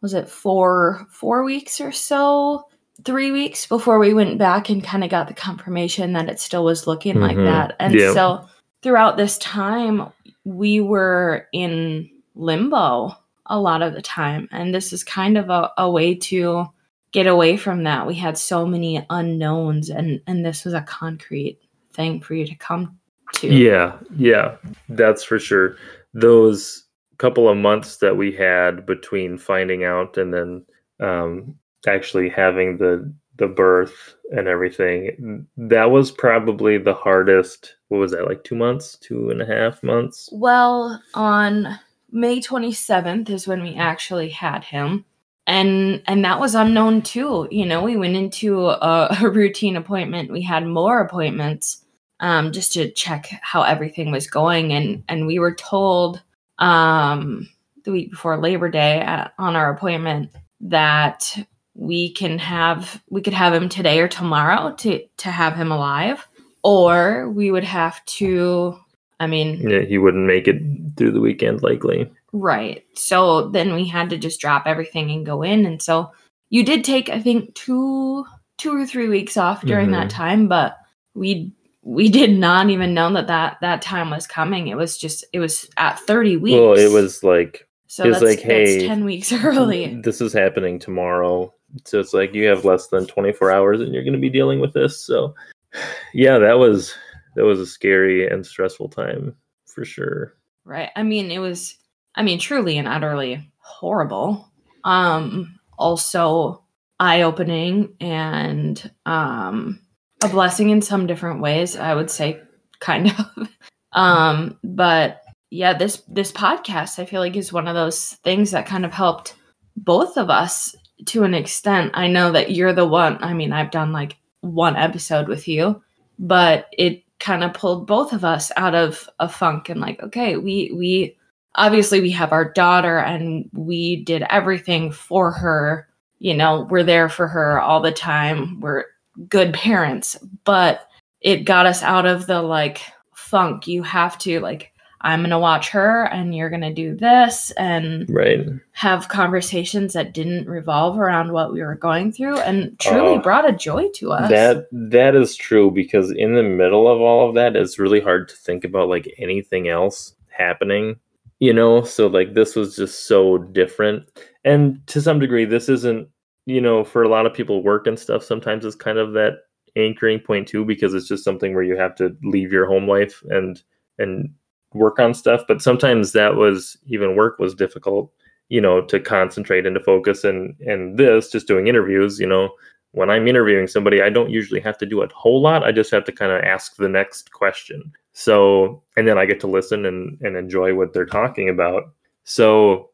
was 0.00 0.12
it 0.12 0.28
four 0.28 1.06
four 1.10 1.44
weeks 1.44 1.80
or 1.80 1.92
so 1.92 2.66
three 3.04 3.30
weeks 3.30 3.66
before 3.66 3.98
we 3.98 4.12
went 4.12 4.38
back 4.38 4.68
and 4.68 4.82
kind 4.82 5.04
of 5.04 5.10
got 5.10 5.28
the 5.28 5.34
confirmation 5.34 6.12
that 6.12 6.28
it 6.28 6.40
still 6.40 6.64
was 6.64 6.86
looking 6.86 7.14
mm-hmm. 7.14 7.22
like 7.22 7.36
that 7.36 7.76
and 7.78 7.94
yep. 7.94 8.12
so 8.12 8.44
throughout 8.82 9.16
this 9.16 9.38
time 9.38 10.10
we 10.44 10.80
were 10.80 11.46
in 11.52 12.10
limbo 12.34 13.14
a 13.46 13.58
lot 13.58 13.82
of 13.82 13.94
the 13.94 14.02
time 14.02 14.48
and 14.50 14.74
this 14.74 14.92
is 14.92 15.04
kind 15.04 15.38
of 15.38 15.48
a, 15.48 15.70
a 15.78 15.90
way 15.90 16.14
to 16.14 16.66
get 17.14 17.28
away 17.28 17.56
from 17.56 17.84
that. 17.84 18.08
We 18.08 18.16
had 18.16 18.36
so 18.36 18.66
many 18.66 19.06
unknowns 19.08 19.88
and 19.88 20.20
and 20.26 20.44
this 20.44 20.64
was 20.64 20.74
a 20.74 20.82
concrete 20.82 21.60
thing 21.94 22.20
for 22.20 22.34
you 22.34 22.46
to 22.46 22.54
come 22.56 22.98
to. 23.34 23.48
Yeah, 23.48 23.96
yeah. 24.16 24.56
That's 24.88 25.24
for 25.24 25.38
sure. 25.38 25.76
Those 26.12 26.84
couple 27.18 27.48
of 27.48 27.56
months 27.56 27.98
that 27.98 28.16
we 28.16 28.32
had 28.32 28.84
between 28.86 29.38
finding 29.38 29.84
out 29.84 30.18
and 30.18 30.34
then 30.34 30.64
um 31.00 31.54
actually 31.86 32.28
having 32.28 32.76
the 32.76 33.12
the 33.36 33.48
birth 33.48 34.14
and 34.30 34.46
everything, 34.46 35.46
that 35.56 35.90
was 35.90 36.10
probably 36.10 36.78
the 36.78 36.94
hardest. 36.94 37.74
What 37.88 37.98
was 37.98 38.12
that, 38.12 38.26
like 38.26 38.44
two 38.44 38.54
months, 38.54 38.96
two 38.98 39.30
and 39.30 39.42
a 39.42 39.46
half 39.46 39.82
months? 39.82 40.28
Well, 40.32 41.02
on 41.14 41.78
May 42.10 42.40
27th 42.40 43.28
is 43.28 43.48
when 43.48 43.62
we 43.62 43.74
actually 43.74 44.28
had 44.28 44.64
him. 44.64 45.04
And 45.46 46.02
and 46.06 46.24
that 46.24 46.40
was 46.40 46.54
unknown 46.54 47.02
too. 47.02 47.48
You 47.50 47.66
know, 47.66 47.82
we 47.82 47.96
went 47.96 48.16
into 48.16 48.68
a, 48.68 49.16
a 49.22 49.28
routine 49.28 49.76
appointment. 49.76 50.32
We 50.32 50.42
had 50.42 50.66
more 50.66 51.00
appointments 51.00 51.83
um, 52.20 52.52
just 52.52 52.72
to 52.74 52.90
check 52.90 53.28
how 53.42 53.62
everything 53.62 54.10
was 54.10 54.28
going. 54.28 54.72
And 54.72 55.02
and 55.08 55.26
we 55.26 55.38
were 55.38 55.54
told 55.54 56.22
um, 56.58 57.48
the 57.84 57.92
week 57.92 58.10
before 58.10 58.36
Labor 58.38 58.68
Day 58.70 59.00
at, 59.00 59.32
on 59.38 59.56
our 59.56 59.72
appointment 59.72 60.30
that 60.60 61.36
we 61.74 62.12
can 62.12 62.38
have 62.38 63.02
we 63.10 63.20
could 63.20 63.32
have 63.32 63.52
him 63.52 63.68
today 63.68 64.00
or 64.00 64.08
tomorrow 64.08 64.72
to 64.76 65.04
to 65.18 65.28
have 65.30 65.54
him 65.56 65.72
alive 65.72 66.26
or 66.62 67.28
we 67.30 67.50
would 67.50 67.64
have 67.64 68.02
to 68.06 68.78
i 69.18 69.26
mean 69.26 69.68
Yeah, 69.68 69.80
he 69.80 69.98
wouldn't 69.98 70.24
make 70.24 70.46
it 70.46 70.62
through 70.96 71.10
the 71.10 71.20
weekend 71.20 71.64
likely. 71.64 72.08
right 72.32 72.84
so 72.94 73.48
then 73.50 73.74
we 73.74 73.88
had 73.88 74.08
to 74.10 74.16
just 74.18 74.40
drop 74.40 74.62
everything 74.66 75.10
and 75.10 75.26
go 75.26 75.42
in 75.42 75.66
and 75.66 75.82
so 75.82 76.12
you 76.48 76.64
did 76.64 76.84
take 76.84 77.08
i 77.10 77.20
think 77.20 77.52
two 77.56 78.24
two 78.56 78.74
or 78.80 78.86
three 78.86 79.08
weeks 79.08 79.36
off 79.36 79.66
during 79.66 79.90
that 79.90 80.06
Mhm. 80.06 80.10
time 80.10 80.48
but 80.48 80.78
we 81.14 81.50
we 81.86 82.08
did 82.08 82.30
not 82.30 82.70
even 82.70 82.94
know 82.94 83.12
that 83.12 83.26
that 83.26 83.58
that 83.60 83.82
time 83.82 84.10
was 84.10 84.26
coming 84.26 84.68
it 84.68 84.76
was 84.76 84.96
just 84.96 85.24
it 85.32 85.40
was 85.40 85.68
at 85.76 86.00
30 86.00 86.38
weeks 86.38 86.58
Well, 86.58 86.72
it 86.72 86.90
was 86.90 87.22
like 87.22 87.68
so 87.86 88.04
it 88.04 88.08
was 88.08 88.22
like, 88.22 88.40
hey, 88.40 88.88
10 88.88 89.04
weeks 89.04 89.32
early 89.44 90.00
this 90.02 90.20
is 90.20 90.32
happening 90.32 90.80
tomorrow. 90.80 91.54
So 91.84 92.00
it's 92.00 92.12
like 92.12 92.34
you 92.34 92.46
have 92.46 92.64
less 92.64 92.88
than 92.88 93.06
24 93.06 93.52
hours 93.52 93.80
and 93.80 93.94
you're 93.94 94.02
going 94.02 94.14
to 94.14 94.18
be 94.18 94.30
dealing 94.30 94.58
with 94.58 94.72
this. 94.72 95.04
So 95.04 95.34
yeah, 96.14 96.38
that 96.38 96.58
was 96.58 96.94
that 97.36 97.44
was 97.44 97.60
a 97.60 97.66
scary 97.66 98.26
and 98.28 98.44
stressful 98.44 98.88
time 98.88 99.36
for 99.66 99.84
sure. 99.84 100.34
right 100.64 100.90
i 100.96 101.02
mean 101.02 101.30
it 101.30 101.38
was 101.38 101.76
i 102.14 102.22
mean 102.22 102.38
truly 102.38 102.78
and 102.78 102.88
utterly 102.88 103.50
horrible 103.58 104.50
um 104.84 105.58
also 105.78 106.62
eye-opening 107.00 107.94
and 108.00 108.90
um 109.04 109.80
a 110.22 110.28
blessing 110.28 110.70
in 110.70 110.80
some 110.82 111.06
different 111.06 111.40
ways 111.40 111.76
i 111.76 111.94
would 111.94 112.10
say 112.10 112.40
kind 112.80 113.10
of. 113.10 113.48
Um 113.92 114.58
but 114.64 115.22
yeah 115.50 115.72
this 115.72 116.02
this 116.08 116.32
podcast 116.32 116.98
i 116.98 117.04
feel 117.04 117.20
like 117.20 117.36
is 117.36 117.52
one 117.52 117.68
of 117.68 117.76
those 117.76 118.14
things 118.24 118.50
that 118.50 118.66
kind 118.66 118.84
of 118.84 118.92
helped 118.92 119.36
both 119.76 120.16
of 120.16 120.30
us 120.30 120.74
to 121.06 121.22
an 121.22 121.34
extent. 121.34 121.92
I 121.94 122.08
know 122.08 122.32
that 122.32 122.50
you're 122.50 122.72
the 122.72 122.86
one 122.86 123.22
i 123.22 123.32
mean 123.32 123.52
i've 123.52 123.70
done 123.70 123.92
like 123.92 124.16
one 124.40 124.74
episode 124.74 125.28
with 125.28 125.46
you 125.46 125.80
but 126.18 126.66
it 126.72 127.04
kind 127.20 127.44
of 127.44 127.54
pulled 127.54 127.86
both 127.86 128.12
of 128.12 128.24
us 128.24 128.50
out 128.56 128.74
of 128.74 129.08
a 129.20 129.28
funk 129.28 129.68
and 129.68 129.80
like 129.80 130.02
okay 130.02 130.36
we 130.36 130.72
we 130.74 131.16
obviously 131.54 132.00
we 132.00 132.10
have 132.10 132.32
our 132.32 132.52
daughter 132.52 132.98
and 132.98 133.48
we 133.52 134.02
did 134.04 134.24
everything 134.30 134.90
for 134.90 135.30
her. 135.32 135.88
You 136.18 136.34
know 136.34 136.66
we're 136.70 136.84
there 136.84 137.08
for 137.08 137.28
her 137.28 137.60
all 137.60 137.80
the 137.80 137.92
time. 137.92 138.60
We're 138.60 138.84
good 139.28 139.52
parents 139.54 140.16
but 140.44 140.88
it 141.20 141.44
got 141.44 141.66
us 141.66 141.82
out 141.82 142.06
of 142.06 142.26
the 142.26 142.42
like 142.42 142.80
funk 143.14 143.66
you 143.66 143.82
have 143.82 144.18
to 144.18 144.40
like 144.40 144.72
i'm 145.02 145.22
gonna 145.22 145.38
watch 145.38 145.68
her 145.70 146.04
and 146.06 146.34
you're 146.34 146.50
gonna 146.50 146.72
do 146.74 146.94
this 146.96 147.50
and 147.52 148.06
Right. 148.08 148.46
have 148.72 149.08
conversations 149.08 149.92
that 149.92 150.14
didn't 150.14 150.48
revolve 150.48 150.98
around 150.98 151.32
what 151.32 151.52
we 151.52 151.62
were 151.62 151.74
going 151.76 152.10
through 152.12 152.38
and 152.38 152.78
truly 152.80 153.14
Oh. 153.16 153.18
brought 153.20 153.48
a 153.48 153.52
joy 153.52 153.88
to 153.96 154.12
us 154.12 154.30
That 154.30 154.66
that 154.72 155.14
is 155.14 155.36
true 155.36 155.70
because 155.70 156.10
in 156.10 156.34
the 156.34 156.42
middle 156.42 156.88
of 156.88 157.00
all 157.00 157.28
of 157.28 157.34
that, 157.36 157.54
it's 157.54 157.78
really 157.78 158.00
hard 158.00 158.28
to 158.30 158.36
think 158.36 158.64
about 158.64 158.88
like 158.88 159.12
anything 159.18 159.68
else 159.68 160.14
happening. 160.30 160.96
You 161.40 161.52
know, 161.52 161.82
so 161.82 162.06
like 162.06 162.32
this 162.34 162.56
was 162.56 162.76
just 162.76 163.06
so 163.06 163.38
different. 163.38 164.04
And 164.44 164.84
to 164.86 165.00
some 165.02 165.18
degree, 165.18 165.44
this 165.44 165.68
isn't, 165.68 166.08
you 166.46 166.60
know, 166.60 166.84
for 166.84 167.02
a 167.02 167.08
lot 167.08 167.26
of 167.26 167.34
people 167.34 167.62
work 167.62 167.86
and 167.86 167.98
stuff 167.98 168.22
sometimes 168.22 168.64
is 168.64 168.74
kind 168.74 168.98
of 168.98 169.12
that 169.12 169.38
anchoring 169.76 170.20
point 170.20 170.46
too, 170.48 170.64
because 170.64 170.94
it's 170.94 171.08
just 171.08 171.24
something 171.24 171.54
where 171.54 171.62
you 171.62 171.76
have 171.76 171.94
to 171.96 172.16
leave 172.22 172.52
your 172.52 172.66
home 172.66 172.88
life 172.88 173.22
and 173.30 173.62
and 173.98 174.32
work 174.72 174.98
on 174.98 175.14
stuff. 175.14 175.42
But 175.46 175.62
sometimes 175.62 176.12
that 176.12 176.36
was 176.36 176.76
even 176.86 177.16
work 177.16 177.38
was 177.38 177.54
difficult, 177.54 178.12
you 178.48 178.60
know, 178.60 178.82
to 178.82 179.00
concentrate 179.00 179.66
and 179.66 179.74
to 179.74 179.82
focus 179.82 180.24
and 180.24 180.54
and 180.60 180.98
this, 180.98 181.30
just 181.30 181.46
doing 181.48 181.66
interviews, 181.66 182.18
you 182.18 182.26
know, 182.26 182.50
when 182.94 183.10
I'm 183.10 183.26
interviewing 183.26 183.66
somebody, 183.66 184.02
I 184.02 184.08
don't 184.08 184.30
usually 184.30 184.60
have 184.60 184.78
to 184.78 184.86
do 184.86 185.02
a 185.02 185.08
whole 185.12 185.42
lot. 185.42 185.64
I 185.64 185.72
just 185.72 185.90
have 185.90 186.04
to 186.04 186.12
kind 186.12 186.30
of 186.30 186.42
ask 186.44 186.76
the 186.76 186.88
next 186.88 187.32
question. 187.32 187.92
So, 188.12 188.84
and 188.96 189.06
then 189.08 189.18
I 189.18 189.26
get 189.26 189.40
to 189.40 189.48
listen 189.48 189.84
and, 189.84 190.16
and 190.20 190.36
enjoy 190.36 190.74
what 190.74 190.92
they're 190.92 191.04
talking 191.04 191.48
about. 191.48 191.92
So, 192.22 192.90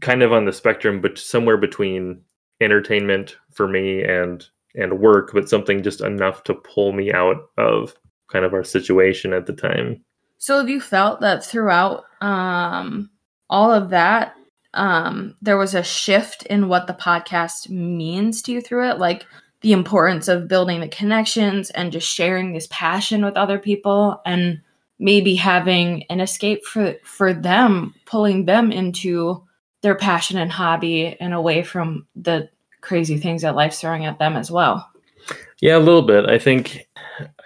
kind 0.00 0.22
of 0.22 0.32
on 0.32 0.46
the 0.46 0.54
spectrum, 0.54 1.02
but 1.02 1.18
somewhere 1.18 1.58
between 1.58 2.22
entertainment 2.62 3.36
for 3.50 3.68
me 3.68 4.02
and 4.02 4.46
and 4.74 5.00
work, 5.00 5.32
but 5.34 5.48
something 5.48 5.82
just 5.82 6.00
enough 6.00 6.44
to 6.44 6.54
pull 6.54 6.92
me 6.92 7.12
out 7.12 7.36
of 7.58 7.94
kind 8.30 8.44
of 8.44 8.54
our 8.54 8.64
situation 8.64 9.32
at 9.32 9.46
the 9.46 9.52
time. 9.52 10.02
So 10.38 10.58
have 10.58 10.68
you 10.68 10.80
felt 10.80 11.20
that 11.20 11.44
throughout 11.44 12.04
um, 12.20 13.10
all 13.50 13.70
of 13.70 13.90
that, 13.90 14.34
um, 14.74 15.36
there 15.42 15.58
was 15.58 15.74
a 15.74 15.82
shift 15.82 16.44
in 16.46 16.68
what 16.68 16.86
the 16.86 16.94
podcast 16.94 17.68
means 17.68 18.40
to 18.42 18.52
you 18.52 18.60
through 18.60 18.88
it? 18.88 18.98
Like 18.98 19.26
the 19.60 19.72
importance 19.72 20.26
of 20.28 20.48
building 20.48 20.80
the 20.80 20.88
connections 20.88 21.70
and 21.70 21.92
just 21.92 22.08
sharing 22.08 22.52
this 22.52 22.66
passion 22.70 23.24
with 23.24 23.36
other 23.36 23.58
people 23.58 24.20
and 24.24 24.60
maybe 24.98 25.34
having 25.34 26.04
an 26.10 26.20
escape 26.20 26.64
for 26.64 26.94
for 27.04 27.34
them, 27.34 27.94
pulling 28.06 28.46
them 28.46 28.72
into 28.72 29.44
their 29.82 29.94
passion 29.94 30.38
and 30.38 30.50
hobby 30.50 31.16
and 31.20 31.34
away 31.34 31.62
from 31.62 32.06
the 32.16 32.48
crazy 32.80 33.18
things 33.18 33.42
that 33.42 33.54
life's 33.54 33.80
throwing 33.80 34.06
at 34.06 34.18
them 34.18 34.36
as 34.36 34.50
well. 34.50 34.88
Yeah, 35.60 35.76
a 35.76 35.78
little 35.78 36.02
bit. 36.02 36.26
I 36.26 36.38
think 36.38 36.88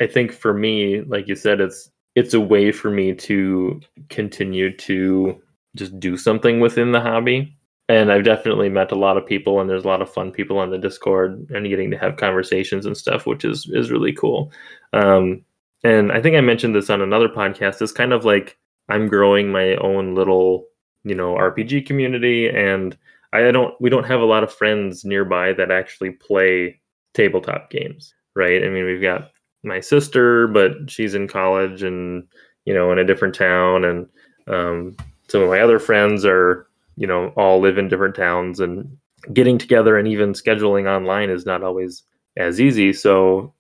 I 0.01 0.07
think 0.07 0.33
for 0.33 0.55
me, 0.55 1.03
like 1.03 1.29
you 1.29 1.37
said, 1.37 1.61
it's 1.61 1.91
it's 2.15 2.35
a 2.35 2.41
way 2.41 2.73
for 2.73 2.91
me 2.91 3.15
to 3.15 3.81
continue 4.09 4.75
to 4.79 5.41
just 5.77 5.99
do 6.01 6.17
something 6.17 6.61
within 6.61 6.93
the 6.93 7.01
hobby. 7.01 7.55
And 7.89 8.11
I've 8.11 8.25
definitely 8.25 8.69
met 8.69 8.91
a 8.91 8.97
lot 8.97 9.17
of 9.17 9.27
people 9.27 9.61
and 9.61 9.71
there's 9.71 9.85
a 9.85 9.89
lot 9.89 10.03
of 10.03 10.13
fun 10.13 10.33
people 10.33 10.59
on 10.59 10.71
the 10.71 10.79
Discord 10.79 11.47
and 11.51 11.69
getting 11.69 11.91
to 11.91 11.99
have 11.99 12.17
conversations 12.17 12.87
and 12.87 12.97
stuff, 12.97 13.27
which 13.27 13.45
is 13.45 13.71
is 13.73 13.91
really 13.91 14.13
cool. 14.13 14.51
Um 14.93 15.45
and 15.85 16.11
I 16.11 16.21
think 16.21 16.37
I 16.37 16.41
mentioned 16.41 16.75
this 16.75 16.91
on 16.91 17.03
another 17.03 17.29
podcast. 17.29 17.83
It's 17.83 17.93
kind 17.93 18.13
of 18.13 18.25
like 18.25 18.59
I'm 18.89 19.09
growing 19.09 19.53
my 19.53 19.77
own 19.77 20.15
little, 20.15 20.67
you 21.07 21.15
know, 21.15 21.35
RPG 21.35 21.87
community 21.87 22.49
and 22.49 22.97
I 23.33 23.51
don't 23.53 23.79
we 23.81 23.91
don't 23.91 24.07
have 24.07 24.21
a 24.21 24.27
lot 24.27 24.43
of 24.43 24.53
friends 24.53 25.05
nearby 25.05 25.53
that 25.55 25.71
actually 25.71 26.11
play 26.11 26.81
tabletop 27.15 27.71
games, 27.71 28.15
right? 28.35 28.65
I 28.65 28.69
mean, 28.69 28.85
we've 28.85 29.03
got 29.03 29.31
my 29.63 29.81
sister, 29.81 30.47
but 30.49 30.91
she's 30.91 31.15
in 31.15 31.29
college 31.29 31.83
and 31.83 32.27
you 32.65 32.75
know 32.75 32.93
in 32.93 32.99
a 32.99 33.05
different 33.05 33.35
town, 33.35 33.85
and 33.85 34.09
um, 34.47 34.97
some 35.29 35.43
of 35.43 35.49
my 35.49 35.61
other 35.61 35.79
friends 35.79 36.25
are 36.25 36.67
you 36.97 37.07
know 37.07 37.29
all 37.37 37.61
live 37.61 37.79
in 37.79 37.89
different 37.89 38.15
towns, 38.15 38.59
and 38.61 38.97
getting 39.33 39.59
together 39.59 39.99
and 39.99 40.09
even 40.09 40.33
scheduling 40.33 40.89
online 40.89 41.31
is 41.31 41.47
not 41.47 41.63
always 41.63 42.03
as 42.37 42.61
easy. 42.61 42.93
So 42.93 43.53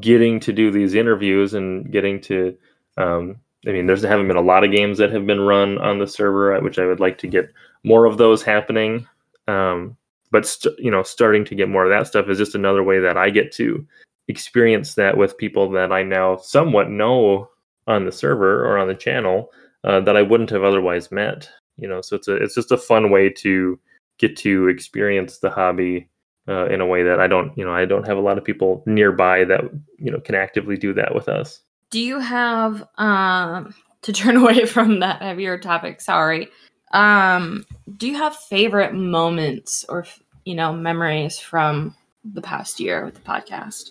getting 0.00 0.40
to 0.40 0.52
do 0.52 0.70
these 0.70 0.94
interviews 0.94 1.54
and 1.54 1.90
getting 1.90 2.20
to 2.22 2.56
um, 2.96 3.36
I 3.66 3.70
mean, 3.70 3.86
there's 3.86 4.02
haven't 4.02 4.28
been 4.28 4.36
a 4.36 4.42
lot 4.42 4.64
of 4.64 4.72
games 4.72 4.98
that 4.98 5.12
have 5.12 5.26
been 5.26 5.40
run 5.40 5.78
on 5.78 5.98
the 5.98 6.06
server, 6.06 6.58
which 6.60 6.78
I 6.78 6.86
would 6.86 7.00
like 7.00 7.18
to 7.18 7.28
get 7.28 7.52
more 7.84 8.06
of 8.06 8.18
those 8.18 8.42
happening. 8.42 9.06
Um, 9.46 9.96
but 10.30 10.46
st- 10.46 10.78
you 10.78 10.90
know, 10.90 11.02
starting 11.02 11.44
to 11.44 11.54
get 11.54 11.68
more 11.68 11.84
of 11.84 11.90
that 11.90 12.06
stuff 12.06 12.28
is 12.28 12.38
just 12.38 12.54
another 12.54 12.82
way 12.82 12.98
that 12.98 13.16
I 13.16 13.30
get 13.30 13.52
to 13.52 13.86
experience 14.28 14.94
that 14.94 15.16
with 15.16 15.38
people 15.38 15.70
that 15.70 15.92
I 15.92 16.02
now 16.02 16.36
somewhat 16.36 16.90
know 16.90 17.50
on 17.86 18.04
the 18.04 18.12
server 18.12 18.64
or 18.64 18.78
on 18.78 18.88
the 18.88 18.94
channel 18.94 19.50
uh, 19.84 20.00
that 20.00 20.16
I 20.16 20.22
wouldn't 20.22 20.50
have 20.50 20.64
otherwise 20.64 21.12
met. 21.12 21.48
You 21.78 21.88
know, 21.88 22.00
so 22.00 22.16
it's 22.16 22.28
a 22.28 22.34
it's 22.34 22.54
just 22.54 22.72
a 22.72 22.76
fun 22.76 23.10
way 23.10 23.30
to 23.30 23.78
get 24.18 24.36
to 24.38 24.68
experience 24.68 25.38
the 25.38 25.50
hobby 25.50 26.08
uh, 26.48 26.66
in 26.66 26.80
a 26.80 26.86
way 26.86 27.02
that 27.02 27.20
I 27.20 27.26
don't, 27.26 27.56
you 27.56 27.64
know, 27.64 27.72
I 27.72 27.84
don't 27.84 28.06
have 28.06 28.18
a 28.18 28.20
lot 28.20 28.38
of 28.38 28.44
people 28.44 28.82
nearby 28.86 29.44
that 29.44 29.62
you 29.98 30.10
know 30.10 30.20
can 30.20 30.34
actively 30.34 30.76
do 30.76 30.92
that 30.94 31.14
with 31.14 31.28
us. 31.28 31.60
Do 31.92 32.00
you 32.00 32.18
have 32.18 32.88
um 32.98 33.74
to 34.02 34.12
turn 34.12 34.36
away 34.42 34.66
from 34.66 34.98
that 35.00 35.22
heavier 35.22 35.58
topic, 35.58 36.00
sorry. 36.00 36.48
Um 36.92 37.64
do 37.96 38.08
you 38.08 38.16
have 38.16 38.34
favorite 38.36 38.94
moments 38.94 39.84
or 39.88 40.06
you 40.44 40.56
know 40.56 40.72
memories 40.72 41.38
from 41.38 41.94
the 42.24 42.42
past 42.42 42.80
year 42.80 43.04
with 43.04 43.14
the 43.14 43.20
podcast? 43.20 43.90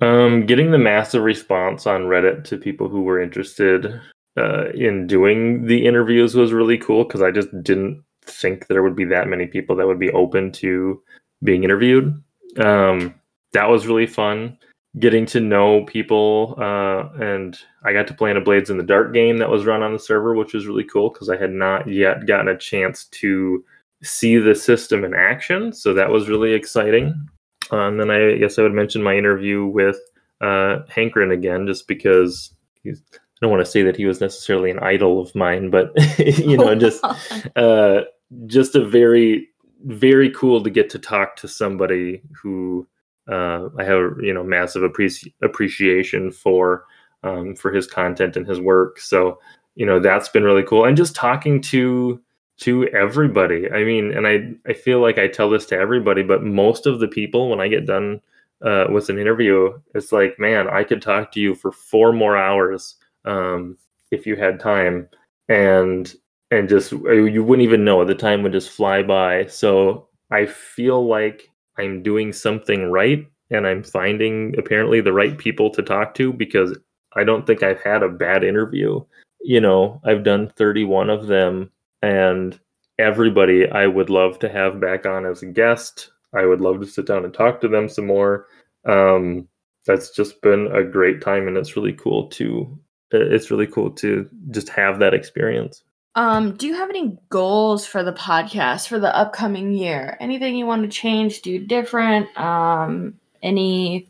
Um, 0.00 0.44
getting 0.44 0.72
the 0.72 0.78
massive 0.78 1.22
response 1.22 1.86
on 1.86 2.02
Reddit 2.02 2.44
to 2.44 2.58
people 2.58 2.88
who 2.88 3.02
were 3.02 3.20
interested 3.20 3.98
uh, 4.36 4.68
in 4.74 5.06
doing 5.06 5.66
the 5.66 5.86
interviews 5.86 6.34
was 6.34 6.52
really 6.52 6.76
cool 6.76 7.04
because 7.04 7.22
I 7.22 7.30
just 7.30 7.48
didn't 7.62 8.04
think 8.22 8.66
there 8.66 8.82
would 8.82 8.96
be 8.96 9.06
that 9.06 9.28
many 9.28 9.46
people 9.46 9.74
that 9.76 9.86
would 9.86 9.98
be 9.98 10.10
open 10.10 10.52
to 10.52 11.00
being 11.42 11.64
interviewed. 11.64 12.22
Um, 12.58 13.14
that 13.52 13.70
was 13.70 13.86
really 13.86 14.06
fun. 14.06 14.58
Getting 14.98 15.26
to 15.26 15.40
know 15.40 15.84
people, 15.84 16.54
uh, 16.58 17.08
and 17.22 17.58
I 17.84 17.92
got 17.92 18.06
to 18.06 18.14
play 18.14 18.30
in 18.30 18.36
a 18.36 18.40
Blades 18.40 18.70
in 18.70 18.78
the 18.78 18.82
Dark 18.82 19.12
game 19.12 19.38
that 19.38 19.50
was 19.50 19.66
run 19.66 19.82
on 19.82 19.92
the 19.92 19.98
server, 19.98 20.34
which 20.34 20.54
was 20.54 20.66
really 20.66 20.84
cool 20.84 21.10
because 21.10 21.28
I 21.28 21.36
had 21.36 21.52
not 21.52 21.86
yet 21.86 22.26
gotten 22.26 22.48
a 22.48 22.56
chance 22.56 23.04
to 23.04 23.62
see 24.02 24.38
the 24.38 24.54
system 24.54 25.04
in 25.04 25.12
action. 25.12 25.72
So 25.72 25.92
that 25.94 26.10
was 26.10 26.28
really 26.28 26.52
exciting. 26.52 27.28
Uh, 27.70 27.88
and 27.88 28.00
then 28.00 28.10
I 28.10 28.36
guess 28.36 28.58
I 28.58 28.62
would 28.62 28.72
mention 28.72 29.02
my 29.02 29.16
interview 29.16 29.66
with 29.66 29.98
uh, 30.40 30.80
Hankerin 30.88 31.32
again, 31.32 31.66
just 31.66 31.86
because 31.88 32.52
he's. 32.82 33.02
I 33.12 33.44
don't 33.44 33.50
want 33.50 33.66
to 33.66 33.70
say 33.70 33.82
that 33.82 33.98
he 33.98 34.06
was 34.06 34.22
necessarily 34.22 34.70
an 34.70 34.78
idol 34.78 35.20
of 35.20 35.34
mine, 35.34 35.68
but 35.68 35.92
you 36.18 36.56
know, 36.56 36.74
just 36.74 37.04
uh, 37.56 38.00
just 38.46 38.74
a 38.74 38.84
very 38.84 39.48
very 39.84 40.30
cool 40.30 40.62
to 40.62 40.70
get 40.70 40.90
to 40.90 40.98
talk 40.98 41.36
to 41.36 41.48
somebody 41.48 42.22
who 42.32 42.86
uh, 43.30 43.68
I 43.78 43.84
have 43.84 44.16
you 44.20 44.32
know 44.32 44.44
massive 44.44 44.82
appreci- 44.82 45.32
appreciation 45.42 46.30
for 46.30 46.84
um, 47.22 47.54
for 47.54 47.72
his 47.72 47.86
content 47.86 48.36
and 48.36 48.46
his 48.46 48.60
work. 48.60 49.00
So 49.00 49.38
you 49.74 49.86
know 49.86 50.00
that's 50.00 50.28
been 50.28 50.44
really 50.44 50.62
cool, 50.62 50.84
and 50.84 50.96
just 50.96 51.14
talking 51.14 51.60
to 51.62 52.20
to 52.58 52.86
everybody. 52.88 53.70
I 53.70 53.84
mean, 53.84 54.12
and 54.12 54.26
I 54.26 54.54
I 54.68 54.72
feel 54.72 55.00
like 55.00 55.18
I 55.18 55.28
tell 55.28 55.50
this 55.50 55.66
to 55.66 55.76
everybody, 55.76 56.22
but 56.22 56.42
most 56.42 56.86
of 56.86 57.00
the 57.00 57.08
people 57.08 57.50
when 57.50 57.60
I 57.60 57.68
get 57.68 57.86
done 57.86 58.20
uh, 58.62 58.86
with 58.90 59.10
an 59.10 59.18
interview, 59.18 59.78
it's 59.94 60.12
like, 60.12 60.38
man, 60.38 60.68
I 60.68 60.84
could 60.84 61.02
talk 61.02 61.32
to 61.32 61.40
you 61.40 61.54
for 61.54 61.72
four 61.72 62.12
more 62.12 62.36
hours 62.36 62.96
um, 63.24 63.76
if 64.10 64.26
you 64.26 64.36
had 64.36 64.60
time, 64.60 65.08
and 65.48 66.14
and 66.50 66.68
just 66.68 66.92
uh, 66.92 67.12
you 67.12 67.42
wouldn't 67.44 67.64
even 67.64 67.84
know 67.84 68.04
the 68.04 68.14
time 68.14 68.42
would 68.42 68.52
just 68.52 68.70
fly 68.70 69.02
by. 69.02 69.46
So 69.46 70.08
I 70.30 70.46
feel 70.46 71.06
like 71.06 71.50
I'm 71.78 72.02
doing 72.02 72.32
something 72.32 72.90
right, 72.90 73.26
and 73.50 73.66
I'm 73.66 73.82
finding 73.82 74.54
apparently 74.58 75.00
the 75.00 75.12
right 75.12 75.36
people 75.36 75.70
to 75.70 75.82
talk 75.82 76.14
to 76.14 76.32
because 76.32 76.76
I 77.14 77.24
don't 77.24 77.46
think 77.46 77.62
I've 77.62 77.82
had 77.82 78.02
a 78.02 78.08
bad 78.08 78.44
interview. 78.44 79.04
You 79.42 79.60
know, 79.60 80.00
I've 80.04 80.24
done 80.24 80.52
31 80.56 81.10
of 81.10 81.26
them, 81.26 81.70
and 82.02 82.58
everybody 82.98 83.68
I 83.68 83.86
would 83.86 84.10
love 84.10 84.38
to 84.40 84.48
have 84.48 84.80
back 84.80 85.06
on 85.06 85.26
as 85.26 85.42
a 85.42 85.46
guest. 85.46 86.10
I 86.34 86.44
would 86.44 86.60
love 86.60 86.80
to 86.80 86.86
sit 86.86 87.06
down 87.06 87.24
and 87.24 87.32
talk 87.32 87.60
to 87.60 87.68
them 87.68 87.88
some 87.88 88.06
more. 88.06 88.46
Um, 88.84 89.48
that's 89.86 90.10
just 90.10 90.40
been 90.42 90.68
a 90.72 90.82
great 90.82 91.20
time, 91.20 91.48
and 91.48 91.56
it's 91.56 91.76
really 91.76 91.92
cool 91.92 92.28
to 92.30 92.78
it's 93.12 93.50
really 93.52 93.68
cool 93.68 93.90
to 93.90 94.28
just 94.50 94.68
have 94.68 94.98
that 94.98 95.14
experience. 95.14 95.84
Um, 96.16 96.56
do 96.56 96.66
you 96.66 96.74
have 96.74 96.88
any 96.88 97.18
goals 97.28 97.86
for 97.86 98.02
the 98.02 98.12
podcast 98.12 98.88
for 98.88 98.98
the 98.98 99.14
upcoming 99.14 99.72
year? 99.72 100.16
Anything 100.18 100.56
you 100.56 100.66
want 100.66 100.82
to 100.82 100.88
change, 100.88 101.42
do 101.42 101.58
different? 101.58 102.36
Um, 102.38 103.20
any 103.42 104.08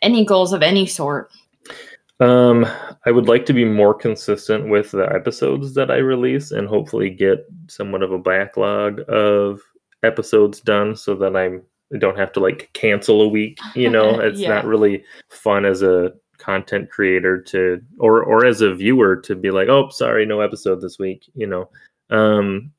any 0.00 0.24
goals 0.24 0.54
of 0.54 0.62
any 0.62 0.86
sort? 0.86 1.30
Um, 2.18 2.66
I 3.04 3.10
would 3.10 3.28
like 3.28 3.44
to 3.46 3.52
be 3.52 3.66
more 3.66 3.92
consistent 3.92 4.70
with 4.70 4.92
the 4.92 5.12
episodes 5.12 5.74
that 5.74 5.90
I 5.90 5.96
release 5.96 6.50
and 6.50 6.66
hopefully 6.66 7.10
get 7.10 7.46
somewhat 7.68 8.02
of 8.02 8.12
a 8.12 8.18
backlog 8.18 9.00
of 9.08 9.60
episodes 10.02 10.60
done 10.60 10.96
so 10.96 11.14
that 11.16 11.36
I'm 11.36 11.62
I 11.94 11.98
don't 11.98 12.18
have 12.18 12.32
to 12.32 12.40
like 12.40 12.70
cancel 12.72 13.20
a 13.20 13.28
week. 13.28 13.58
You 13.74 13.90
know, 13.90 14.18
it's 14.20 14.40
yeah. 14.40 14.48
not 14.48 14.64
really 14.64 15.04
fun 15.28 15.66
as 15.66 15.82
a 15.82 16.14
content 16.44 16.90
creator 16.90 17.40
to 17.40 17.80
or 17.98 18.22
or 18.22 18.44
as 18.44 18.60
a 18.60 18.74
viewer 18.74 19.16
to 19.16 19.34
be 19.34 19.50
like, 19.50 19.68
oh, 19.68 19.88
sorry, 19.88 20.26
no 20.26 20.40
episode 20.40 20.80
this 20.80 20.98
week. 20.98 21.24
You 21.34 21.46
know, 21.46 21.70
um, 22.10 22.70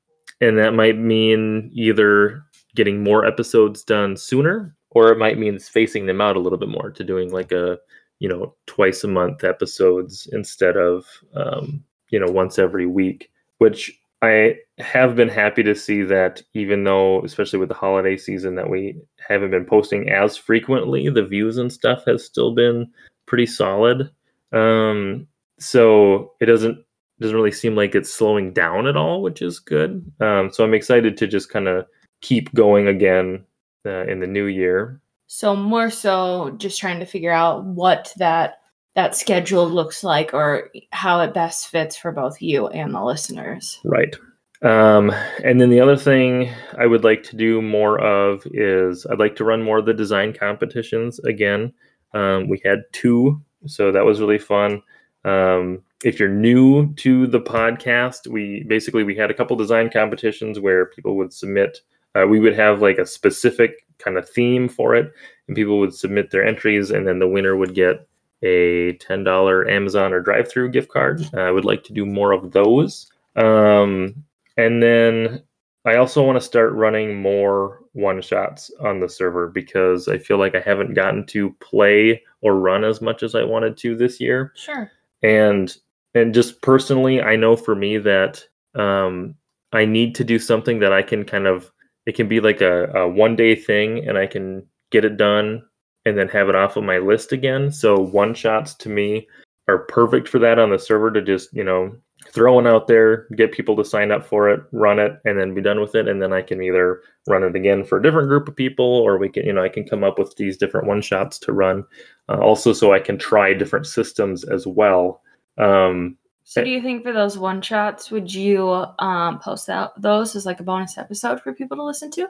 and 0.42 0.58
that 0.58 0.74
might 0.74 0.98
mean 0.98 1.72
either 1.74 2.44
getting 2.76 3.04
more 3.04 3.26
episodes 3.26 3.84
done 3.84 4.18
sooner, 4.18 4.76
or 4.92 5.12
it 5.12 5.18
might 5.18 5.40
mean 5.40 5.60
spacing 5.60 6.06
them 6.06 6.22
out 6.22 6.36
a 6.36 6.40
little 6.40 6.60
bit 6.60 6.70
more 6.70 6.92
to 6.92 7.04
doing 7.04 7.32
like 7.32 7.52
a 7.52 7.78
you 8.20 8.30
know 8.30 8.56
twice 8.68 9.04
a 9.04 9.08
month 9.08 9.44
episodes 9.44 10.28
instead 10.32 10.78
of 10.78 11.06
um, 11.36 11.84
you 12.10 12.20
know 12.20 12.32
once 12.32 12.60
every 12.60 12.86
week, 12.86 13.32
which 13.58 13.92
I 14.22 14.56
have 14.80 15.16
been 15.16 15.30
happy 15.30 15.64
to 15.64 15.76
see 15.76 16.02
that 16.04 16.42
even 16.54 16.84
though, 16.84 17.24
especially 17.24 17.60
with 17.60 17.70
the 17.70 17.76
holiday 17.76 18.18
season, 18.18 18.56
that 18.56 18.70
we 18.70 18.98
haven't 19.28 19.52
been 19.52 19.66
posting 19.66 20.10
as 20.10 20.38
frequently, 20.38 21.10
the 21.10 21.26
views 21.26 21.58
and 21.58 21.72
stuff 21.72 22.04
has 22.06 22.26
still 22.26 22.54
been 22.54 22.88
pretty 23.26 23.46
solid. 23.46 24.10
Um, 24.52 25.28
so 25.60 26.34
it 26.40 26.46
doesn't 26.46 26.78
doesn't 27.20 27.36
really 27.36 27.52
seem 27.52 27.76
like 27.76 27.96
it's 27.96 28.14
slowing 28.14 28.52
down 28.52 28.88
at 28.88 28.98
all, 28.98 29.22
which 29.22 29.42
is 29.42 29.60
good. 29.60 30.12
Um, 30.20 30.52
so 30.52 30.64
I'm 30.64 30.74
excited 30.74 31.16
to 31.18 31.28
just 31.28 31.50
kind 31.50 31.68
of 31.68 31.86
keep 32.22 32.54
going 32.54 32.88
again 32.88 33.46
uh, 33.86 34.06
in 34.06 34.20
the 34.20 34.28
new 34.28 34.46
year. 34.46 35.00
So 35.28 35.56
more 35.56 35.90
so, 35.90 36.54
just 36.58 36.80
trying 36.80 37.00
to 37.00 37.06
figure 37.06 37.32
out 37.32 37.64
what 37.66 38.14
that 38.18 38.60
that 38.96 39.16
schedule 39.16 39.70
looks 39.70 40.04
like 40.04 40.34
or 40.34 40.70
how 40.92 41.20
it 41.22 41.34
best 41.34 41.68
fits 41.68 41.98
for 41.98 42.12
both 42.12 42.42
you 42.42 42.68
and 42.68 42.94
the 42.94 43.04
listeners. 43.04 43.80
Right. 43.84 44.16
Um, 44.62 45.12
and 45.44 45.60
then 45.60 45.70
the 45.70 45.82
other 45.82 45.98
thing 45.98 46.50
I 46.78 46.86
would 46.86 47.04
like 47.04 47.22
to 47.24 47.36
do 47.36 47.62
more 47.62 48.00
of 48.00 48.48
is 48.52 49.06
I'd 49.06 49.20
like 49.20 49.36
to 49.36 49.44
run 49.44 49.64
more 49.64 49.80
of 49.80 49.86
the 49.86 49.94
design 49.94 50.34
competitions 50.34 51.20
again. 51.20 51.74
Um, 52.16 52.48
we 52.48 52.62
had 52.66 52.84
two, 52.94 53.42
so 53.68 53.92
that 53.92 54.06
was 54.06 54.20
really 54.20 54.40
fun. 54.40 54.82
Um, 55.26 55.84
if 56.04 56.20
you're 56.20 56.30
new 56.30 56.94
to 56.96 57.28
the 57.28 57.42
podcast, 57.42 58.28
we 58.28 58.64
basically 58.64 59.04
we 59.04 59.16
had 59.16 59.30
a 59.30 59.34
couple 59.34 59.56
design 59.56 59.90
competitions 59.90 60.60
where 60.60 60.86
people 60.86 61.18
would 61.18 61.34
submit. 61.34 61.80
Uh, 62.16 62.26
we 62.28 62.40
would 62.40 62.56
have 62.56 62.82
like 62.82 62.98
a 62.98 63.06
specific 63.06 63.86
kind 63.98 64.18
of 64.18 64.28
theme 64.30 64.70
for 64.70 64.96
it, 64.96 65.12
and 65.48 65.56
people 65.56 65.80
would 65.80 65.94
submit 65.94 66.32
their 66.32 66.46
entries, 66.46 66.90
and 66.90 67.08
then 67.08 67.20
the 67.20 67.28
winner 67.28 67.56
would 67.56 67.76
get 67.76 68.08
a 68.44 68.94
$10 68.94 69.72
Amazon 69.72 70.14
or 70.14 70.24
DriveThru 70.24 70.72
gift 70.72 70.90
card. 70.90 71.28
I 71.34 71.52
would 71.52 71.66
like 71.66 71.84
to 71.86 71.94
do 71.94 72.06
more 72.06 72.32
of 72.32 72.52
those. 72.52 73.12
Um, 73.36 74.24
and 74.58 74.82
then 74.82 75.44
I 75.86 75.96
also 75.96 76.24
want 76.24 76.38
to 76.38 76.46
start 76.46 76.74
running 76.74 77.22
more 77.22 77.82
one 77.96 78.22
shots 78.22 78.70
on 78.82 79.00
the 79.00 79.10
server 79.10 79.48
because 79.48 80.08
I 80.08 80.18
feel 80.18 80.38
like 80.38 80.54
I 80.54 80.60
haven't 80.60 80.94
gotten 80.94 81.26
to 81.28 81.52
play 81.62 82.22
or 82.42 82.60
run 82.60 82.84
as 82.84 83.02
much 83.02 83.24
as 83.24 83.36
I 83.36 83.44
wanted 83.44 83.78
to 83.78 83.96
this 83.96 84.20
year. 84.20 84.52
Sure. 84.56 84.92
And 85.24 85.76
and 86.14 86.34
just 86.34 86.62
personally, 86.62 87.22
I 87.22 87.36
know 87.36 87.56
for 87.56 87.76
me 87.76 87.98
that 87.98 88.44
um, 88.76 89.36
I 89.72 89.86
need 89.86 90.14
to 90.16 90.24
do 90.24 90.40
something 90.40 90.80
that 90.80 90.94
I 90.94 91.02
can 91.02 91.24
kind 91.24 91.48
of 91.48 91.72
it 92.06 92.16
can 92.16 92.28
be 92.28 92.40
like 92.40 92.62
a, 92.62 92.86
a 92.92 93.08
one 93.08 93.36
day 93.36 93.56
thing 93.56 94.08
and 94.08 94.18
I 94.18 94.28
can 94.28 94.66
get 94.92 95.06
it 95.06 95.18
done 95.18 95.64
and 96.06 96.18
then 96.18 96.28
have 96.28 96.50
it 96.50 96.56
off 96.56 96.78
of 96.78 96.84
my 96.84 97.00
list 97.00 97.32
again. 97.32 97.72
So 97.72 97.98
one 97.98 98.34
shots 98.34 98.76
to 98.76 98.90
me 98.90 99.28
are 99.68 99.80
perfect 99.80 100.28
for 100.28 100.38
that 100.40 100.60
on 100.60 100.70
the 100.70 100.78
server 100.78 101.12
to 101.12 101.22
just, 101.22 101.52
you 101.54 101.64
know, 101.64 101.96
throw 102.36 102.56
one 102.56 102.68
out 102.68 102.88
there, 102.88 103.28
get 103.36 103.54
people 103.54 103.76
to 103.78 103.86
sign 103.86 104.12
up 104.12 104.26
for 104.26 104.50
it, 104.50 104.62
run 104.74 105.00
it, 105.00 105.20
and 105.24 105.40
then 105.40 105.56
be 105.56 105.62
done 105.62 105.80
with 105.80 105.96
it. 105.96 106.08
And 106.08 106.22
then 106.22 106.34
I 106.34 106.42
can 106.42 106.62
either 106.62 107.02
run 107.28 107.44
it 107.44 107.56
again 107.56 107.86
for 107.86 107.98
a 107.98 108.04
different 108.04 108.28
group 108.28 108.48
of 108.48 108.56
people, 108.56 108.86
or 108.86 109.18
we 109.18 109.30
can, 109.30 109.46
you 109.46 109.54
know, 109.54 109.64
I 109.64 109.70
can 109.70 109.88
come 109.88 110.04
up 110.04 110.20
with 110.20 110.36
these 110.36 110.58
different 110.58 110.86
one 110.86 111.02
shots 111.02 111.40
to 111.40 111.54
run. 111.54 111.86
Uh, 112.30 112.38
also, 112.40 112.74
so 112.74 112.94
I 112.94 113.00
can 113.00 113.18
try 113.18 113.54
different 113.54 113.88
systems 113.88 114.44
as 114.44 114.68
well. 114.68 115.22
Um, 115.58 116.18
so, 116.44 116.64
do 116.64 116.70
you 116.70 116.82
think 116.82 117.04
for 117.04 117.14
those 117.14 117.40
one 117.40 117.62
shots, 117.62 118.12
would 118.12 118.32
you 118.32 118.86
um, 119.00 119.40
post 119.40 119.68
out 119.70 120.00
those 120.00 120.36
as 120.36 120.46
like 120.46 120.60
a 120.60 120.64
bonus 120.64 120.98
episode 120.98 121.42
for 121.42 121.54
people 121.54 121.78
to 121.78 121.84
listen 121.84 122.12
to? 122.12 122.28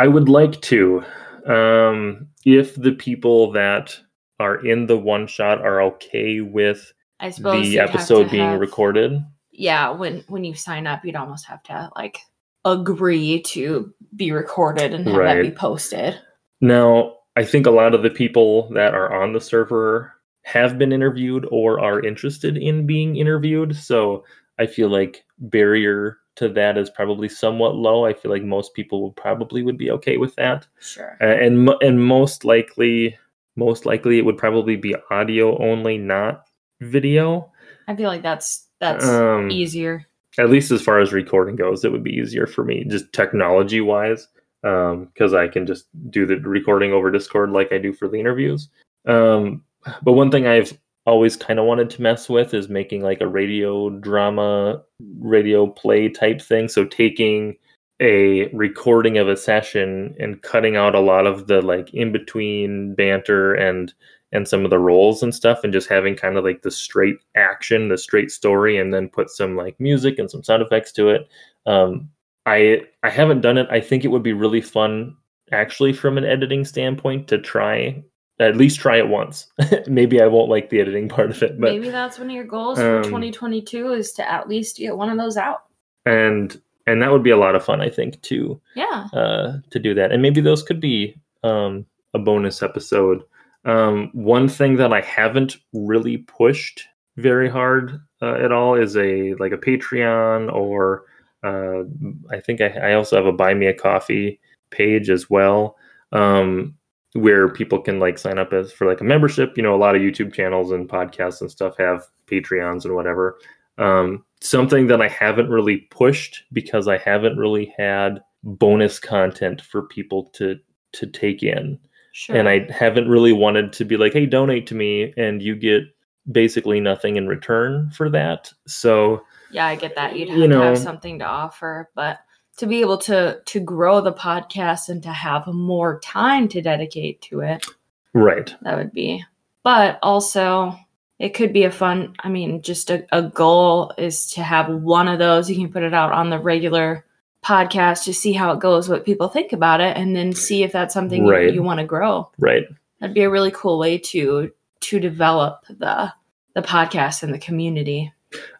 I 0.00 0.08
would 0.08 0.28
like 0.28 0.60
to 0.62 1.04
um, 1.46 2.26
if 2.44 2.74
the 2.74 2.92
people 2.92 3.52
that 3.52 3.96
are 4.40 4.66
in 4.66 4.86
the 4.86 4.96
one 4.96 5.26
shot 5.26 5.60
are 5.60 5.82
okay 5.82 6.40
with 6.40 6.92
I 7.20 7.30
suppose 7.30 7.68
the 7.68 7.78
episode 7.78 8.30
being 8.30 8.50
have, 8.50 8.60
recorded. 8.60 9.24
Yeah, 9.52 9.90
when 9.90 10.24
when 10.28 10.44
you 10.44 10.54
sign 10.54 10.86
up, 10.86 11.04
you'd 11.04 11.16
almost 11.16 11.46
have 11.46 11.62
to 11.64 11.90
like 11.94 12.18
agree 12.64 13.42
to 13.42 13.92
be 14.16 14.32
recorded 14.32 14.94
and 14.94 15.06
have 15.06 15.16
right. 15.16 15.34
that 15.36 15.42
be 15.42 15.50
posted. 15.50 16.18
Now, 16.60 17.16
I 17.36 17.44
think 17.44 17.66
a 17.66 17.70
lot 17.70 17.94
of 17.94 18.02
the 18.02 18.10
people 18.10 18.70
that 18.70 18.94
are 18.94 19.22
on 19.22 19.32
the 19.32 19.40
server 19.40 20.14
have 20.42 20.78
been 20.78 20.92
interviewed 20.92 21.46
or 21.50 21.78
are 21.80 22.04
interested 22.04 22.56
in 22.56 22.86
being 22.86 23.16
interviewed. 23.16 23.76
So 23.76 24.24
I 24.58 24.66
feel 24.66 24.88
like 24.88 25.24
barrier 25.38 26.18
to 26.36 26.48
that 26.48 26.78
is 26.78 26.88
probably 26.88 27.28
somewhat 27.28 27.76
low. 27.76 28.06
I 28.06 28.14
feel 28.14 28.30
like 28.30 28.42
most 28.42 28.74
people 28.74 29.02
would 29.04 29.16
probably 29.16 29.62
would 29.62 29.78
be 29.78 29.90
okay 29.90 30.16
with 30.16 30.34
that. 30.36 30.66
Sure. 30.80 31.18
Uh, 31.20 31.26
and 31.26 31.70
and 31.82 32.02
most 32.02 32.46
likely, 32.46 33.18
most 33.56 33.84
likely 33.84 34.18
it 34.18 34.24
would 34.24 34.38
probably 34.38 34.76
be 34.76 34.96
audio 35.10 35.58
only, 35.62 35.98
not 35.98 36.46
video. 36.80 37.50
I 37.88 37.96
feel 37.96 38.08
like 38.08 38.22
that's 38.22 38.66
that's 38.80 39.06
um, 39.06 39.50
easier. 39.50 40.06
At 40.38 40.50
least 40.50 40.70
as 40.70 40.82
far 40.82 41.00
as 41.00 41.12
recording 41.12 41.56
goes, 41.56 41.84
it 41.84 41.92
would 41.92 42.04
be 42.04 42.14
easier 42.14 42.46
for 42.46 42.64
me, 42.64 42.84
just 42.84 43.12
technology 43.12 43.80
wise, 43.80 44.28
because 44.62 45.32
um, 45.32 45.36
I 45.36 45.48
can 45.48 45.66
just 45.66 45.86
do 46.10 46.24
the 46.24 46.36
recording 46.36 46.92
over 46.92 47.10
Discord 47.10 47.50
like 47.50 47.72
I 47.72 47.78
do 47.78 47.92
for 47.92 48.08
the 48.08 48.18
interviews. 48.18 48.68
Um, 49.06 49.64
but 50.02 50.12
one 50.12 50.30
thing 50.30 50.46
I've 50.46 50.78
always 51.06 51.36
kind 51.36 51.58
of 51.58 51.66
wanted 51.66 51.90
to 51.90 52.02
mess 52.02 52.28
with 52.28 52.54
is 52.54 52.68
making 52.68 53.02
like 53.02 53.20
a 53.20 53.26
radio 53.26 53.90
drama, 53.90 54.82
radio 55.18 55.66
play 55.66 56.08
type 56.08 56.40
thing. 56.40 56.68
So 56.68 56.84
taking 56.84 57.56
a 58.00 58.46
recording 58.54 59.18
of 59.18 59.28
a 59.28 59.36
session 59.36 60.14
and 60.18 60.40
cutting 60.42 60.76
out 60.76 60.94
a 60.94 61.00
lot 61.00 61.26
of 61.26 61.48
the 61.48 61.60
like 61.60 61.92
in 61.92 62.12
between 62.12 62.94
banter 62.94 63.54
and 63.54 63.92
and 64.32 64.46
some 64.46 64.64
of 64.64 64.70
the 64.70 64.78
roles 64.78 65.22
and 65.22 65.34
stuff 65.34 65.64
and 65.64 65.72
just 65.72 65.88
having 65.88 66.14
kind 66.14 66.36
of 66.36 66.44
like 66.44 66.62
the 66.62 66.70
straight 66.70 67.16
action 67.36 67.88
the 67.88 67.98
straight 67.98 68.30
story 68.30 68.78
and 68.78 68.92
then 68.94 69.08
put 69.08 69.28
some 69.30 69.56
like 69.56 69.78
music 69.80 70.18
and 70.18 70.30
some 70.30 70.42
sound 70.42 70.62
effects 70.62 70.92
to 70.92 71.08
it 71.08 71.28
um 71.66 72.08
i 72.46 72.80
i 73.02 73.10
haven't 73.10 73.40
done 73.40 73.58
it 73.58 73.66
i 73.70 73.80
think 73.80 74.04
it 74.04 74.08
would 74.08 74.22
be 74.22 74.32
really 74.32 74.60
fun 74.60 75.14
actually 75.52 75.92
from 75.92 76.16
an 76.16 76.24
editing 76.24 76.64
standpoint 76.64 77.26
to 77.28 77.36
try 77.38 78.02
at 78.38 78.56
least 78.56 78.78
try 78.80 78.96
it 78.96 79.08
once 79.08 79.48
maybe 79.88 80.20
i 80.22 80.26
won't 80.26 80.48
like 80.48 80.70
the 80.70 80.80
editing 80.80 81.08
part 81.16 81.30
of 81.30 81.42
it 81.42 81.60
but 81.60 81.72
Maybe 81.72 81.90
that's 81.90 82.18
one 82.18 82.28
of 82.30 82.34
your 82.34 82.44
goals 82.44 82.78
for 82.78 82.98
um, 82.98 83.04
2022 83.04 83.92
is 83.92 84.12
to 84.12 84.30
at 84.30 84.48
least 84.48 84.76
get 84.78 84.96
one 84.96 85.10
of 85.10 85.18
those 85.18 85.36
out. 85.36 85.64
and 86.06 86.60
and 86.86 87.02
that 87.02 87.12
would 87.12 87.22
be 87.22 87.30
a 87.30 87.36
lot 87.36 87.54
of 87.54 87.64
fun 87.64 87.80
i 87.80 87.90
think 87.90 88.20
to 88.22 88.60
Yeah. 88.74 89.06
uh, 89.12 89.58
to 89.70 89.78
do 89.78 89.92
that. 89.94 90.10
And 90.12 90.22
maybe 90.22 90.40
those 90.40 90.62
could 90.62 90.80
be 90.80 91.14
um, 91.44 91.84
a 92.14 92.18
bonus 92.18 92.62
episode. 92.62 93.22
Um, 93.64 94.10
one 94.12 94.48
thing 94.48 94.76
that 94.76 94.92
I 94.92 95.00
haven't 95.02 95.56
really 95.72 96.18
pushed 96.18 96.84
very 97.16 97.48
hard 97.48 98.00
uh, 98.22 98.34
at 98.34 98.52
all 98.52 98.74
is 98.74 98.96
a 98.96 99.34
like 99.34 99.52
a 99.52 99.58
Patreon 99.58 100.52
or 100.52 101.04
uh, 101.42 101.82
I 102.30 102.40
think 102.40 102.60
I, 102.60 102.68
I 102.68 102.94
also 102.94 103.16
have 103.16 103.26
a 103.26 103.32
Buy 103.32 103.54
Me 103.54 103.66
a 103.66 103.74
Coffee 103.74 104.40
page 104.70 105.10
as 105.10 105.28
well, 105.28 105.76
um, 106.12 106.74
where 107.14 107.48
people 107.48 107.80
can 107.80 107.98
like 107.98 108.18
sign 108.18 108.38
up 108.38 108.52
as 108.52 108.72
for 108.72 108.86
like 108.86 109.00
a 109.00 109.04
membership. 109.04 109.56
You 109.56 109.62
know, 109.62 109.74
a 109.74 109.78
lot 109.78 109.96
of 109.96 110.02
YouTube 110.02 110.32
channels 110.32 110.70
and 110.70 110.88
podcasts 110.88 111.40
and 111.40 111.50
stuff 111.50 111.76
have 111.78 112.06
Patreons 112.26 112.84
and 112.84 112.94
whatever. 112.94 113.38
Um, 113.78 114.24
something 114.42 114.86
that 114.88 115.00
I 115.00 115.08
haven't 115.08 115.48
really 115.48 115.78
pushed 115.90 116.44
because 116.52 116.88
I 116.88 116.98
haven't 116.98 117.38
really 117.38 117.74
had 117.76 118.20
bonus 118.42 118.98
content 118.98 119.60
for 119.62 119.82
people 119.82 120.24
to 120.34 120.58
to 120.92 121.06
take 121.06 121.42
in 121.42 121.78
Sure. 122.12 122.36
and 122.36 122.48
i 122.48 122.66
haven't 122.72 123.08
really 123.08 123.32
wanted 123.32 123.72
to 123.72 123.84
be 123.84 123.96
like 123.96 124.12
hey 124.12 124.26
donate 124.26 124.66
to 124.66 124.74
me 124.74 125.14
and 125.16 125.42
you 125.42 125.54
get 125.54 125.84
basically 126.30 126.80
nothing 126.80 127.16
in 127.16 127.28
return 127.28 127.90
for 127.90 128.10
that 128.10 128.52
so 128.66 129.22
yeah, 129.50 129.66
I 129.66 129.76
get 129.76 129.96
that. 129.96 130.16
You'd 130.16 130.28
have 130.28 130.38
you 130.38 130.48
to 130.48 130.60
have 130.60 130.78
something 130.78 131.18
to 131.18 131.24
offer, 131.24 131.90
but 131.94 132.20
to 132.58 132.66
be 132.66 132.80
able 132.80 132.98
to 132.98 133.40
to 133.44 133.60
grow 133.60 134.00
the 134.00 134.12
podcast 134.12 134.88
and 134.88 135.02
to 135.02 135.12
have 135.12 135.46
more 135.46 136.00
time 136.00 136.48
to 136.48 136.62
dedicate 136.62 137.20
to 137.22 137.40
it, 137.40 137.66
right 138.14 138.54
that 138.62 138.76
would 138.76 138.92
be. 138.92 139.24
But 139.62 139.98
also, 140.02 140.74
it 141.18 141.30
could 141.30 141.52
be 141.52 141.64
a 141.64 141.70
fun. 141.70 142.14
I 142.20 142.28
mean, 142.28 142.62
just 142.62 142.90
a, 142.90 143.06
a 143.12 143.22
goal 143.22 143.92
is 143.98 144.30
to 144.32 144.42
have 144.42 144.68
one 144.68 145.08
of 145.08 145.18
those. 145.18 145.50
You 145.50 145.56
can 145.56 145.72
put 145.72 145.82
it 145.82 145.94
out 145.94 146.12
on 146.12 146.30
the 146.30 146.38
regular 146.38 147.04
podcast 147.44 148.04
to 148.04 148.14
see 148.14 148.32
how 148.32 148.52
it 148.52 148.60
goes, 148.60 148.88
what 148.88 149.04
people 149.04 149.28
think 149.28 149.52
about 149.52 149.80
it, 149.80 149.96
and 149.96 150.14
then 150.14 150.32
see 150.32 150.62
if 150.62 150.72
that's 150.72 150.92
something 150.94 151.24
you- 151.24 151.32
you 151.54 151.62
want 151.62 151.80
to 151.80 151.86
grow. 151.86 152.30
right 152.38 152.64
That'd 153.00 153.14
be 153.14 153.22
a 153.22 153.30
really 153.30 153.50
cool 153.50 153.78
way 153.78 153.96
to 153.98 154.50
to 154.80 155.00
develop 155.00 155.64
the 155.68 156.12
the 156.54 156.62
podcast 156.62 157.22
and 157.22 157.32
the 157.32 157.38
community. 157.38 158.12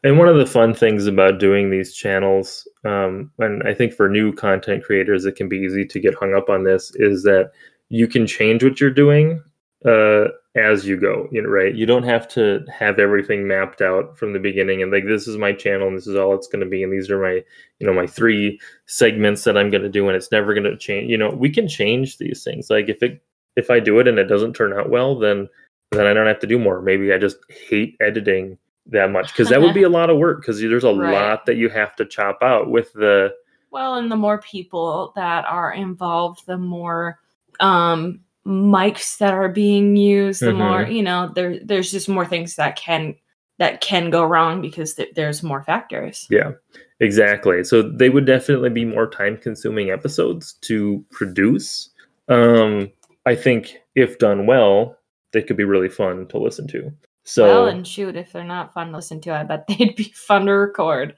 and 0.02 0.18
one 0.18 0.28
of 0.28 0.36
the 0.36 0.46
fun 0.46 0.74
things 0.74 1.06
about 1.06 1.38
doing 1.38 1.70
these 1.70 1.94
channels 1.94 2.66
um, 2.84 3.30
and 3.38 3.62
i 3.68 3.72
think 3.74 3.92
for 3.92 4.08
new 4.08 4.32
content 4.32 4.82
creators 4.82 5.24
it 5.26 5.36
can 5.36 5.48
be 5.48 5.58
easy 5.58 5.84
to 5.84 6.00
get 6.00 6.14
hung 6.14 6.34
up 6.34 6.48
on 6.50 6.64
this 6.64 6.90
is 6.96 7.22
that 7.22 7.52
you 7.88 8.08
can 8.08 8.26
change 8.26 8.64
what 8.64 8.80
you're 8.80 8.90
doing 8.90 9.40
uh, 9.84 10.24
as 10.56 10.84
you 10.86 10.96
go 10.96 11.28
you 11.30 11.40
know 11.42 11.48
right? 11.48 11.74
You 11.74 11.86
don't 11.86 12.02
have 12.02 12.26
to 12.28 12.64
have 12.76 12.98
everything 12.98 13.46
mapped 13.46 13.80
out 13.80 14.18
from 14.18 14.32
the 14.32 14.38
beginning 14.40 14.82
and 14.82 14.90
like 14.90 15.06
this 15.06 15.28
is 15.28 15.36
my 15.36 15.52
channel 15.52 15.88
and 15.88 15.96
this 15.96 16.06
is 16.08 16.16
all 16.16 16.34
it's 16.34 16.48
going 16.48 16.64
to 16.64 16.68
be 16.68 16.82
and 16.82 16.92
these 16.92 17.08
are 17.10 17.20
my 17.22 17.42
you 17.78 17.86
know 17.86 17.92
my 17.94 18.06
three 18.06 18.60
segments 18.86 19.44
that 19.44 19.56
i'm 19.56 19.70
going 19.70 19.82
to 19.82 19.88
do 19.88 20.08
and 20.08 20.16
it's 20.16 20.32
never 20.32 20.52
going 20.52 20.64
to 20.64 20.76
change 20.76 21.08
you 21.10 21.16
know 21.16 21.30
we 21.30 21.48
can 21.50 21.68
change 21.68 22.18
these 22.18 22.42
things. 22.42 22.68
Like 22.68 22.88
if 22.88 23.02
it 23.02 23.22
if 23.56 23.70
i 23.70 23.78
do 23.80 23.98
it 24.00 24.08
and 24.08 24.18
it 24.18 24.24
doesn't 24.24 24.54
turn 24.54 24.72
out 24.72 24.90
well 24.90 25.18
then 25.18 25.48
then 25.92 26.06
i 26.06 26.12
don't 26.12 26.26
have 26.26 26.40
to 26.40 26.46
do 26.46 26.58
more. 26.58 26.82
Maybe 26.82 27.12
i 27.12 27.18
just 27.18 27.38
hate 27.48 27.96
editing 28.00 28.58
that 28.86 29.10
much 29.12 29.28
because 29.32 29.48
that 29.50 29.62
would 29.62 29.74
be 29.74 29.82
a 29.84 29.88
lot 29.88 30.10
of 30.10 30.18
work 30.18 30.40
because 30.40 30.60
there's 30.60 30.84
a 30.84 30.92
Right. 30.92 31.12
lot 31.12 31.46
that 31.46 31.56
you 31.56 31.68
have 31.68 31.94
to 31.96 32.04
chop 32.04 32.42
out 32.42 32.70
with 32.70 32.92
the 32.92 33.32
Well, 33.70 33.94
and 33.94 34.10
the 34.10 34.16
more 34.16 34.40
people 34.42 35.12
that 35.14 35.44
are 35.46 35.72
involved, 35.72 36.44
the 36.46 36.58
more 36.58 37.20
um 37.60 38.20
mics 38.46 39.18
that 39.18 39.34
are 39.34 39.48
being 39.48 39.96
used, 39.96 40.40
the 40.40 40.46
Mhm. 40.52 40.56
more, 40.56 40.82
you 40.82 41.02
know, 41.02 41.30
there 41.34 41.58
there's 41.64 41.90
just 41.90 42.08
more 42.08 42.26
things 42.26 42.56
that 42.56 42.76
can 42.76 43.14
that 43.58 43.80
can 43.82 44.08
go 44.08 44.24
wrong 44.24 44.62
because 44.62 44.94
th- 44.94 45.12
there's 45.14 45.42
more 45.42 45.62
factors. 45.62 46.26
Yeah, 46.30 46.52
exactly. 47.00 47.62
So 47.64 47.82
they 47.82 48.08
would 48.08 48.24
definitely 48.24 48.70
be 48.70 48.86
more 48.86 49.06
time 49.10 49.36
consuming 49.36 49.90
episodes 49.90 50.54
to 50.62 51.04
produce. 51.10 51.90
Um, 52.28 52.90
I 53.26 53.34
think 53.34 53.76
if 53.94 54.18
done 54.18 54.46
well, 54.46 54.96
they 55.32 55.42
could 55.42 55.58
be 55.58 55.64
really 55.64 55.90
fun 55.90 56.26
to 56.28 56.38
listen 56.38 56.66
to. 56.68 56.90
So, 57.24 57.44
well, 57.44 57.66
and 57.66 57.86
shoot, 57.86 58.16
if 58.16 58.32
they're 58.32 58.44
not 58.44 58.72
fun 58.72 58.88
to 58.90 58.96
listen 58.96 59.20
to, 59.20 59.34
I 59.34 59.44
bet 59.44 59.66
they'd 59.68 59.94
be 59.94 60.04
fun 60.14 60.46
to 60.46 60.52
record. 60.52 61.14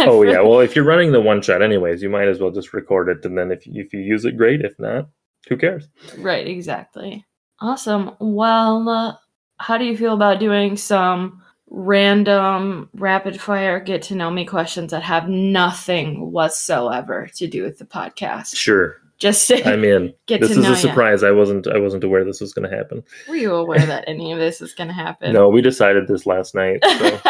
oh 0.00 0.22
yeah, 0.24 0.40
well 0.42 0.58
if 0.60 0.74
you're 0.74 0.84
running 0.84 1.12
the 1.12 1.20
one 1.20 1.40
shot 1.40 1.62
anyways, 1.62 2.02
you 2.02 2.10
might 2.10 2.26
as 2.26 2.40
well 2.40 2.50
just 2.50 2.72
record 2.74 3.08
it, 3.08 3.24
and 3.24 3.38
then 3.38 3.52
if 3.52 3.62
if 3.66 3.92
you 3.92 4.00
use 4.00 4.24
it, 4.24 4.36
great. 4.36 4.62
If 4.62 4.76
not, 4.80 5.08
who 5.48 5.56
cares? 5.56 5.88
Right, 6.18 6.46
exactly. 6.46 7.24
Awesome. 7.60 8.12
Well, 8.20 8.88
uh, 8.88 9.16
how 9.58 9.76
do 9.76 9.84
you 9.84 9.96
feel 9.96 10.14
about 10.14 10.40
doing 10.40 10.76
some 10.76 11.42
random 11.68 12.88
rapid 12.94 13.40
fire 13.40 13.78
get 13.78 14.02
to 14.02 14.14
know 14.14 14.30
me 14.30 14.44
questions 14.44 14.90
that 14.90 15.02
have 15.02 15.28
nothing 15.28 16.32
whatsoever 16.32 17.28
to 17.36 17.46
do 17.46 17.62
with 17.62 17.78
the 17.78 17.84
podcast? 17.84 18.56
Sure, 18.56 18.96
Just 19.18 19.46
to 19.48 19.68
I'm 19.68 19.84
in. 19.84 20.14
get 20.26 20.40
this 20.40 20.52
to 20.52 20.58
is 20.58 20.64
know 20.64 20.72
a 20.72 20.76
surprise. 20.76 21.22
I 21.22 21.30
wasn't 21.30 21.66
I 21.66 21.78
wasn't 21.78 22.04
aware 22.04 22.24
this 22.24 22.40
was 22.40 22.54
going 22.54 22.68
to 22.68 22.76
happen. 22.76 23.02
Were 23.28 23.36
you 23.36 23.54
aware 23.54 23.84
that 23.84 24.04
any 24.06 24.32
of 24.32 24.38
this 24.38 24.60
is 24.60 24.72
going 24.72 24.88
to 24.88 24.94
happen? 24.94 25.32
No, 25.32 25.48
we 25.48 25.60
decided 25.60 26.08
this 26.08 26.26
last 26.26 26.54
night. 26.54 26.82
So. 26.84 27.20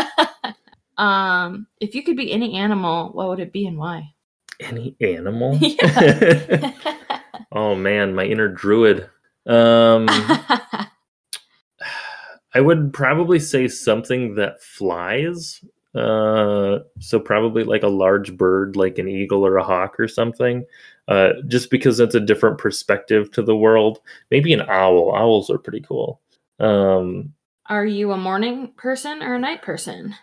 um, 1.02 1.66
if 1.80 1.94
you 1.94 2.02
could 2.02 2.16
be 2.16 2.32
any 2.32 2.54
animal, 2.54 3.10
what 3.12 3.28
would 3.28 3.40
it 3.40 3.52
be 3.52 3.66
and 3.66 3.76
why? 3.76 4.14
Any 4.60 4.94
animal? 5.00 5.58
Yeah. 5.60 7.06
Oh 7.52 7.74
man, 7.74 8.14
my 8.14 8.24
inner 8.24 8.48
druid. 8.48 9.08
Um, 9.46 10.06
I 12.54 12.60
would 12.60 12.92
probably 12.92 13.38
say 13.38 13.68
something 13.68 14.34
that 14.36 14.62
flies. 14.62 15.64
Uh, 15.94 16.80
so 17.00 17.18
probably 17.18 17.64
like 17.64 17.82
a 17.82 17.88
large 17.88 18.36
bird, 18.36 18.76
like 18.76 18.98
an 18.98 19.08
eagle 19.08 19.44
or 19.44 19.56
a 19.56 19.64
hawk 19.64 19.98
or 19.98 20.08
something. 20.08 20.64
Uh, 21.08 21.30
just 21.48 21.70
because 21.70 21.98
that's 21.98 22.14
a 22.14 22.20
different 22.20 22.58
perspective 22.58 23.30
to 23.32 23.42
the 23.42 23.56
world. 23.56 24.00
Maybe 24.30 24.52
an 24.52 24.62
owl. 24.68 25.14
Owls 25.14 25.50
are 25.50 25.58
pretty 25.58 25.80
cool. 25.80 26.20
Um, 26.60 27.32
Are 27.68 27.86
you 27.86 28.12
a 28.12 28.16
morning 28.16 28.72
person 28.76 29.22
or 29.22 29.34
a 29.34 29.38
night 29.38 29.62
person? 29.62 30.14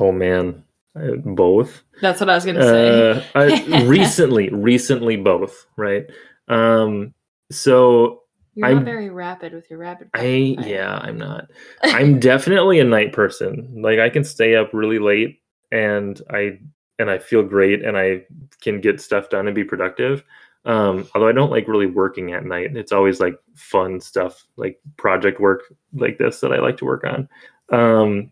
oh 0.00 0.10
man, 0.12 0.64
uh, 0.96 1.16
both. 1.24 1.82
That's 2.00 2.20
what 2.20 2.30
I 2.30 2.34
was 2.34 2.44
going 2.44 2.56
to 2.56 2.62
say. 2.62 3.10
Uh, 3.10 3.22
I, 3.34 3.84
recently, 3.84 4.48
recently 4.50 5.16
both. 5.16 5.66
Right. 5.76 6.06
Um, 6.48 7.14
so 7.50 8.22
You're 8.54 8.66
I'm- 8.66 8.76
not 8.76 8.84
very 8.84 9.10
rapid 9.10 9.52
with 9.52 9.68
your 9.70 9.78
rapid. 9.78 10.10
I 10.14 10.54
fire. 10.58 10.68
yeah, 10.68 10.98
I'm 11.02 11.18
not. 11.18 11.50
I'm 11.82 12.18
definitely 12.18 12.78
a 12.80 12.84
night 12.84 13.12
person. 13.12 13.82
Like 13.82 13.98
I 13.98 14.08
can 14.08 14.24
stay 14.24 14.56
up 14.56 14.70
really 14.72 14.98
late 14.98 15.40
and 15.70 16.20
I 16.30 16.58
and 16.98 17.10
I 17.10 17.18
feel 17.18 17.42
great 17.42 17.84
and 17.84 17.96
I 17.96 18.22
can 18.60 18.80
get 18.80 19.00
stuff 19.00 19.28
done 19.30 19.46
and 19.46 19.54
be 19.54 19.64
productive. 19.64 20.22
Um, 20.64 21.08
although 21.14 21.26
I 21.28 21.32
don't 21.32 21.50
like 21.50 21.66
really 21.66 21.86
working 21.86 22.32
at 22.32 22.44
night. 22.44 22.76
It's 22.76 22.92
always 22.92 23.18
like 23.18 23.34
fun 23.56 24.00
stuff, 24.00 24.44
like 24.56 24.78
project 24.96 25.40
work 25.40 25.62
like 25.94 26.18
this 26.18 26.38
that 26.40 26.52
I 26.52 26.60
like 26.60 26.76
to 26.76 26.84
work 26.84 27.02
on. 27.04 27.28
Um, 27.76 28.30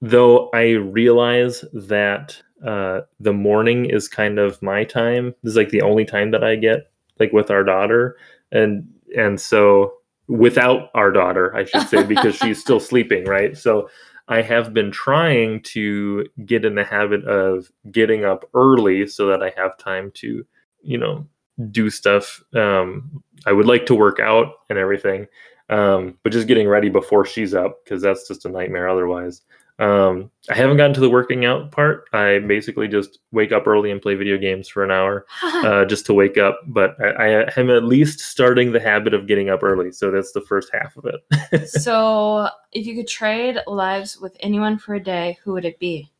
though 0.00 0.48
I 0.54 0.70
realize 0.70 1.64
that 1.74 2.40
uh, 2.64 3.00
the 3.20 3.34
morning 3.34 3.86
is 3.90 4.08
kind 4.08 4.38
of 4.38 4.62
my 4.62 4.84
time. 4.84 5.34
This 5.42 5.50
is 5.50 5.56
like 5.56 5.68
the 5.68 5.82
only 5.82 6.06
time 6.06 6.30
that 6.30 6.42
I 6.44 6.56
get 6.56 6.90
like 7.18 7.32
with 7.32 7.50
our 7.50 7.64
daughter, 7.64 8.16
and 8.52 8.88
and 9.16 9.40
so 9.40 9.94
without 10.28 10.90
our 10.94 11.12
daughter, 11.12 11.54
I 11.54 11.64
should 11.64 11.88
say, 11.88 12.02
because 12.06 12.34
she's 12.36 12.60
still 12.60 12.80
sleeping, 12.80 13.24
right? 13.24 13.56
So 13.56 13.88
I 14.28 14.42
have 14.42 14.74
been 14.74 14.90
trying 14.90 15.62
to 15.62 16.26
get 16.44 16.64
in 16.64 16.74
the 16.74 16.84
habit 16.84 17.24
of 17.24 17.70
getting 17.90 18.24
up 18.24 18.44
early 18.54 19.06
so 19.06 19.28
that 19.28 19.42
I 19.42 19.52
have 19.56 19.78
time 19.78 20.10
to, 20.16 20.44
you 20.82 20.98
know, 20.98 21.26
do 21.70 21.90
stuff. 21.90 22.42
Um, 22.54 23.22
I 23.46 23.52
would 23.52 23.66
like 23.66 23.86
to 23.86 23.94
work 23.94 24.18
out 24.18 24.54
and 24.68 24.78
everything, 24.78 25.26
um, 25.70 26.18
but 26.22 26.32
just 26.32 26.48
getting 26.48 26.68
ready 26.68 26.88
before 26.88 27.24
she's 27.24 27.54
up 27.54 27.84
because 27.84 28.02
that's 28.02 28.26
just 28.26 28.44
a 28.44 28.48
nightmare 28.48 28.88
otherwise. 28.88 29.42
Um, 29.78 30.30
I 30.48 30.54
haven't 30.54 30.78
gotten 30.78 30.94
to 30.94 31.00
the 31.00 31.10
working 31.10 31.44
out 31.44 31.70
part. 31.70 32.08
I 32.12 32.38
basically 32.38 32.88
just 32.88 33.18
wake 33.32 33.52
up 33.52 33.66
early 33.66 33.90
and 33.90 34.00
play 34.00 34.14
video 34.14 34.38
games 34.38 34.68
for 34.68 34.82
an 34.82 34.90
hour 34.90 35.26
uh, 35.42 35.84
just 35.84 36.06
to 36.06 36.14
wake 36.14 36.38
up. 36.38 36.60
But 36.66 36.96
I, 37.00 37.42
I 37.42 37.52
am 37.56 37.70
at 37.70 37.84
least 37.84 38.20
starting 38.20 38.72
the 38.72 38.80
habit 38.80 39.12
of 39.12 39.26
getting 39.26 39.50
up 39.50 39.62
early. 39.62 39.92
So 39.92 40.10
that's 40.10 40.32
the 40.32 40.40
first 40.40 40.70
half 40.72 40.96
of 40.96 41.06
it. 41.06 41.68
so, 41.68 42.48
if 42.72 42.86
you 42.86 42.94
could 42.96 43.08
trade 43.08 43.58
lives 43.66 44.18
with 44.18 44.36
anyone 44.40 44.78
for 44.78 44.94
a 44.94 45.02
day, 45.02 45.38
who 45.42 45.52
would 45.52 45.64
it 45.64 45.78
be? 45.78 46.10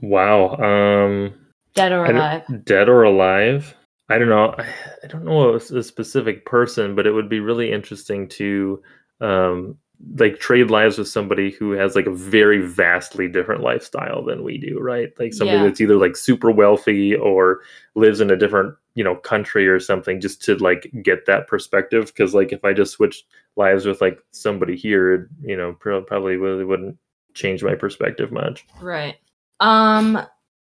wow. 0.00 0.56
Um, 0.56 1.34
Dead 1.74 1.92
or 1.92 2.04
alive? 2.04 2.42
dead 2.64 2.88
or 2.88 3.04
alive 3.04 3.74
i 4.10 4.18
don't 4.18 4.28
know 4.28 4.54
i, 4.58 4.66
I 5.02 5.06
don't 5.06 5.24
know 5.24 5.54
a 5.54 5.60
specific 5.82 6.44
person 6.44 6.94
but 6.94 7.06
it 7.06 7.12
would 7.12 7.30
be 7.30 7.40
really 7.40 7.72
interesting 7.72 8.28
to 8.30 8.82
um 9.20 9.78
like 10.16 10.40
trade 10.40 10.70
lives 10.70 10.98
with 10.98 11.06
somebody 11.08 11.50
who 11.52 11.72
has 11.72 11.94
like 11.94 12.06
a 12.06 12.10
very 12.14 12.60
vastly 12.66 13.28
different 13.28 13.62
lifestyle 13.62 14.24
than 14.24 14.42
we 14.42 14.58
do 14.58 14.78
right 14.80 15.12
like 15.18 15.32
somebody 15.32 15.58
Yeah. 15.58 15.64
that's 15.64 15.80
either 15.80 15.96
like 15.96 16.16
super 16.16 16.50
wealthy 16.50 17.14
or 17.14 17.60
lives 17.94 18.20
in 18.20 18.30
a 18.30 18.36
different 18.36 18.74
you 18.94 19.04
know 19.04 19.14
country 19.14 19.68
or 19.68 19.78
something 19.78 20.20
just 20.20 20.42
to 20.42 20.56
like 20.56 20.90
get 21.02 21.26
that 21.26 21.46
perspective 21.46 22.06
because 22.06 22.34
like 22.34 22.52
if 22.52 22.64
i 22.64 22.72
just 22.72 22.92
switched 22.92 23.24
lives 23.56 23.86
with 23.86 24.00
like 24.00 24.18
somebody 24.32 24.76
here 24.76 25.30
you 25.42 25.56
know 25.56 25.72
probably 25.74 26.36
really 26.36 26.64
wouldn't 26.64 26.96
change 27.34 27.62
my 27.62 27.74
perspective 27.74 28.32
much 28.32 28.66
Right. 28.80 29.16
Um, 29.60 30.20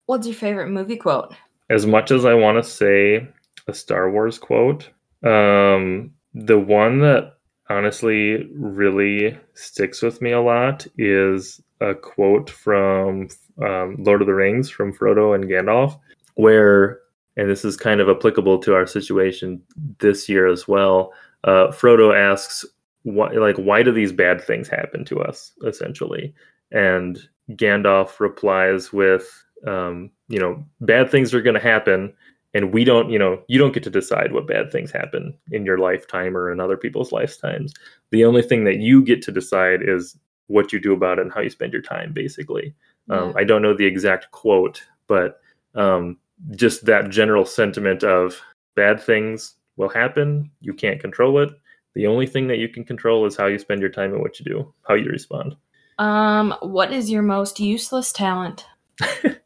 what's 0.06 0.26
your 0.26 0.34
favorite 0.34 0.68
movie 0.70 0.96
quote? 0.96 1.34
as 1.70 1.86
much 1.86 2.10
as 2.10 2.24
I 2.24 2.34
want 2.34 2.62
to 2.62 2.68
say 2.68 3.28
a 3.68 3.74
Star 3.74 4.10
Wars 4.10 4.38
quote, 4.38 4.88
um, 5.22 6.12
the 6.34 6.58
one 6.58 7.00
that 7.00 7.37
honestly 7.70 8.48
really 8.54 9.38
sticks 9.54 10.02
with 10.02 10.22
me 10.22 10.32
a 10.32 10.40
lot 10.40 10.86
is 10.96 11.60
a 11.80 11.94
quote 11.94 12.50
from 12.50 13.28
um, 13.64 13.96
Lord 13.98 14.20
of 14.20 14.26
the 14.26 14.34
Rings 14.34 14.70
from 14.70 14.92
Frodo 14.92 15.34
and 15.34 15.44
Gandalf, 15.44 15.98
where, 16.34 17.00
and 17.36 17.50
this 17.50 17.64
is 17.64 17.76
kind 17.76 18.00
of 18.00 18.08
applicable 18.08 18.58
to 18.60 18.74
our 18.74 18.86
situation 18.86 19.62
this 19.98 20.28
year 20.28 20.46
as 20.46 20.66
well. 20.66 21.12
Uh, 21.44 21.68
Frodo 21.68 22.16
asks, 22.16 22.64
"Why, 23.02 23.30
like, 23.32 23.56
why 23.56 23.82
do 23.82 23.92
these 23.92 24.12
bad 24.12 24.40
things 24.40 24.68
happen 24.68 25.04
to 25.06 25.20
us?" 25.20 25.52
Essentially, 25.64 26.34
and 26.72 27.18
Gandalf 27.52 28.20
replies 28.20 28.92
with, 28.92 29.44
um, 29.66 30.10
you 30.28 30.38
know, 30.38 30.64
bad 30.80 31.10
things 31.10 31.32
are 31.32 31.42
going 31.42 31.54
to 31.54 31.60
happen, 31.60 32.12
and 32.54 32.72
we 32.72 32.84
don't, 32.84 33.10
you 33.10 33.18
know, 33.18 33.42
you 33.48 33.58
don't 33.58 33.74
get 33.74 33.82
to 33.84 33.90
decide 33.90 34.32
what 34.32 34.46
bad 34.46 34.72
things 34.72 34.90
happen 34.90 35.36
in 35.50 35.66
your 35.66 35.78
lifetime 35.78 36.36
or 36.36 36.50
in 36.50 36.60
other 36.60 36.76
people's 36.76 37.12
lifetimes. 37.12 37.74
The 38.10 38.24
only 38.24 38.42
thing 38.42 38.64
that 38.64 38.78
you 38.78 39.02
get 39.02 39.22
to 39.22 39.32
decide 39.32 39.80
is 39.82 40.16
what 40.46 40.72
you 40.72 40.80
do 40.80 40.92
about 40.94 41.18
it 41.18 41.22
and 41.22 41.32
how 41.32 41.40
you 41.40 41.50
spend 41.50 41.72
your 41.72 41.82
time, 41.82 42.12
basically. 42.12 42.74
Um, 43.10 43.32
I 43.36 43.44
don't 43.44 43.62
know 43.62 43.74
the 43.74 43.86
exact 43.86 44.30
quote, 44.32 44.82
but 45.06 45.40
um, 45.74 46.18
just 46.50 46.84
that 46.86 47.10
general 47.10 47.46
sentiment 47.46 48.04
of 48.04 48.40
bad 48.76 49.00
things 49.00 49.54
will 49.76 49.88
happen. 49.88 50.50
You 50.60 50.74
can't 50.74 51.00
control 51.00 51.38
it. 51.38 51.50
The 51.94 52.06
only 52.06 52.26
thing 52.26 52.48
that 52.48 52.58
you 52.58 52.68
can 52.68 52.84
control 52.84 53.26
is 53.26 53.36
how 53.36 53.46
you 53.46 53.58
spend 53.58 53.80
your 53.80 53.90
time 53.90 54.12
and 54.12 54.20
what 54.20 54.38
you 54.38 54.44
do, 54.44 54.72
how 54.86 54.94
you 54.94 55.10
respond. 55.10 55.56
Um, 55.98 56.54
what 56.60 56.92
is 56.92 57.10
your 57.10 57.22
most 57.22 57.60
useless 57.60 58.12
talent? 58.12 58.66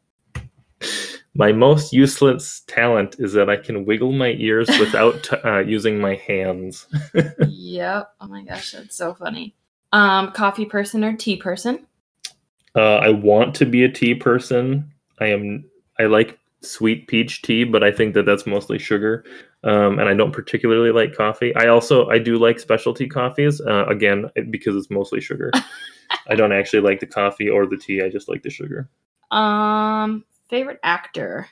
My 1.35 1.51
most 1.51 1.93
useless 1.93 2.61
talent 2.67 3.15
is 3.17 3.33
that 3.33 3.49
I 3.49 3.57
can 3.57 3.85
wiggle 3.85 4.11
my 4.11 4.35
ears 4.37 4.69
without 4.79 5.23
t- 5.23 5.35
uh, 5.37 5.59
using 5.59 5.99
my 5.99 6.15
hands. 6.15 6.85
yep. 7.47 8.11
Oh 8.21 8.27
my 8.27 8.43
gosh, 8.43 8.71
that's 8.71 8.95
so 8.95 9.15
funny. 9.15 9.55
Um, 9.91 10.31
coffee 10.31 10.65
person 10.65 11.03
or 11.03 11.15
tea 11.15 11.37
person? 11.37 11.87
Uh, 12.75 12.97
I 12.97 13.09
want 13.09 13.55
to 13.55 13.65
be 13.65 13.83
a 13.83 13.91
tea 13.91 14.15
person. 14.15 14.91
I 15.19 15.27
am. 15.27 15.65
I 15.99 16.05
like 16.05 16.39
sweet 16.61 17.07
peach 17.07 17.41
tea, 17.41 17.63
but 17.63 17.83
I 17.83 17.91
think 17.91 18.13
that 18.15 18.25
that's 18.25 18.47
mostly 18.47 18.79
sugar, 18.79 19.23
um, 19.63 19.99
and 19.99 20.09
I 20.09 20.13
don't 20.13 20.31
particularly 20.31 20.91
like 20.91 21.15
coffee. 21.15 21.55
I 21.55 21.67
also 21.67 22.09
I 22.09 22.17
do 22.17 22.37
like 22.37 22.59
specialty 22.59 23.07
coffees. 23.07 23.61
Uh, 23.61 23.85
again, 23.87 24.29
because 24.49 24.75
it's 24.75 24.89
mostly 24.89 25.21
sugar. 25.21 25.51
I 26.27 26.35
don't 26.35 26.53
actually 26.53 26.81
like 26.81 26.99
the 26.99 27.05
coffee 27.05 27.49
or 27.49 27.65
the 27.65 27.77
tea. 27.77 28.01
I 28.01 28.09
just 28.09 28.29
like 28.29 28.43
the 28.43 28.49
sugar. 28.49 28.89
Um, 29.31 30.25
favorite 30.53 30.79
actor? 30.83 31.47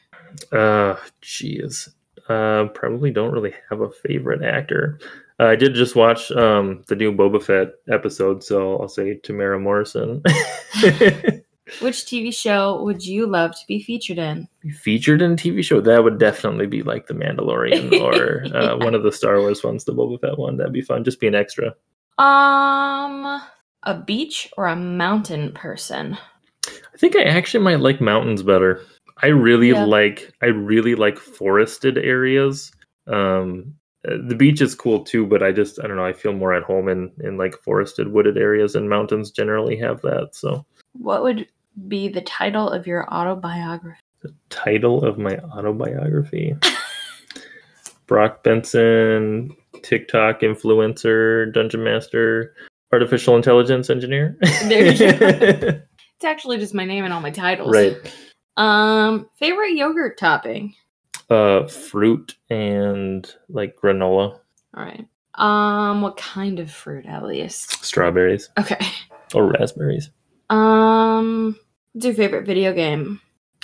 Uh, 0.52 0.96
jeez. 1.24 1.90
Uh, 2.30 2.68
probably 2.76 3.10
don't 3.10 3.34
really 3.34 3.56
have 3.68 3.82
a 3.82 3.90
favorite 3.90 4.44
actor. 4.44 5.00
Uh, 5.40 5.46
I 5.46 5.56
did 5.56 5.74
just 5.74 5.96
watch 5.96 6.32
um 6.34 6.84
the 6.88 6.96
new 6.96 7.12
Boba 7.12 7.42
Fett 7.42 7.70
episode, 7.90 8.44
so 8.44 8.78
I'll 8.78 8.88
say 8.88 9.20
Temuera 9.24 9.60
Morrison. 9.60 10.22
Which 11.82 12.06
TV 12.06 12.32
show 12.32 12.84
would 12.84 13.04
you 13.04 13.26
love 13.26 13.54
to 13.54 13.66
be 13.68 13.82
featured 13.82 14.20
in? 14.20 14.48
Featured 14.84 15.24
in 15.24 15.32
a 15.32 15.36
TV 15.36 15.64
show, 15.64 15.82
that 15.82 16.04
would 16.04 16.20
definitely 16.20 16.68
be 16.68 16.84
like 16.84 17.08
The 17.08 17.16
Mandalorian 17.16 18.00
or 18.02 18.46
uh, 18.56 18.78
one 18.78 18.94
of 18.94 19.02
the 19.02 19.12
Star 19.12 19.40
Wars 19.40 19.64
ones, 19.64 19.84
the 19.84 19.96
Boba 19.96 20.22
Fett 20.22 20.38
one. 20.38 20.58
That'd 20.58 20.74
be 20.74 20.82
fun. 20.82 21.04
Just 21.04 21.20
be 21.20 21.28
an 21.28 21.34
extra. 21.34 21.74
Um, 22.20 23.42
a 23.82 23.98
beach 24.06 24.48
or 24.58 24.68
a 24.68 24.76
mountain 24.76 25.54
person? 25.54 26.20
I 27.02 27.10
think 27.10 27.16
I 27.16 27.24
actually 27.24 27.64
might 27.64 27.80
like 27.80 28.00
mountains 28.00 28.44
better. 28.44 28.80
I 29.24 29.28
really 29.28 29.70
Yeah. 29.70 29.86
like 29.86 30.32
I 30.44 30.48
really 30.48 30.94
like 30.94 31.18
forested 31.18 31.98
areas. 31.98 32.72
Um 33.08 33.74
the 34.04 34.36
beach 34.36 34.62
is 34.62 34.76
cool 34.76 35.04
too, 35.04 35.26
but 35.26 35.42
I 35.42 35.52
just 35.52 35.84
I 35.84 35.88
don't 35.88 35.98
know, 35.98 36.06
I 36.06 36.14
feel 36.14 36.32
more 36.34 36.54
at 36.54 36.62
home 36.62 36.88
in 36.88 37.12
in 37.24 37.38
like 37.38 37.56
forested 37.58 38.10
wooded 38.10 38.38
areas 38.38 38.76
and 38.76 38.88
mountains 38.88 39.32
generally 39.32 39.76
have 39.78 40.00
that. 40.02 40.36
So 40.36 40.64
What 40.94 41.24
would 41.24 41.48
be 41.88 42.08
the 42.08 42.22
title 42.22 42.70
of 42.70 42.86
your 42.86 43.12
autobiography? 43.12 44.00
The 44.22 44.32
title 44.52 45.04
of 45.04 45.18
my 45.18 45.38
autobiography. 45.40 46.56
Brock 48.06 48.44
Benson, 48.44 49.56
TikTok 49.82 50.42
influencer, 50.42 51.52
dungeon 51.52 51.84
master, 51.84 52.54
artificial 52.94 53.36
intelligence 53.36 53.90
engineer. 53.90 54.38
There 54.68 54.92
you 54.92 54.98
go. 54.98 55.82
It's 56.22 56.26
actually 56.28 56.60
just 56.60 56.76
my 56.76 56.86
name 56.86 57.04
and 57.04 57.12
all 57.12 57.20
my 57.20 57.32
titles. 57.32 57.72
right. 57.74 57.98
Um, 58.56 59.28
favorite 59.40 59.72
yogurt 59.74 60.20
topping? 60.20 60.76
Uh 61.32 61.66
fruit 61.66 62.36
and 62.48 63.28
like 63.50 63.76
granola, 63.76 64.38
All 64.76 64.84
right. 64.84 65.08
Um, 65.34 66.04
what 66.04 66.18
kind 66.18 66.60
of 66.60 66.70
fruit 66.70 67.08
at 67.08 67.26
least? 67.26 67.84
strawberries 67.84 68.50
Okay. 68.60 68.78
or 69.34 69.48
raspberries. 69.52 70.12
Um, 70.52 71.58
what's 71.94 72.06
your 72.06 72.14
favorite 72.14 72.46
video 72.46 72.72
game? 72.72 73.20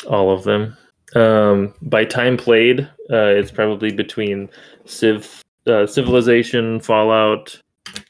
all 0.10 0.32
of 0.32 0.44
them. 0.44 0.76
Um, 1.16 1.76
by 1.84 2.06
time 2.06 2.38
played, 2.38 2.80
uh, 3.12 3.36
it's 3.38 3.52
probably 3.52 3.92
between 3.92 4.50
Civ, 4.86 5.44
uh, 5.68 5.86
Civilization, 5.86 6.80
Fallout, 6.80 7.62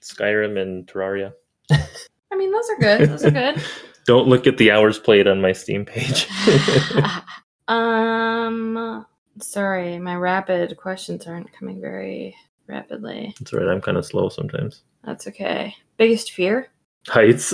Skyrim, 0.02 0.58
and 0.58 0.88
Terraria. 0.88 1.34
I 1.72 2.36
mean, 2.38 2.54
those 2.54 2.70
are 2.70 2.78
good. 2.80 3.10
Those 3.10 3.26
are 3.26 3.32
good. 3.32 3.62
Don't 4.08 4.28
look 4.28 4.48
at 4.48 4.58
the 4.58 4.72
hours 4.72 4.98
played 4.98 5.28
on 5.28 5.42
my 5.42 5.52
Steam 5.52 5.84
page. 5.86 6.28
um, 7.68 9.06
sorry, 9.42 10.00
my 10.00 10.16
rapid 10.16 10.78
questions 10.78 11.28
aren't 11.28 11.52
coming 11.52 11.82
very 11.82 12.34
rapidly. 12.68 13.36
That's 13.38 13.52
right. 13.52 13.68
I'm 13.68 13.82
kind 13.82 13.98
of 13.98 14.06
slow 14.06 14.30
sometimes. 14.30 14.84
That's 15.04 15.28
okay. 15.28 15.76
Biggest 15.98 16.32
fear? 16.32 16.70
Heights. 17.08 17.54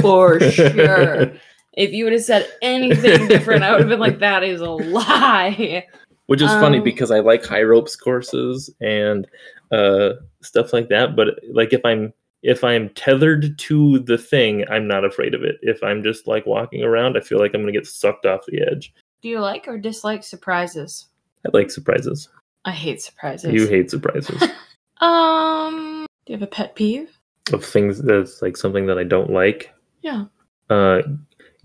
For 0.00 0.38
sure. 0.50 1.32
If 1.72 1.92
you 1.92 2.04
would 2.04 2.12
have 2.12 2.22
said 2.22 2.50
anything 2.60 3.26
different, 3.28 3.62
I 3.62 3.72
would 3.72 3.80
have 3.80 3.88
been 3.88 3.98
like, 3.98 4.18
that 4.18 4.44
is 4.44 4.60
a 4.60 4.70
lie. 4.70 5.86
Which 6.26 6.42
is 6.42 6.50
funny 6.50 6.78
Um, 6.78 6.84
because 6.84 7.10
I 7.10 7.20
like 7.20 7.44
high 7.44 7.62
ropes 7.62 7.96
courses 7.96 8.68
and 8.80 9.26
uh, 9.72 10.10
stuff 10.42 10.72
like 10.72 10.88
that. 10.88 11.16
But 11.16 11.38
like 11.52 11.72
if 11.72 11.80
I'm 11.84 12.12
if 12.46 12.62
I'm 12.62 12.88
tethered 12.90 13.58
to 13.58 13.98
the 13.98 14.16
thing, 14.16 14.64
I'm 14.70 14.86
not 14.86 15.04
afraid 15.04 15.34
of 15.34 15.42
it. 15.42 15.56
If 15.62 15.82
I'm 15.82 16.02
just 16.02 16.26
like 16.26 16.46
walking 16.46 16.82
around, 16.84 17.16
I 17.16 17.20
feel 17.20 17.38
like 17.38 17.52
I'm 17.54 17.62
gonna 17.62 17.72
get 17.72 17.86
sucked 17.86 18.24
off 18.24 18.46
the 18.46 18.62
edge. 18.62 18.94
Do 19.20 19.28
you 19.28 19.40
like 19.40 19.66
or 19.66 19.78
dislike 19.78 20.22
surprises? 20.22 21.06
I 21.44 21.50
like 21.52 21.70
surprises. 21.70 22.28
I 22.64 22.70
hate 22.70 23.02
surprises. 23.02 23.52
You 23.52 23.66
hate 23.66 23.90
surprises 23.90 24.42
Um, 25.00 26.06
do 26.24 26.32
you 26.32 26.38
have 26.38 26.42
a 26.42 26.50
pet 26.50 26.74
peeve? 26.74 27.18
of 27.52 27.64
things 27.64 28.02
that's 28.02 28.42
like 28.42 28.56
something 28.56 28.86
that 28.86 28.98
I 28.98 29.04
don't 29.04 29.30
like. 29.30 29.72
Yeah. 30.02 30.24
Uh, 30.70 31.02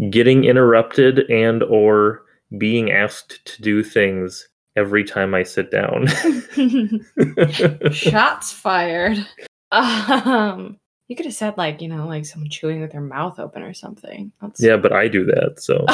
getting 0.10 0.44
interrupted 0.46 1.30
and 1.30 1.64
or 1.64 2.24
being 2.58 2.92
asked 2.92 3.44
to 3.46 3.62
do 3.62 3.84
things 3.84 4.48
every 4.76 5.04
time 5.04 5.34
I 5.34 5.44
sit 5.44 5.72
down. 5.72 6.08
Shots 7.92 8.52
fired. 8.52 9.26
Um, 9.72 10.78
you 11.08 11.16
could 11.16 11.26
have 11.26 11.36
said 11.36 11.58
like 11.58 11.82
you 11.82 11.88
know 11.88 12.08
like 12.08 12.26
someone 12.26 12.50
chewing 12.50 12.82
with 12.82 12.92
their 12.92 13.02
mouth 13.02 13.40
open 13.40 13.64
or 13.64 13.74
something. 13.74 14.32
That's 14.42 14.62
yeah, 14.62 14.78
but 14.78 14.94
I 14.94 15.08
do 15.08 15.26
that. 15.26 15.62
So 15.62 15.86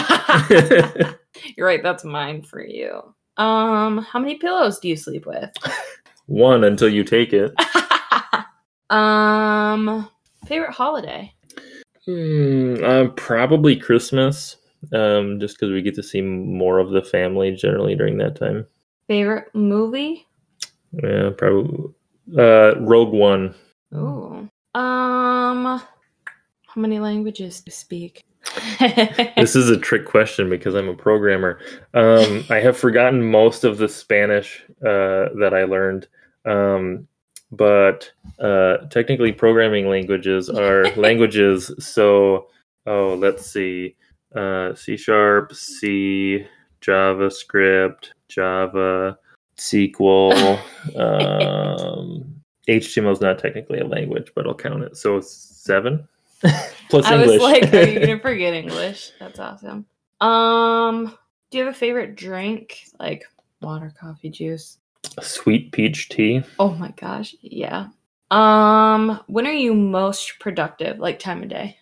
You're 1.58 1.68
right. 1.68 1.84
That's 1.84 2.04
mine 2.04 2.44
for 2.44 2.64
you. 2.64 3.02
Um, 3.38 4.00
how 4.00 4.20
many 4.20 4.36
pillows 4.36 4.80
do 4.80 4.88
you 4.88 4.96
sleep 4.96 5.26
with? 5.26 5.52
one 6.28 6.64
until 6.64 6.90
you 6.90 7.04
take 7.04 7.34
it. 7.34 7.54
um, 8.90 10.10
favorite 10.48 10.74
holiday? 10.74 11.34
Hmm, 12.06 12.84
uh, 12.84 13.08
probably 13.16 13.76
Christmas. 13.76 14.58
Um, 14.94 15.40
just 15.40 15.58
because 15.58 15.74
we 15.74 15.82
get 15.82 15.96
to 15.96 16.04
see 16.04 16.22
more 16.22 16.80
of 16.80 16.92
the 16.92 17.02
family 17.02 17.52
generally 17.52 17.96
during 17.96 18.18
that 18.20 18.36
time. 18.36 18.66
Favorite 19.08 19.54
movie? 19.54 20.28
Yeah, 20.92 21.32
probably. 21.36 21.94
Uh, 22.38 22.80
Rogue 22.80 23.14
One. 23.14 23.56
Ooh. 23.94 24.50
Um, 24.76 25.82
how 26.68 26.82
many 26.82 27.00
languages 27.00 27.62
do 27.62 27.70
you 27.70 27.72
speak? 27.72 28.24
this 29.36 29.56
is 29.56 29.70
a 29.70 29.78
trick 29.78 30.06
question 30.06 30.50
because 30.50 30.76
I'm 30.76 30.90
a 30.90 30.96
programmer. 30.96 31.60
Um, 31.94 32.46
I 32.50 32.60
have 32.60 32.78
forgotten 32.78 33.30
most 33.30 33.64
of 33.64 33.78
the 33.78 33.90
Spanish 33.90 34.64
uh, 34.82 35.34
that 35.40 35.54
I 35.54 35.64
learned, 35.64 36.08
um, 36.46 37.08
but 37.52 38.12
uh, 38.40 38.78
technically, 38.90 39.32
programming 39.32 39.90
languages 39.90 40.50
are 40.50 40.84
languages. 40.96 41.72
So, 41.80 42.48
oh, 42.86 43.16
let's 43.16 43.46
see: 43.46 43.96
uh, 44.36 44.76
C 44.76 44.98
sharp, 44.98 45.54
C, 45.54 46.46
JavaScript, 46.82 48.12
Java, 48.28 49.18
SQL. 49.58 50.60
um, 50.96 52.37
HTML 52.68 53.12
is 53.12 53.22
not 53.22 53.40
technically 53.40 53.80
a 53.80 53.86
language, 53.88 54.32
but 54.36 54.46
I'll 54.46 54.54
count 54.54 54.84
it. 54.84 54.98
So 54.98 55.22
seven 55.22 56.08
plus 56.90 57.06
I 57.06 57.16
English. 57.22 57.42
was 57.42 57.42
like, 57.42 57.74
are 57.74 57.84
you 57.88 58.00
gonna 58.00 58.20
forget 58.22 58.54
English? 58.54 59.12
That's 59.20 59.40
awesome. 59.40 59.86
Um, 60.22 61.18
do 61.52 61.58
you 61.58 61.66
have 61.66 61.74
a 61.74 61.78
favorite 61.78 62.16
drink? 62.16 62.80
Like 63.00 63.24
water, 63.62 63.94
coffee, 64.00 64.30
juice? 64.30 64.78
Sweet 65.22 65.72
peach 65.72 66.10
tea. 66.10 66.44
Oh 66.60 66.72
my 66.72 66.92
gosh, 66.92 67.36
yeah. 67.42 67.88
Um, 68.30 69.22
when 69.28 69.48
are 69.48 69.54
you 69.54 69.74
most 69.74 70.40
productive? 70.40 71.00
Like 71.00 71.20
time 71.20 71.44
of 71.44 71.50
day? 71.50 71.78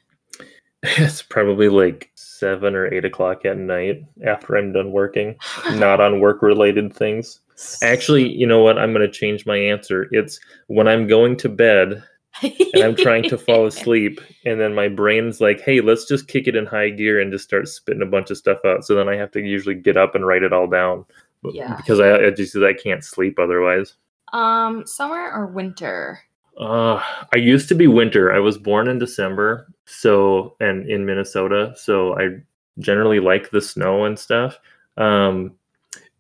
It's 0.97 1.21
probably 1.21 1.69
like 1.69 2.11
seven 2.15 2.75
or 2.75 2.93
eight 2.93 3.05
o'clock 3.05 3.45
at 3.45 3.57
night 3.57 4.03
after 4.25 4.55
I'm 4.55 4.71
done 4.71 4.91
working, 4.91 5.35
not 5.73 5.99
on 5.99 6.19
work 6.19 6.41
related 6.41 6.93
things. 6.93 7.39
Actually, 7.81 8.29
you 8.29 8.45
know 8.45 8.61
what? 8.61 8.77
I'm 8.77 8.93
going 8.93 9.05
to 9.05 9.11
change 9.11 9.45
my 9.45 9.57
answer. 9.57 10.07
It's 10.11 10.39
when 10.67 10.87
I'm 10.87 11.07
going 11.07 11.37
to 11.37 11.49
bed 11.49 12.03
and 12.41 12.83
I'm 12.83 12.95
trying 12.95 13.23
to 13.29 13.37
fall 13.37 13.65
asleep, 13.67 14.19
and 14.45 14.59
then 14.59 14.75
my 14.75 14.89
brain's 14.89 15.39
like, 15.39 15.61
hey, 15.61 15.81
let's 15.81 16.05
just 16.05 16.27
kick 16.27 16.47
it 16.47 16.55
in 16.55 16.65
high 16.65 16.89
gear 16.89 17.19
and 17.19 17.31
just 17.31 17.45
start 17.45 17.67
spitting 17.67 18.01
a 18.01 18.07
bunch 18.07 18.29
of 18.29 18.37
stuff 18.37 18.59
out. 18.65 18.85
So 18.85 18.95
then 18.95 19.07
I 19.07 19.15
have 19.15 19.31
to 19.31 19.41
usually 19.41 19.75
get 19.75 19.97
up 19.97 20.15
and 20.15 20.27
write 20.27 20.43
it 20.43 20.53
all 20.53 20.67
down. 20.67 21.05
Yeah. 21.43 21.75
Because 21.77 21.99
I, 21.99 22.25
I 22.25 22.29
just 22.31 22.55
I 22.57 22.73
can't 22.73 23.03
sleep 23.03 23.39
otherwise. 23.39 23.93
Um, 24.33 24.85
summer 24.85 25.31
or 25.31 25.47
winter? 25.47 26.19
Uh, 26.59 27.01
I 27.33 27.37
used 27.37 27.67
to 27.69 27.75
be 27.75 27.87
winter. 27.87 28.31
I 28.31 28.39
was 28.39 28.57
born 28.57 28.87
in 28.87 28.97
December, 28.97 29.67
so 29.85 30.55
and 30.59 30.89
in 30.89 31.05
Minnesota, 31.05 31.73
so 31.75 32.17
I 32.17 32.41
generally 32.79 33.19
like 33.19 33.51
the 33.51 33.61
snow 33.61 34.05
and 34.05 34.17
stuff. 34.17 34.59
Um, 34.97 35.53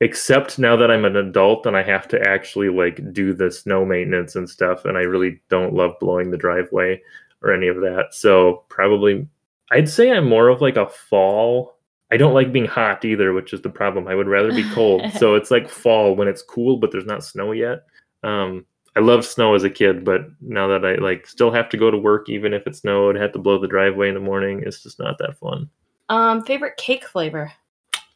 except 0.01 0.59
now 0.59 0.75
that 0.75 0.91
I'm 0.91 1.05
an 1.05 1.15
adult 1.15 1.65
and 1.65 1.77
I 1.77 1.83
have 1.83 2.07
to 2.09 2.21
actually 2.27 2.69
like 2.69 3.13
do 3.13 3.33
the 3.33 3.49
snow 3.49 3.85
maintenance 3.85 4.35
and 4.35 4.49
stuff, 4.49 4.85
and 4.85 4.97
I 4.97 5.01
really 5.01 5.41
don't 5.49 5.73
love 5.73 5.93
blowing 6.01 6.31
the 6.31 6.37
driveway 6.37 7.01
or 7.41 7.53
any 7.53 7.67
of 7.67 7.77
that. 7.77 8.07
So 8.11 8.65
probably, 8.69 9.27
I'd 9.71 9.89
say 9.89 10.11
I'm 10.11 10.27
more 10.27 10.49
of 10.49 10.61
like 10.61 10.77
a 10.77 10.89
fall. 10.89 11.77
I 12.11 12.17
don't 12.17 12.33
like 12.33 12.51
being 12.51 12.65
hot 12.65 13.05
either, 13.05 13.33
which 13.33 13.53
is 13.53 13.61
the 13.61 13.69
problem. 13.69 14.07
I 14.07 14.15
would 14.15 14.27
rather 14.27 14.51
be 14.51 14.69
cold. 14.71 15.11
so 15.17 15.35
it's 15.35 15.51
like 15.51 15.69
fall 15.69 16.15
when 16.15 16.27
it's 16.27 16.41
cool, 16.41 16.77
but 16.77 16.91
there's 16.91 17.05
not 17.05 17.23
snow 17.23 17.53
yet. 17.53 17.83
Um, 18.21 18.65
I 18.95 19.01
loved 19.01 19.25
snow 19.25 19.55
as 19.55 19.63
a 19.63 19.69
kid, 19.69 20.05
but 20.05 20.21
now 20.39 20.67
that 20.67 20.85
I 20.85 20.95
like 20.95 21.27
still 21.27 21.51
have 21.51 21.69
to 21.69 21.77
go 21.77 21.91
to 21.91 21.97
work, 21.97 22.29
even 22.29 22.53
if 22.53 22.65
it 22.65 22.75
snowed, 22.75 23.17
have 23.17 23.33
to 23.33 23.39
blow 23.39 23.59
the 23.59 23.67
driveway 23.67 24.07
in 24.07 24.13
the 24.13 24.21
morning, 24.21 24.63
it's 24.65 24.83
just 24.83 24.99
not 24.99 25.17
that 25.17 25.37
fun. 25.37 25.69
Um, 26.07 26.43
favorite 26.43 26.77
cake 26.77 27.05
flavor? 27.05 27.51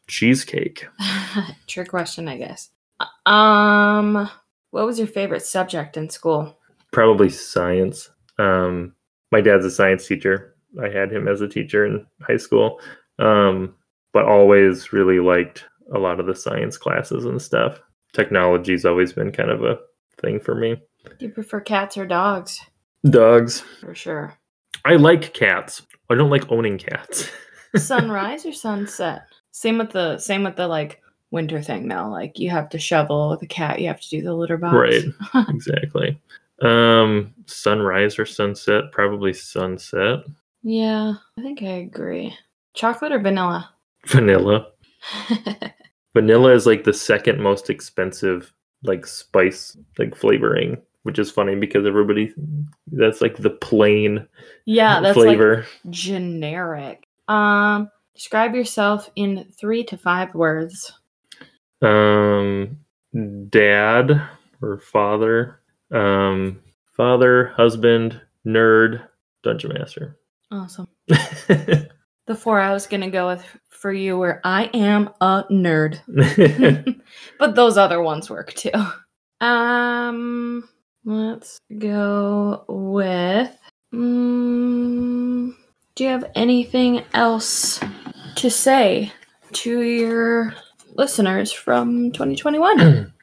Cheesecake. 0.06 0.86
Trick 1.66 1.88
question, 1.88 2.28
I 2.28 2.38
guess. 2.38 2.70
Um, 3.26 4.28
what 4.70 4.86
was 4.86 4.98
your 4.98 5.08
favorite 5.08 5.44
subject 5.44 5.96
in 5.96 6.08
school? 6.08 6.56
Probably 6.92 7.28
science. 7.28 8.10
Um, 8.38 8.94
my 9.32 9.40
dad's 9.40 9.64
a 9.64 9.70
science 9.70 10.06
teacher. 10.06 10.56
I 10.82 10.88
had 10.88 11.12
him 11.12 11.28
as 11.28 11.40
a 11.40 11.48
teacher 11.48 11.84
in 11.84 12.06
high 12.22 12.36
school, 12.36 12.80
um, 13.18 13.74
but 14.12 14.24
always 14.24 14.92
really 14.92 15.20
liked 15.20 15.64
a 15.94 15.98
lot 15.98 16.20
of 16.20 16.26
the 16.26 16.34
science 16.34 16.78
classes 16.78 17.24
and 17.24 17.40
stuff. 17.40 17.80
Technology's 18.12 18.84
always 18.84 19.12
been 19.12 19.30
kind 19.30 19.50
of 19.50 19.62
a 19.62 19.78
thing 20.20 20.40
for 20.40 20.54
me. 20.54 20.76
Do 21.18 21.26
you 21.26 21.32
prefer 21.32 21.60
cats 21.60 21.96
or 21.96 22.06
dogs? 22.06 22.60
Dogs. 23.08 23.60
For 23.80 23.94
sure. 23.94 24.34
I 24.84 24.96
like 24.96 25.34
cats. 25.34 25.82
I 26.10 26.14
don't 26.14 26.30
like 26.30 26.50
owning 26.50 26.78
cats. 26.78 27.30
Sunrise 27.76 28.44
or 28.46 28.52
sunset? 28.52 29.22
Same 29.52 29.78
with 29.78 29.90
the 29.90 30.18
same 30.18 30.44
with 30.44 30.56
the 30.56 30.68
like 30.68 31.00
winter 31.30 31.62
thing 31.62 31.88
though. 31.88 32.08
Like 32.08 32.38
you 32.38 32.50
have 32.50 32.68
to 32.70 32.78
shovel 32.78 33.36
the 33.36 33.46
cat, 33.46 33.80
you 33.80 33.88
have 33.88 34.00
to 34.00 34.08
do 34.08 34.22
the 34.22 34.34
litter 34.34 34.56
box. 34.56 34.74
Right. 34.74 35.46
exactly. 35.48 36.20
Um, 36.62 37.34
sunrise 37.46 38.18
or 38.18 38.26
sunset? 38.26 38.84
Probably 38.92 39.32
sunset. 39.32 40.20
Yeah, 40.62 41.14
I 41.38 41.42
think 41.42 41.62
I 41.62 41.78
agree. 41.78 42.34
Chocolate 42.74 43.12
or 43.12 43.18
vanilla? 43.18 43.70
Vanilla. 44.06 44.66
Vanilla 46.14 46.52
is 46.52 46.66
like 46.66 46.84
the 46.84 46.92
second 46.92 47.40
most 47.40 47.70
expensive 47.70 48.52
like 48.82 49.06
spice 49.06 49.76
like 49.98 50.14
flavoring, 50.16 50.78
which 51.02 51.18
is 51.18 51.30
funny 51.30 51.54
because 51.54 51.86
everybody 51.86 52.32
that's 52.92 53.20
like 53.20 53.36
the 53.36 53.50
plain 53.50 54.26
yeah, 54.64 55.00
that's 55.00 55.16
like 55.16 55.26
flavor. 55.26 55.66
generic. 55.90 57.06
Um, 57.28 57.90
describe 58.14 58.54
yourself 58.54 59.10
in 59.16 59.46
three 59.58 59.84
to 59.84 59.96
five 59.96 60.34
words. 60.34 60.92
um 61.82 62.78
dad 63.50 64.22
or 64.62 64.78
father. 64.78 65.60
Um 65.92 66.60
father, 66.96 67.48
husband, 67.56 68.20
nerd, 68.46 69.06
dungeon 69.42 69.72
master. 69.74 70.16
Awesome. 70.50 70.88
The 72.30 72.36
four 72.36 72.60
I 72.60 72.72
was 72.72 72.86
gonna 72.86 73.10
go 73.10 73.26
with 73.26 73.44
for 73.70 73.92
you 73.92 74.16
were 74.16 74.40
I 74.44 74.70
am 74.72 75.10
a 75.20 75.42
nerd. 75.50 75.98
but 77.40 77.56
those 77.56 77.76
other 77.76 78.00
ones 78.00 78.30
work 78.30 78.54
too. 78.54 78.70
Um, 79.40 80.68
let's 81.04 81.58
go 81.76 82.64
with. 82.68 83.50
Mm, 83.92 85.56
do 85.96 86.04
you 86.04 86.10
have 86.10 86.30
anything 86.36 87.02
else 87.14 87.80
to 88.36 88.48
say 88.48 89.10
to 89.54 89.80
your 89.80 90.54
listeners 90.94 91.50
from 91.50 92.12
2021? 92.12 93.12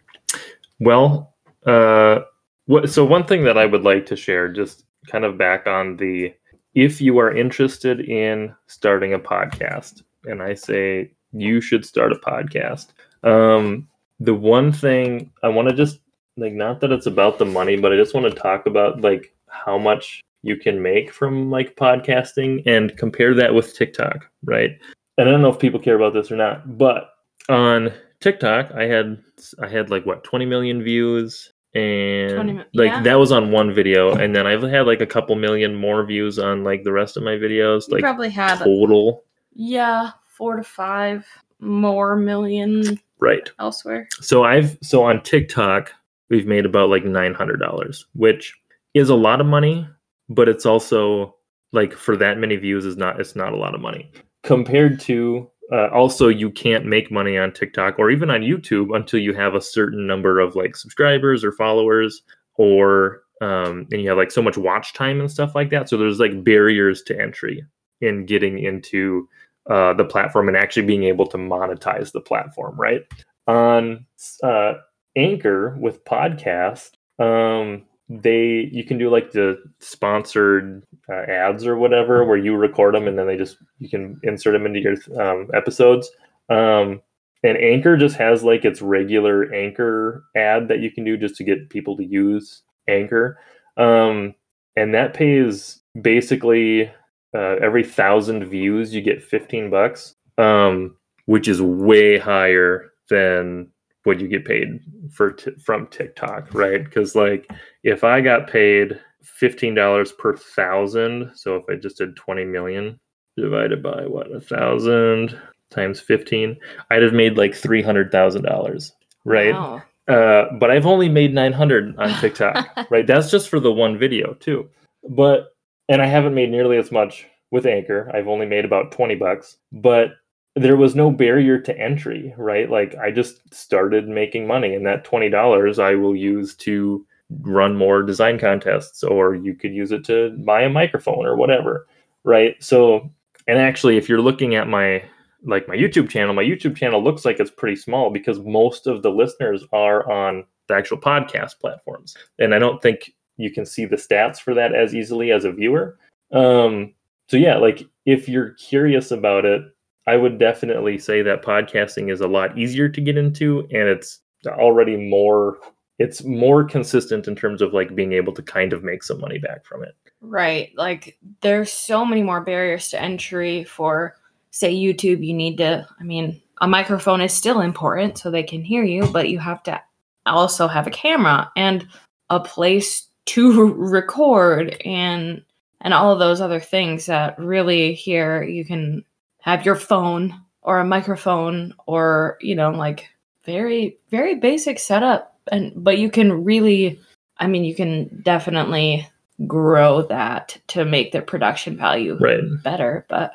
Well, 0.81 1.33
uh, 1.65 2.19
what, 2.65 2.89
so 2.89 3.05
one 3.05 3.25
thing 3.25 3.45
that 3.45 3.57
I 3.57 3.65
would 3.65 3.83
like 3.83 4.05
to 4.07 4.17
share, 4.17 4.51
just 4.51 4.83
kind 5.09 5.23
of 5.23 5.37
back 5.37 5.65
on 5.65 5.95
the, 5.95 6.33
if 6.77 7.01
you 7.01 7.17
are 7.17 7.35
interested 7.35 8.01
in 8.01 8.53
starting 8.67 9.11
a 9.11 9.17
podcast, 9.17 10.03
and 10.25 10.43
I 10.43 10.53
say 10.53 11.11
you 11.33 11.59
should 11.59 11.83
start 11.83 12.11
a 12.11 12.17
podcast. 12.17 12.89
Um, 13.23 13.87
the 14.19 14.35
one 14.35 14.71
thing 14.71 15.31
I 15.41 15.47
want 15.47 15.69
to 15.69 15.75
just 15.75 15.99
like, 16.37 16.53
not 16.53 16.79
that 16.81 16.91
it's 16.91 17.07
about 17.07 17.39
the 17.39 17.45
money, 17.45 17.77
but 17.77 17.91
I 17.91 17.95
just 17.95 18.13
want 18.13 18.31
to 18.31 18.39
talk 18.39 18.67
about 18.67 19.01
like 19.01 19.33
how 19.47 19.79
much 19.79 20.21
you 20.43 20.55
can 20.55 20.79
make 20.79 21.11
from 21.11 21.49
like 21.49 21.75
podcasting 21.77 22.61
and 22.67 22.95
compare 22.95 23.33
that 23.33 23.55
with 23.55 23.75
TikTok, 23.75 24.29
right? 24.43 24.77
And 25.17 25.27
I 25.27 25.31
don't 25.31 25.41
know 25.41 25.51
if 25.51 25.57
people 25.57 25.79
care 25.79 25.95
about 25.95 26.13
this 26.13 26.31
or 26.31 26.35
not, 26.35 26.77
but 26.77 27.09
on 27.49 27.91
TikTok, 28.19 28.71
I 28.75 28.83
had 28.83 29.17
I 29.59 29.67
had 29.67 29.89
like 29.89 30.05
what 30.05 30.23
20 30.23 30.45
million 30.45 30.83
views 30.83 31.51
20 31.55 31.56
and 31.77 32.57
mi- 32.57 32.63
like 32.73 32.89
yeah. 32.89 33.01
that 33.01 33.15
was 33.15 33.31
on 33.31 33.51
one 33.51 33.73
video 33.73 34.13
and 34.15 34.35
then 34.35 34.47
I've 34.47 34.63
had 34.63 34.87
like 34.87 35.01
a 35.01 35.05
couple 35.05 35.35
million 35.35 35.75
more 35.75 36.03
views 36.05 36.39
on 36.39 36.63
like 36.63 36.83
the 36.83 36.91
rest 36.91 37.17
of 37.17 37.23
my 37.23 37.35
videos 37.35 37.87
you 37.87 37.95
like 37.95 38.01
probably 38.01 38.29
have, 38.29 38.59
total 38.59 39.23
yeah, 39.53 40.11
four 40.25 40.55
to 40.55 40.63
five 40.63 41.25
more 41.59 42.15
million 42.15 42.99
right 43.19 43.49
elsewhere. 43.59 44.07
so 44.21 44.43
I've 44.43 44.77
so 44.81 45.03
on 45.03 45.21
TikTok 45.23 45.93
we've 46.29 46.47
made 46.47 46.65
about 46.65 46.89
like 46.89 47.03
$900 47.03 48.05
which 48.13 48.55
is 48.93 49.09
a 49.09 49.15
lot 49.15 49.41
of 49.41 49.47
money 49.47 49.87
but 50.29 50.49
it's 50.49 50.65
also 50.65 51.35
like 51.73 51.93
for 51.93 52.15
that 52.17 52.37
many 52.37 52.55
views 52.55 52.85
is 52.85 52.97
not 52.97 53.19
it's 53.19 53.35
not 53.35 53.53
a 53.53 53.57
lot 53.57 53.75
of 53.75 53.81
money 53.81 54.11
compared 54.43 54.99
to 55.01 55.49
uh, 55.71 55.87
also 55.87 56.27
you 56.27 56.49
can't 56.49 56.85
make 56.85 57.11
money 57.11 57.37
on 57.37 57.51
TikTok 57.51 57.99
or 57.99 58.09
even 58.09 58.29
on 58.29 58.41
YouTube 58.41 58.95
until 58.95 59.19
you 59.19 59.33
have 59.33 59.55
a 59.55 59.61
certain 59.61 60.07
number 60.07 60.39
of 60.39 60.55
like 60.55 60.75
subscribers 60.75 61.43
or 61.43 61.51
followers 61.51 62.21
or 62.55 63.21
um, 63.41 63.87
and 63.91 64.01
you 64.01 64.09
have 64.09 64.17
like 64.17 64.31
so 64.31 64.41
much 64.41 64.57
watch 64.57 64.93
time 64.93 65.19
and 65.19 65.29
stuff 65.29 65.53
like 65.53 65.69
that. 65.69 65.89
So 65.89 65.97
there's 65.97 66.19
like 66.19 66.43
barriers 66.43 67.03
to 67.03 67.19
entry 67.19 67.63
in 68.01 68.25
getting 68.25 68.59
into 68.59 69.27
uh, 69.69 69.93
the 69.93 70.05
platform 70.05 70.47
and 70.47 70.57
actually 70.57 70.85
being 70.85 71.03
able 71.03 71.27
to 71.27 71.37
monetize 71.37 72.11
the 72.11 72.21
platform 72.21 72.75
right? 72.79 73.01
On 73.47 74.05
uh, 74.43 74.73
anchor 75.15 75.77
with 75.79 76.03
podcast 76.05 76.91
um, 77.19 77.83
they 78.09 78.69
you 78.71 78.83
can 78.85 78.97
do 78.97 79.09
like 79.09 79.31
the 79.31 79.61
sponsored 79.79 80.83
uh, 81.09 81.29
ads 81.29 81.65
or 81.65 81.75
whatever 81.77 82.23
where 82.23 82.37
you 82.37 82.55
record 82.55 82.95
them 82.95 83.07
and 83.07 83.19
then 83.19 83.27
they 83.27 83.35
just 83.35 83.57
you 83.79 83.89
can 83.89 84.19
insert 84.23 84.53
them 84.53 84.65
into 84.65 84.79
your 84.79 84.95
um, 85.21 85.49
episodes. 85.53 86.09
Um, 86.49 87.01
and 87.43 87.57
anchor 87.57 87.97
just 87.97 88.15
has 88.15 88.43
like 88.43 88.65
its 88.65 88.81
regular 88.81 89.53
anchor 89.53 90.23
ad 90.35 90.69
that 90.69 90.79
you 90.79 90.91
can 90.91 91.03
do 91.03 91.17
just 91.17 91.35
to 91.35 91.43
get 91.43 91.69
people 91.69 91.95
to 91.97 92.05
use 92.05 92.63
anchor. 92.87 93.39
Um, 93.75 94.33
and 94.75 94.93
that 94.93 95.13
pays 95.13 95.81
basically 96.01 96.91
uh, 97.35 97.55
every 97.61 97.83
thousand 97.83 98.45
views 98.45 98.93
you 98.93 99.01
get 99.01 99.23
15 99.23 99.69
bucks, 99.69 100.15
um, 100.37 100.95
which 101.25 101.47
is 101.47 101.61
way 101.61 102.17
higher 102.17 102.91
than 103.09 103.69
what 104.07 104.21
you 104.21 104.27
get 104.29 104.45
paid 104.45 104.79
for 105.11 105.33
t- 105.33 105.51
from 105.63 105.85
TikTok, 105.87 106.53
right? 106.53 106.81
Because 106.81 107.13
like 107.13 107.51
if 107.83 108.05
I 108.05 108.21
got 108.21 108.49
paid 108.49 108.99
fifteen 109.21 109.75
dollars 109.75 110.13
per 110.13 110.35
thousand, 110.35 111.31
so 111.35 111.57
if 111.57 111.65
I 111.69 111.75
just 111.75 111.97
did 111.97 112.15
20 112.15 112.45
million 112.45 112.97
divided 113.35 113.83
by 113.83 114.05
what 114.05 114.31
a 114.31 114.39
thousand 114.39 115.37
times 115.69 115.99
15, 115.99 116.55
I'd 116.89 117.03
have 117.03 117.13
made 117.13 117.37
like 117.37 117.53
three 117.53 117.81
hundred 117.81 118.09
thousand 118.09 118.43
dollars, 118.43 118.93
right? 119.25 119.53
Wow. 119.53 119.83
Uh, 120.07 120.45
but 120.57 120.71
I've 120.71 120.85
only 120.85 121.09
made 121.09 121.33
900 121.33 121.97
on 121.97 122.09
TikTok, 122.21 122.89
right? 122.89 123.05
That's 123.05 123.29
just 123.29 123.49
for 123.49 123.59
the 123.59 123.73
one 123.73 123.99
video 123.99 124.35
too. 124.35 124.69
But 125.09 125.49
and 125.89 126.01
I 126.01 126.05
haven't 126.05 126.33
made 126.33 126.49
nearly 126.49 126.77
as 126.77 126.93
much 126.93 127.27
with 127.51 127.65
Anchor. 127.65 128.09
I've 128.13 128.29
only 128.29 128.45
made 128.45 128.63
about 128.63 128.93
20 128.93 129.15
bucks, 129.15 129.57
but 129.73 130.11
there 130.57 130.77
was 130.77 130.95
no 130.95 131.11
barrier 131.11 131.59
to 131.59 131.77
entry, 131.77 132.33
right? 132.37 132.69
Like 132.69 132.95
I 132.95 133.11
just 133.11 133.53
started 133.53 134.07
making 134.07 134.47
money 134.47 134.73
and 134.73 134.85
that 134.85 135.05
$20 135.05 135.79
I 135.79 135.95
will 135.95 136.15
use 136.15 136.55
to 136.57 137.05
run 137.41 137.75
more 137.75 138.01
design 138.03 138.39
contests 138.39 139.03
or 139.03 139.35
you 139.35 139.53
could 139.53 139.73
use 139.73 139.91
it 139.91 140.05
to 140.05 140.31
buy 140.45 140.61
a 140.61 140.69
microphone 140.69 141.25
or 141.25 141.35
whatever, 141.35 141.87
right? 142.23 142.55
So 142.59 143.09
and 143.47 143.59
actually 143.59 143.97
if 143.97 144.09
you're 144.09 144.21
looking 144.21 144.55
at 144.55 144.67
my 144.67 145.03
like 145.43 145.67
my 145.67 145.75
YouTube 145.75 146.09
channel, 146.09 146.33
my 146.33 146.43
YouTube 146.43 146.75
channel 146.75 147.03
looks 147.03 147.23
like 147.23 147.39
it's 147.39 147.51
pretty 147.51 147.75
small 147.75 148.09
because 148.09 148.39
most 148.39 148.87
of 148.87 149.03
the 149.03 149.11
listeners 149.11 149.63
are 149.71 150.09
on 150.11 150.43
the 150.67 150.73
actual 150.73 150.97
podcast 150.97 151.59
platforms. 151.59 152.15
And 152.39 152.53
I 152.53 152.59
don't 152.59 152.81
think 152.81 153.13
you 153.37 153.51
can 153.51 153.65
see 153.65 153.85
the 153.85 153.95
stats 153.95 154.39
for 154.39 154.53
that 154.55 154.73
as 154.73 154.95
easily 154.95 155.31
as 155.31 155.45
a 155.45 155.51
viewer. 155.51 155.97
Um, 156.31 156.93
so 157.29 157.37
yeah, 157.37 157.57
like 157.57 157.87
if 158.05 158.27
you're 158.27 158.51
curious 158.51 159.11
about 159.11 159.45
it, 159.45 159.61
I 160.07 160.15
would 160.15 160.39
definitely 160.39 160.97
say 160.97 161.21
that 161.21 161.43
podcasting 161.43 162.11
is 162.11 162.21
a 162.21 162.27
lot 162.27 162.57
easier 162.57 162.87
to 162.87 163.01
get 163.01 163.17
into 163.17 163.67
and 163.71 163.89
it's 163.89 164.21
already 164.47 164.95
more 164.95 165.57
it's 165.99 166.23
more 166.23 166.63
consistent 166.63 167.27
in 167.27 167.35
terms 167.35 167.61
of 167.61 167.73
like 167.73 167.95
being 167.95 168.13
able 168.13 168.33
to 168.33 168.41
kind 168.41 168.71
of 168.71 168.83
make 168.83 169.03
some 169.03 169.19
money 169.19 169.39
back 169.39 169.65
from 169.65 169.83
it. 169.83 169.95
Right. 170.21 170.71
Like 170.77 171.17
there's 171.41 171.71
so 171.71 172.05
many 172.05 172.23
more 172.23 172.41
barriers 172.41 172.89
to 172.89 173.01
entry 173.01 173.63
for 173.63 174.15
say 174.51 174.73
YouTube, 174.73 175.25
you 175.25 175.33
need 175.33 175.57
to 175.57 175.85
I 175.99 176.03
mean, 176.03 176.41
a 176.61 176.67
microphone 176.67 177.21
is 177.21 177.33
still 177.33 177.61
important 177.61 178.17
so 178.17 178.31
they 178.31 178.43
can 178.43 178.63
hear 178.63 178.83
you, 178.83 179.07
but 179.07 179.29
you 179.29 179.39
have 179.39 179.61
to 179.63 179.81
also 180.25 180.67
have 180.67 180.87
a 180.87 180.91
camera 180.91 181.51
and 181.55 181.87
a 182.29 182.39
place 182.39 183.07
to 183.25 183.73
record 183.77 184.81
and 184.85 185.43
and 185.81 185.93
all 185.93 186.11
of 186.11 186.19
those 186.19 186.41
other 186.41 186.59
things 186.59 187.05
that 187.07 187.37
really 187.37 187.93
here 187.93 188.41
you 188.41 188.65
can 188.65 189.03
have 189.47 189.65
your 189.65 189.75
phone 189.75 190.39
or 190.61 190.79
a 190.79 190.85
microphone 190.85 191.73
or 191.85 192.37
you 192.41 192.53
know 192.53 192.69
like 192.69 193.09
very 193.45 193.97
very 194.11 194.35
basic 194.35 194.77
setup 194.77 195.39
and 195.51 195.71
but 195.75 195.97
you 195.97 196.11
can 196.11 196.43
really 196.43 196.99
i 197.37 197.47
mean 197.47 197.63
you 197.63 197.73
can 197.73 198.21
definitely 198.21 199.07
grow 199.45 200.01
that 200.01 200.57
to 200.67 200.83
make 200.83 201.11
the 201.11 201.21
production 201.21 201.77
value 201.77 202.17
Right. 202.19 202.41
better 202.63 203.05
but 203.07 203.31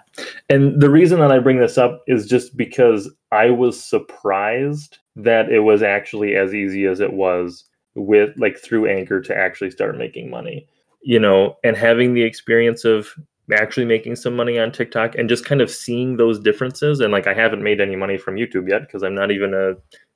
And 0.50 0.80
the 0.80 0.90
reason 0.90 1.20
that 1.20 1.30
I 1.32 1.38
bring 1.38 1.58
this 1.60 1.78
up 1.78 2.02
is 2.08 2.26
just 2.26 2.56
because 2.56 3.08
I 3.30 3.50
was 3.50 3.82
surprised 3.82 4.98
that 5.16 5.48
it 5.48 5.60
was 5.60 5.82
actually 5.82 6.34
as 6.34 6.52
easy 6.54 6.86
as 6.86 7.00
it 7.00 7.12
was 7.12 7.64
with 7.94 8.30
like 8.36 8.58
through 8.58 8.88
Anchor 8.88 9.20
to 9.20 9.36
actually 9.36 9.70
start 9.70 9.96
making 9.96 10.28
money. 10.28 10.66
You 11.04 11.18
know, 11.18 11.56
and 11.64 11.76
having 11.76 12.14
the 12.14 12.22
experience 12.22 12.84
of 12.84 13.14
actually 13.52 13.86
making 13.86 14.16
some 14.16 14.36
money 14.36 14.58
on 14.58 14.72
TikTok 14.72 15.14
and 15.16 15.28
just 15.28 15.44
kind 15.44 15.60
of 15.60 15.70
seeing 15.70 16.16
those 16.16 16.38
differences. 16.38 17.00
And 17.00 17.12
like 17.12 17.26
I 17.26 17.34
haven't 17.34 17.62
made 17.62 17.80
any 17.80 17.96
money 17.96 18.16
from 18.16 18.36
YouTube 18.36 18.68
yet 18.68 18.82
because 18.82 19.02
I'm 19.02 19.14
not 19.14 19.30
even 19.30 19.52
a 19.54 19.74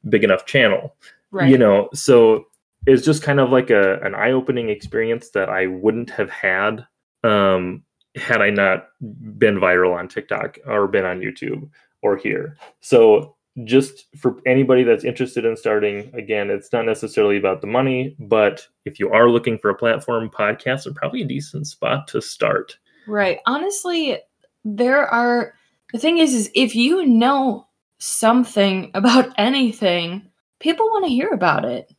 big 0.09 0.25
enough 0.25 0.47
channel 0.47 0.95
right. 1.31 1.49
you 1.49 1.59
know? 1.59 1.89
So 1.93 2.47
it's 2.87 3.05
just 3.05 3.23
kind 3.23 3.41
of 3.41 3.51
like 3.51 3.71
a 3.71 4.01
an 4.01 4.15
eye-opening 4.15 4.71
experience 4.71 5.31
that 5.31 5.49
i 5.49 5.67
wouldn't 5.67 6.11
have 6.11 6.31
had 6.31 6.87
um 7.25 7.83
had 8.15 8.41
i 8.41 8.49
not 8.49 8.89
been 9.39 9.57
viral 9.57 9.97
on 9.97 10.09
tiktok 10.09 10.59
or 10.67 10.87
been 10.89 11.05
on 11.05 11.21
youtube 11.21 11.69
or 12.03 12.17
here. 12.17 12.57
So 12.81 13.35
just 13.65 14.05
for 14.17 14.37
anybody 14.47 14.85
that's 14.85 15.03
interested 15.03 15.45
in 15.45 15.57
starting 15.57 16.15
again 16.15 16.51
it's 16.51 16.73
not 16.73 16.85
necessarily 16.85 17.39
about 17.39 17.63
the 17.63 17.67
money 17.67 18.15
but 18.19 18.67
if 18.85 19.01
you 19.01 19.11
are 19.11 19.31
looking 19.31 19.59
for 19.59 19.71
a 19.71 19.75
platform 19.75 20.29
podcasts 20.29 20.87
are 20.87 20.93
probably 20.93 21.23
a 21.23 21.27
decent 21.27 21.67
spot 21.67 22.07
to 22.07 22.21
start 22.21 22.77
Right. 23.07 23.39
Honestly, 23.47 24.19
there 24.65 25.07
are 25.07 25.55
the 25.93 25.99
thing 25.99 26.19
is 26.19 26.35
is 26.35 26.51
if 26.55 26.75
you 26.75 27.07
know 27.07 27.67
something 27.99 28.91
about 28.95 29.33
anything, 29.39 30.23
people 30.61 30.87
want 30.87 31.05
to 31.05 31.11
hear 31.11 31.29
about 31.31 31.65
it. 31.65 31.93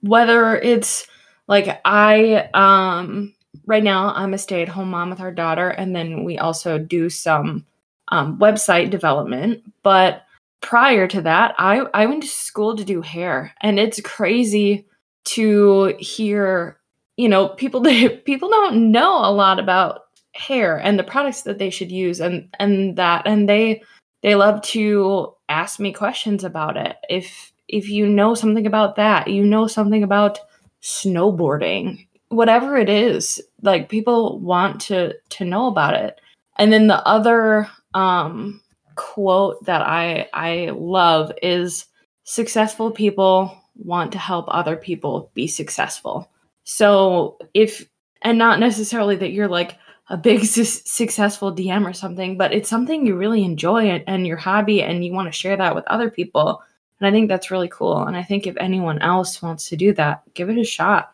Whether 0.00 0.56
it's 0.56 1.06
like 1.46 1.80
I 1.84 2.48
um 2.54 3.34
right 3.66 3.84
now 3.84 4.12
I'm 4.14 4.34
a 4.34 4.38
stay-at-home 4.38 4.90
mom 4.90 5.10
with 5.10 5.20
our 5.20 5.32
daughter 5.32 5.68
and 5.68 5.94
then 5.94 6.24
we 6.24 6.38
also 6.38 6.78
do 6.78 7.08
some 7.08 7.64
um 8.08 8.38
website 8.38 8.90
development, 8.90 9.62
but 9.82 10.24
prior 10.60 11.06
to 11.08 11.22
that, 11.22 11.54
I 11.58 11.80
I 11.94 12.06
went 12.06 12.22
to 12.24 12.28
school 12.28 12.76
to 12.76 12.84
do 12.84 13.00
hair 13.02 13.54
and 13.60 13.78
it's 13.78 14.00
crazy 14.00 14.86
to 15.26 15.94
hear, 16.00 16.78
you 17.16 17.28
know, 17.28 17.48
people 17.50 17.80
that 17.82 18.22
people 18.24 18.48
don't 18.48 18.90
know 18.90 19.18
a 19.18 19.30
lot 19.32 19.58
about 19.60 20.02
hair 20.38 20.76
and 20.78 20.98
the 20.98 21.04
products 21.04 21.42
that 21.42 21.58
they 21.58 21.70
should 21.70 21.90
use 21.90 22.20
and 22.20 22.48
and 22.58 22.96
that 22.96 23.26
and 23.26 23.48
they 23.48 23.82
they 24.22 24.34
love 24.34 24.60
to 24.62 25.32
ask 25.48 25.78
me 25.78 25.92
questions 25.92 26.44
about 26.44 26.76
it. 26.76 26.96
If 27.08 27.52
if 27.68 27.88
you 27.88 28.06
know 28.06 28.34
something 28.34 28.66
about 28.66 28.96
that 28.96 29.28
you 29.28 29.44
know 29.44 29.66
something 29.66 30.02
about 30.02 30.38
snowboarding 30.82 32.06
whatever 32.28 32.76
it 32.76 32.88
is 32.88 33.42
like 33.62 33.88
people 33.88 34.38
want 34.40 34.80
to 34.82 35.14
to 35.30 35.44
know 35.44 35.66
about 35.66 35.94
it. 35.94 36.20
And 36.58 36.72
then 36.72 36.86
the 36.86 37.04
other 37.06 37.68
um 37.94 38.60
quote 38.96 39.64
that 39.64 39.80
i 39.82 40.28
i 40.34 40.70
love 40.74 41.32
is 41.40 41.86
successful 42.24 42.90
people 42.90 43.56
want 43.76 44.12
to 44.12 44.18
help 44.18 44.46
other 44.48 44.76
people 44.76 45.30
be 45.34 45.46
successful. 45.46 46.30
So 46.64 47.38
if 47.54 47.88
and 48.22 48.36
not 48.36 48.60
necessarily 48.60 49.16
that 49.16 49.32
you're 49.32 49.48
like 49.48 49.76
a 50.10 50.16
big 50.16 50.44
su- 50.44 50.64
successful 50.64 51.54
DM 51.54 51.88
or 51.88 51.92
something, 51.92 52.36
but 52.36 52.52
it's 52.52 52.68
something 52.68 53.06
you 53.06 53.16
really 53.16 53.44
enjoy 53.44 53.88
and, 53.88 54.04
and 54.06 54.26
your 54.26 54.36
hobby 54.36 54.82
and 54.82 55.04
you 55.04 55.12
want 55.12 55.28
to 55.28 55.32
share 55.32 55.56
that 55.56 55.74
with 55.74 55.86
other 55.86 56.10
people. 56.10 56.62
And 57.00 57.06
I 57.06 57.10
think 57.10 57.28
that's 57.28 57.50
really 57.50 57.68
cool. 57.68 58.02
And 58.04 58.16
I 58.16 58.22
think 58.22 58.46
if 58.46 58.56
anyone 58.56 58.98
else 59.00 59.40
wants 59.42 59.68
to 59.68 59.76
do 59.76 59.92
that, 59.94 60.22
give 60.34 60.48
it 60.50 60.58
a 60.58 60.64
shot. 60.64 61.12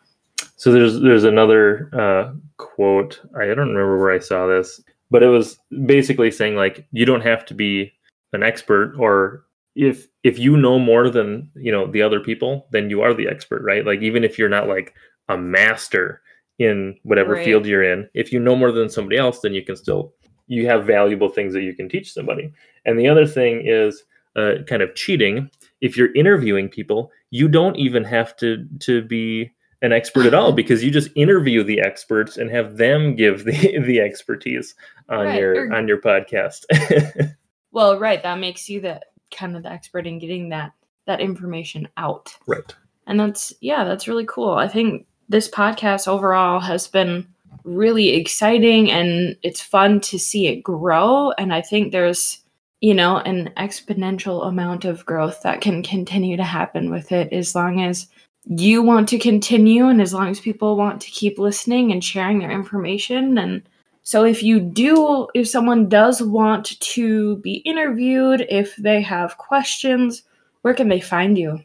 So 0.57 0.71
there's 0.71 0.99
there's 1.01 1.23
another 1.23 1.89
uh, 1.93 2.33
quote. 2.57 3.21
I 3.35 3.45
don't 3.45 3.73
remember 3.73 3.99
where 3.99 4.11
I 4.11 4.19
saw 4.19 4.47
this, 4.47 4.81
but 5.11 5.23
it 5.23 5.27
was 5.27 5.59
basically 5.85 6.31
saying 6.31 6.55
like 6.55 6.87
you 6.91 7.05
don't 7.05 7.21
have 7.21 7.45
to 7.47 7.53
be 7.53 7.93
an 8.33 8.43
expert 8.43 8.95
or 8.97 9.45
if 9.75 10.07
if 10.23 10.39
you 10.39 10.57
know 10.57 10.79
more 10.79 11.09
than 11.09 11.49
you 11.55 11.71
know 11.71 11.87
the 11.87 12.01
other 12.01 12.19
people, 12.19 12.67
then 12.71 12.89
you 12.89 13.01
are 13.01 13.13
the 13.13 13.27
expert, 13.27 13.61
right? 13.63 13.85
Like 13.85 14.01
even 14.01 14.23
if 14.23 14.39
you're 14.39 14.49
not 14.49 14.67
like 14.67 14.93
a 15.27 15.37
master 15.37 16.21
in 16.59 16.95
whatever 17.03 17.33
Right. 17.33 17.45
field 17.45 17.65
you're 17.65 17.83
in, 17.83 18.09
if 18.13 18.31
you 18.31 18.39
know 18.39 18.55
more 18.55 18.71
than 18.71 18.89
somebody 18.89 19.17
else, 19.17 19.41
then 19.41 19.53
you 19.53 19.63
can 19.63 19.75
still 19.75 20.13
you 20.47 20.67
have 20.67 20.85
valuable 20.85 21.27
things 21.29 21.53
that 21.53 21.63
you 21.63 21.73
can 21.73 21.89
teach 21.89 22.13
somebody. 22.13 22.51
And 22.85 22.99
the 22.99 23.07
other 23.07 23.25
thing 23.25 23.63
is 23.65 24.03
uh, 24.35 24.55
kind 24.67 24.81
of 24.83 24.93
cheating. 24.95 25.49
If 25.81 25.97
you're 25.97 26.13
interviewing 26.13 26.69
people, 26.69 27.11
you 27.31 27.47
don't 27.47 27.75
even 27.77 28.03
have 28.03 28.35
to 28.37 28.65
to 28.81 29.01
be 29.01 29.51
an 29.81 29.91
expert 29.91 30.25
at 30.25 30.33
all 30.33 30.51
because 30.61 30.83
you 30.83 30.91
just 30.91 31.09
interview 31.15 31.63
the 31.63 31.79
experts 31.81 32.37
and 32.37 32.49
have 32.51 32.77
them 32.77 33.15
give 33.15 33.43
the 33.45 33.79
the 33.85 33.99
expertise 33.99 34.75
on 35.09 35.25
Right, 35.25 35.39
your 35.39 35.67
or- 35.69 35.73
on 35.73 35.87
your 35.87 35.99
podcast. 36.01 36.65
Well, 37.71 37.99
right. 37.99 38.23
That 38.23 38.39
makes 38.39 38.69
you 38.69 38.79
the 38.79 39.01
kind 39.35 39.57
of 39.57 39.63
the 39.63 39.69
expert 39.71 40.07
in 40.07 40.17
getting 40.19 40.49
that 40.49 40.71
that 41.07 41.19
information 41.19 41.87
out. 41.97 42.33
right. 42.47 42.73
And 43.07 43.19
that's 43.19 43.51
yeah, 43.61 43.83
that's 43.83 44.07
really 44.07 44.25
cool. 44.25 44.51
I 44.51 44.67
think 44.69 45.05
this 45.29 45.49
podcast 45.49 46.07
overall 46.07 46.59
has 46.59 46.87
been 46.87 47.27
really 47.63 48.09
exciting 48.09 48.91
and 48.91 49.35
it's 49.41 49.61
fun 49.61 49.99
to 49.99 50.19
see 50.19 50.47
it 50.47 50.61
grow. 50.61 51.31
And 51.31 51.53
I 51.53 51.61
think 51.61 51.91
there's 51.91 52.41
you 52.81 52.93
know 52.93 53.17
an 53.17 53.51
exponential 53.57 54.45
amount 54.45 54.85
of 54.85 55.05
growth 55.05 55.41
that 55.43 55.61
can 55.61 55.81
continue 55.81 56.37
to 56.37 56.43
happen 56.43 56.91
with 56.91 57.11
it 57.11 57.31
as 57.33 57.55
long 57.55 57.81
as 57.81 58.07
you 58.45 58.83
want 58.83 59.09
to 59.09 59.17
continue 59.17 59.87
and 59.87 60.01
as 60.01 60.13
long 60.13 60.29
as 60.29 60.39
people 60.39 60.77
want 60.77 61.01
to 61.01 61.09
keep 61.09 61.39
listening 61.39 61.91
and 61.91 62.03
sharing 62.03 62.39
their 62.39 62.51
information. 62.51 63.39
And 63.39 63.63
so 64.03 64.23
if 64.23 64.43
you 64.43 64.59
do 64.59 65.27
if 65.33 65.47
someone 65.47 65.89
does 65.89 66.21
want 66.21 66.79
to 66.79 67.37
be 67.37 67.55
interviewed 67.65 68.45
if 68.49 68.75
they 68.75 69.01
have 69.01 69.37
questions 69.37 70.23
where 70.61 70.73
can 70.73 70.89
they 70.89 70.99
find 70.99 71.37
you? 71.37 71.59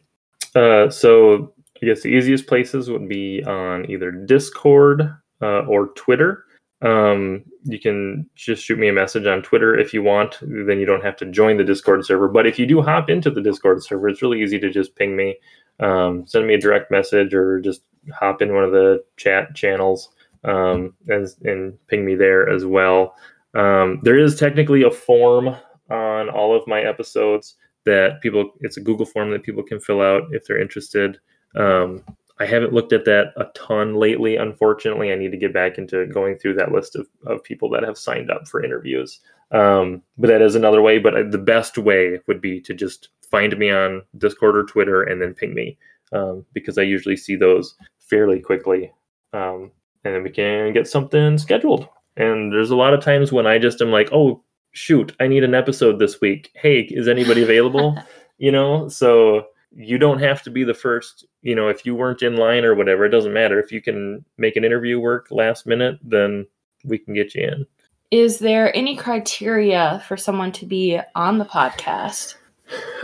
Uh, 0.53 0.87
so 0.89 1.51
I 1.81 1.87
guess 1.87 2.01
the 2.01 2.09
easiest 2.09 2.47
places 2.47 2.89
would 2.89 3.09
be 3.09 3.43
on 3.43 3.89
either 3.89 4.11
Discord 4.11 5.13
uh, 5.41 5.61
or 5.65 5.87
Twitter. 5.95 6.45
Um, 6.81 7.43
you 7.63 7.79
can 7.79 8.27
just 8.35 8.63
shoot 8.63 8.79
me 8.79 8.87
a 8.87 8.93
message 8.93 9.25
on 9.25 9.41
Twitter 9.41 9.77
if 9.77 9.93
you 9.93 10.01
want. 10.01 10.37
Then 10.41 10.79
you 10.79 10.85
don't 10.85 11.03
have 11.03 11.15
to 11.17 11.25
join 11.25 11.57
the 11.57 11.63
Discord 11.63 12.05
server. 12.05 12.27
But 12.27 12.47
if 12.47 12.57
you 12.57 12.65
do 12.65 12.81
hop 12.81 13.09
into 13.09 13.29
the 13.29 13.41
Discord 13.41 13.83
server, 13.83 14.09
it's 14.09 14.21
really 14.21 14.41
easy 14.41 14.59
to 14.59 14.69
just 14.69 14.95
ping 14.95 15.15
me, 15.15 15.35
um, 15.79 16.25
send 16.25 16.47
me 16.47 16.55
a 16.55 16.59
direct 16.59 16.91
message, 16.91 17.33
or 17.33 17.59
just 17.59 17.81
hop 18.13 18.41
in 18.41 18.53
one 18.53 18.63
of 18.63 18.71
the 18.71 19.03
chat 19.17 19.55
channels 19.55 20.09
um, 20.43 20.93
and, 21.07 21.27
and 21.43 21.87
ping 21.87 22.05
me 22.05 22.15
there 22.15 22.49
as 22.49 22.65
well. 22.65 23.15
Um, 23.53 23.99
there 24.03 24.17
is 24.17 24.39
technically 24.39 24.83
a 24.83 24.91
form 24.91 25.55
on 25.89 26.29
all 26.29 26.55
of 26.55 26.67
my 26.67 26.81
episodes 26.81 27.55
that 27.85 28.21
people, 28.21 28.51
it's 28.61 28.77
a 28.77 28.81
Google 28.81 29.05
form 29.05 29.31
that 29.31 29.43
people 29.43 29.63
can 29.63 29.79
fill 29.79 30.01
out 30.01 30.23
if 30.31 30.45
they're 30.45 30.61
interested. 30.61 31.19
Um, 31.55 32.03
I 32.39 32.45
haven't 32.45 32.73
looked 32.73 32.91
at 32.91 33.05
that 33.05 33.33
a 33.37 33.45
ton 33.53 33.95
lately, 33.95 34.35
unfortunately. 34.35 35.11
I 35.11 35.15
need 35.15 35.31
to 35.31 35.37
get 35.37 35.53
back 35.53 35.77
into 35.77 36.07
going 36.07 36.37
through 36.37 36.55
that 36.55 36.71
list 36.71 36.95
of, 36.95 37.07
of 37.27 37.43
people 37.43 37.69
that 37.69 37.83
have 37.83 37.97
signed 37.97 38.31
up 38.31 38.47
for 38.47 38.63
interviews. 38.63 39.19
Um, 39.51 40.01
but 40.17 40.27
that 40.27 40.41
is 40.41 40.55
another 40.55 40.81
way. 40.81 40.97
But 40.97 41.31
the 41.31 41.37
best 41.37 41.77
way 41.77 42.19
would 42.27 42.41
be 42.41 42.59
to 42.61 42.73
just 42.73 43.09
find 43.29 43.55
me 43.57 43.69
on 43.69 44.01
Discord 44.17 44.57
or 44.57 44.63
Twitter 44.63 45.03
and 45.03 45.21
then 45.21 45.33
ping 45.33 45.53
me 45.53 45.77
um, 46.13 46.45
because 46.53 46.77
I 46.77 46.83
usually 46.83 47.15
see 47.15 47.35
those 47.35 47.75
fairly 47.99 48.39
quickly. 48.39 48.91
Um, 49.33 49.71
and 50.03 50.15
then 50.15 50.23
we 50.23 50.29
can 50.29 50.73
get 50.73 50.87
something 50.87 51.37
scheduled. 51.37 51.87
And 52.17 52.51
there's 52.51 52.71
a 52.71 52.75
lot 52.75 52.93
of 52.93 53.03
times 53.03 53.31
when 53.31 53.47
I 53.47 53.57
just 53.57 53.81
am 53.81 53.91
like, 53.91 54.09
oh, 54.11 54.43
shoot, 54.71 55.15
I 55.19 55.27
need 55.27 55.43
an 55.43 55.53
episode 55.53 55.99
this 55.99 56.19
week. 56.21 56.51
Hey, 56.55 56.81
is 56.81 57.07
anybody 57.07 57.43
available? 57.43 57.97
you 58.37 58.51
know, 58.51 58.89
so 58.89 59.45
you 59.73 59.97
don't 59.97 60.19
have 60.19 60.43
to 60.43 60.49
be 60.49 60.63
the 60.63 60.73
first. 60.73 61.25
You 61.41 61.55
know, 61.55 61.67
if 61.67 61.85
you 61.85 61.95
weren't 61.95 62.21
in 62.21 62.35
line 62.35 62.65
or 62.65 62.75
whatever, 62.75 63.05
it 63.05 63.09
doesn't 63.09 63.33
matter. 63.33 63.59
If 63.59 63.71
you 63.71 63.81
can 63.81 64.23
make 64.37 64.55
an 64.55 64.65
interview 64.65 64.99
work 64.99 65.27
last 65.31 65.65
minute, 65.65 65.99
then 66.03 66.45
we 66.83 66.97
can 66.97 67.13
get 67.13 67.35
you 67.35 67.47
in. 67.47 67.65
Is 68.11 68.39
there 68.39 68.75
any 68.75 68.97
criteria 68.97 70.03
for 70.07 70.17
someone 70.17 70.51
to 70.53 70.65
be 70.65 70.99
on 71.15 71.37
the 71.37 71.45
podcast? 71.45 72.35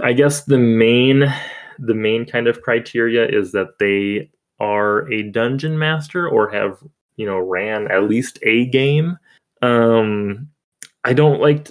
I 0.04 0.14
guess 0.14 0.44
the 0.44 0.58
main 0.58 1.34
the 1.80 1.94
main 1.94 2.26
kind 2.26 2.48
of 2.48 2.62
criteria 2.62 3.28
is 3.28 3.52
that 3.52 3.80
they 3.80 4.30
are 4.60 5.12
a 5.12 5.24
dungeon 5.24 5.78
master 5.78 6.28
or 6.28 6.50
have 6.50 6.78
you 7.16 7.26
know 7.26 7.38
ran 7.38 7.90
at 7.92 8.04
least 8.04 8.40
a 8.44 8.66
game 8.68 9.18
um 9.62 10.48
i 11.04 11.14
don't 11.14 11.40
like 11.40 11.70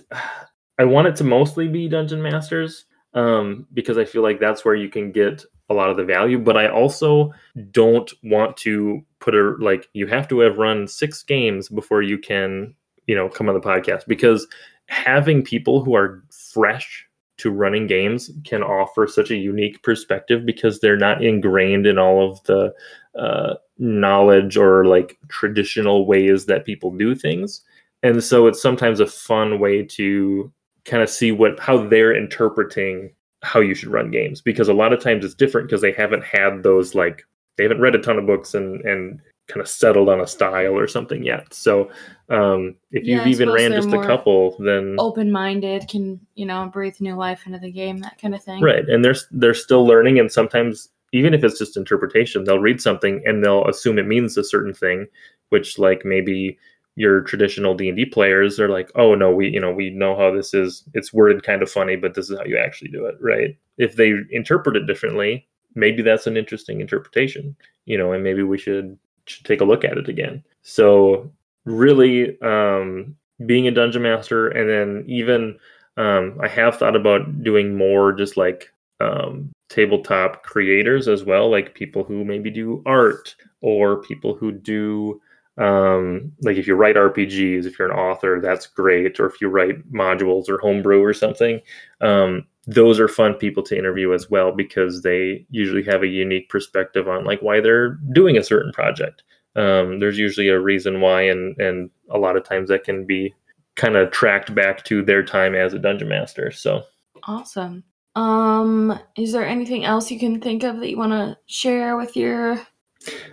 i 0.79 0.85
want 0.85 1.09
it 1.09 1.17
to 1.17 1.25
mostly 1.25 1.67
be 1.67 1.89
dungeon 1.89 2.23
masters 2.23 2.85
um 3.17 3.67
because 3.75 3.99
i 3.99 4.05
feel 4.05 4.23
like 4.23 4.39
that's 4.39 4.65
where 4.65 4.75
you 4.75 4.89
can 4.89 5.11
get 5.11 5.45
a 5.69 5.75
lot 5.75 5.91
of 5.91 5.97
the 5.97 6.05
value. 6.05 6.39
But 6.39 6.57
i 6.57 6.69
also 6.69 7.33
don't 7.71 8.13
want 8.23 8.57
to 8.59 9.05
put 9.19 9.35
a 9.35 9.57
like 9.61 9.89
you 9.95 10.07
have 10.07 10.29
to 10.29 10.41
have 10.41 10.59
run 10.59 10.87
six 10.87 11.23
games 11.23 11.69
before 11.69 12.03
you 12.03 12.19
can 12.19 12.75
you 13.07 13.15
know 13.15 13.29
come 13.29 13.49
on 13.49 13.55
the 13.55 13.61
podcast. 13.61 14.07
Because 14.07 14.47
having 14.87 15.43
people 15.43 15.83
who 15.83 15.95
are 15.97 16.23
fresh 16.31 17.07
to 17.39 17.51
running 17.51 17.87
games 17.87 18.31
can 18.45 18.63
offer 18.63 19.07
such 19.07 19.31
a 19.31 19.37
unique 19.37 19.83
perspective 19.83 20.47
because 20.47 20.81
they're 20.81 20.97
not 20.97 21.23
ingrained 21.23 21.87
in 21.87 21.99
all 21.99 22.31
of 22.31 22.43
the 22.45 22.73
uh, 23.19 23.55
knowledge 23.79 24.57
or 24.57 24.87
like 24.87 25.19
traditional 25.29 26.07
ways 26.07 26.47
that 26.47 26.65
people 26.65 26.91
do 26.97 27.15
things. 27.15 27.63
And 28.03 28.23
so 28.25 28.47
it's 28.47 28.63
sometimes 28.63 29.01
a 29.01 29.07
fun 29.07 29.59
way 29.59 29.83
to 29.83 30.51
kind 30.87 31.03
of 31.03 31.11
see 31.11 31.33
what 31.33 31.59
how 31.61 31.77
they're 31.87 32.15
interpreting 32.15 33.13
how 33.43 33.61
you 33.61 33.75
should 33.75 33.91
run 33.91 34.11
games 34.11 34.41
because 34.41 34.69
a 34.69 34.75
lot 34.75 34.93
of 34.93 35.01
times 35.01 35.25
it's 35.25 35.35
different 35.35 35.69
because 35.69 35.83
they 35.83 35.93
haven't 35.93 36.25
had 36.25 36.63
those 36.63 36.95
like 36.95 37.25
they 37.57 37.65
haven't 37.65 37.81
read 37.81 37.95
a 37.95 37.99
ton 37.99 38.19
of 38.19 38.27
books 38.27 38.55
and 38.55 38.81
and 38.85 39.21
kind 39.49 39.61
of 39.61 39.69
settled 39.69 40.09
on 40.09 40.21
a 40.21 40.27
style 40.27 40.77
or 40.77 40.89
something 40.89 41.25
yet. 41.25 41.53
So 41.55 41.91
um, 42.31 42.75
if 42.91 43.05
Yeah, 43.05 43.19
you've 43.19 43.27
I 43.27 43.31
even 43.31 43.51
ran 43.51 43.73
just 43.73 43.93
a 43.93 43.99
couple, 44.05 44.57
then 44.59 44.97
Open 44.99 45.31
minded, 45.31 45.87
can, 45.89 46.21
you 46.35 46.47
know, 46.47 46.67
breathe 46.67 46.97
new 47.01 47.15
life 47.15 47.47
into 47.47 47.61
the 47.61 47.71
game, 47.71 47.99
that 47.99 48.21
kind 48.21 48.35
of 48.35 48.43
thing. 48.43 48.63
right, 48.63 48.89
and 48.89 49.05
they're 49.05 49.15
they're 49.31 49.55
still 49.55 49.87
learning, 49.87 50.19
and 50.19 50.33
sometimes 50.33 50.89
even 51.13 51.33
if 51.33 51.45
it's 51.45 51.59
just 51.59 51.77
interpretation, 51.77 52.45
they'll 52.45 52.59
read 52.59 52.81
something 52.81 53.23
and 53.25 53.45
they'll 53.45 53.65
assume 53.67 53.99
it 53.99 54.07
means 54.07 54.37
a 54.37 54.43
certain 54.45 54.75
thing, 54.75 55.07
which 55.51 55.79
like 55.79 56.05
maybe 56.05 56.59
your 56.97 57.21
traditional 57.21 57.75
D&D 57.75 58.07
players 58.07 58.59
are 58.59 58.69
like, 58.69 58.91
"Oh 58.95 59.15
no, 59.15 59.31
we 59.31 59.49
you 59.49 59.61
know, 59.61 59.73
we 59.73 59.91
know 59.91 60.17
how 60.17 60.31
this 60.31 60.55
is. 60.55 60.83
It's 60.95 61.13
worded 61.13 61.43
kind 61.43 61.63
of 61.63 61.71
funny, 61.71 61.97
but 61.97 62.15
this 62.15 62.31
is 62.31 62.39
how 62.39 62.45
you 62.45 62.59
actually 62.59 62.91
do 62.91 63.07
it." 63.07 63.17
Right? 63.21 63.57
If 63.79 63.97
they 63.97 64.15
interpret 64.31 64.77
it 64.77 64.87
differently, 64.87 65.47
maybe 65.75 66.03
that's 66.03 66.27
an 66.27 66.37
interesting 66.37 66.81
interpretation, 66.81 67.55
you 67.85 67.97
know, 67.97 68.13
and 68.13 68.25
maybe 68.25 68.43
we 68.43 68.59
should 68.59 68.99
should 69.27 69.45
take 69.45 69.61
a 69.61 69.65
look 69.65 69.85
at 69.85 69.99
it 69.99 70.09
again. 70.09 70.43
So 70.63 71.31
really 71.65 72.41
um 72.43 73.17
being 73.45 73.69
a 73.69 73.73
dungeon 73.73 74.03
master 74.03 74.49
and 74.49 74.69
then 74.69 75.05
even 75.07 75.59
um 75.97 76.39
I 76.43 76.49
have 76.49 76.77
thought 76.77 76.97
about 76.97 77.43
doing 77.43 77.77
more 77.77 78.13
just 78.13 78.37
like 78.37 78.73
um 79.01 79.51
tabletop 79.69 80.43
creators 80.45 81.09
as 81.09 81.25
well, 81.25 81.51
like 81.51 81.75
people 81.75 82.05
who 82.05 82.25
maybe 82.25 82.51
do 82.51 82.83
art 82.87 83.35
or 83.61 84.03
people 84.03 84.35
who 84.35 84.53
do 84.53 85.21
um 85.59 86.33
like 86.43 86.57
if 86.57 86.67
you 86.67 86.75
write 86.75 86.97
rpgs 86.97 87.65
if 87.65 87.79
you're 87.79 87.91
an 87.91 87.99
author 87.99 88.41
that's 88.43 88.67
great. 88.67 89.19
Or 89.19 89.27
if 89.27 89.41
you 89.41 89.49
write 89.49 89.91
modules 89.91 90.49
or 90.49 90.59
homebrew 90.59 91.03
or 91.03 91.15
something 91.15 91.61
um 92.01 92.47
those 92.67 92.99
are 92.99 93.09
fun 93.09 93.35
people 93.35 93.63
to 93.63 93.79
interview 93.79 94.13
as 94.13 94.29
well 94.29 94.53
because 94.53 95.03
they 95.03 95.47
usually 95.51 95.85
have 95.85 96.03
a 96.03 96.09
unique 96.09 96.49
perspective 96.49 97.09
on 97.09 97.25
like 97.25 97.41
why 97.41 97.61
they're 97.61 97.95
doing 98.13 98.37
a 98.37 98.43
certain 98.43 98.73
project. 98.73 99.23
Um 99.55 99.99
there's 100.01 100.19
usually 100.19 100.49
a 100.49 100.61
reason 100.61 101.01
why 101.01 101.23
and 101.23 101.59
and 101.59 101.91
a 102.11 102.19
lot 102.19 102.37
of 102.37 102.45
times 102.45 102.69
that 102.69 102.85
can 102.85 103.07
be 103.07 103.35
kind 103.77 103.97
of 103.97 104.11
tracked 104.11 104.55
back 104.55 104.85
to 104.85 105.03
their 105.03 105.23
time 105.23 105.55
as 105.55 105.73
a 105.75 105.79
dungeon 105.79 106.09
master 106.09 106.51
so. 106.51 106.83
Awesome. 107.25 107.83
Um, 108.17 108.99
is 109.15 109.33
there 109.33 109.47
anything 109.47 109.85
else 109.85 110.11
you 110.11 110.19
can 110.19 110.41
think 110.41 110.63
of 110.63 110.81
that 110.81 110.89
you 110.89 110.97
want 110.97 111.13
to 111.13 111.37
share 111.47 111.97
with 111.99 112.17
your 112.17 112.67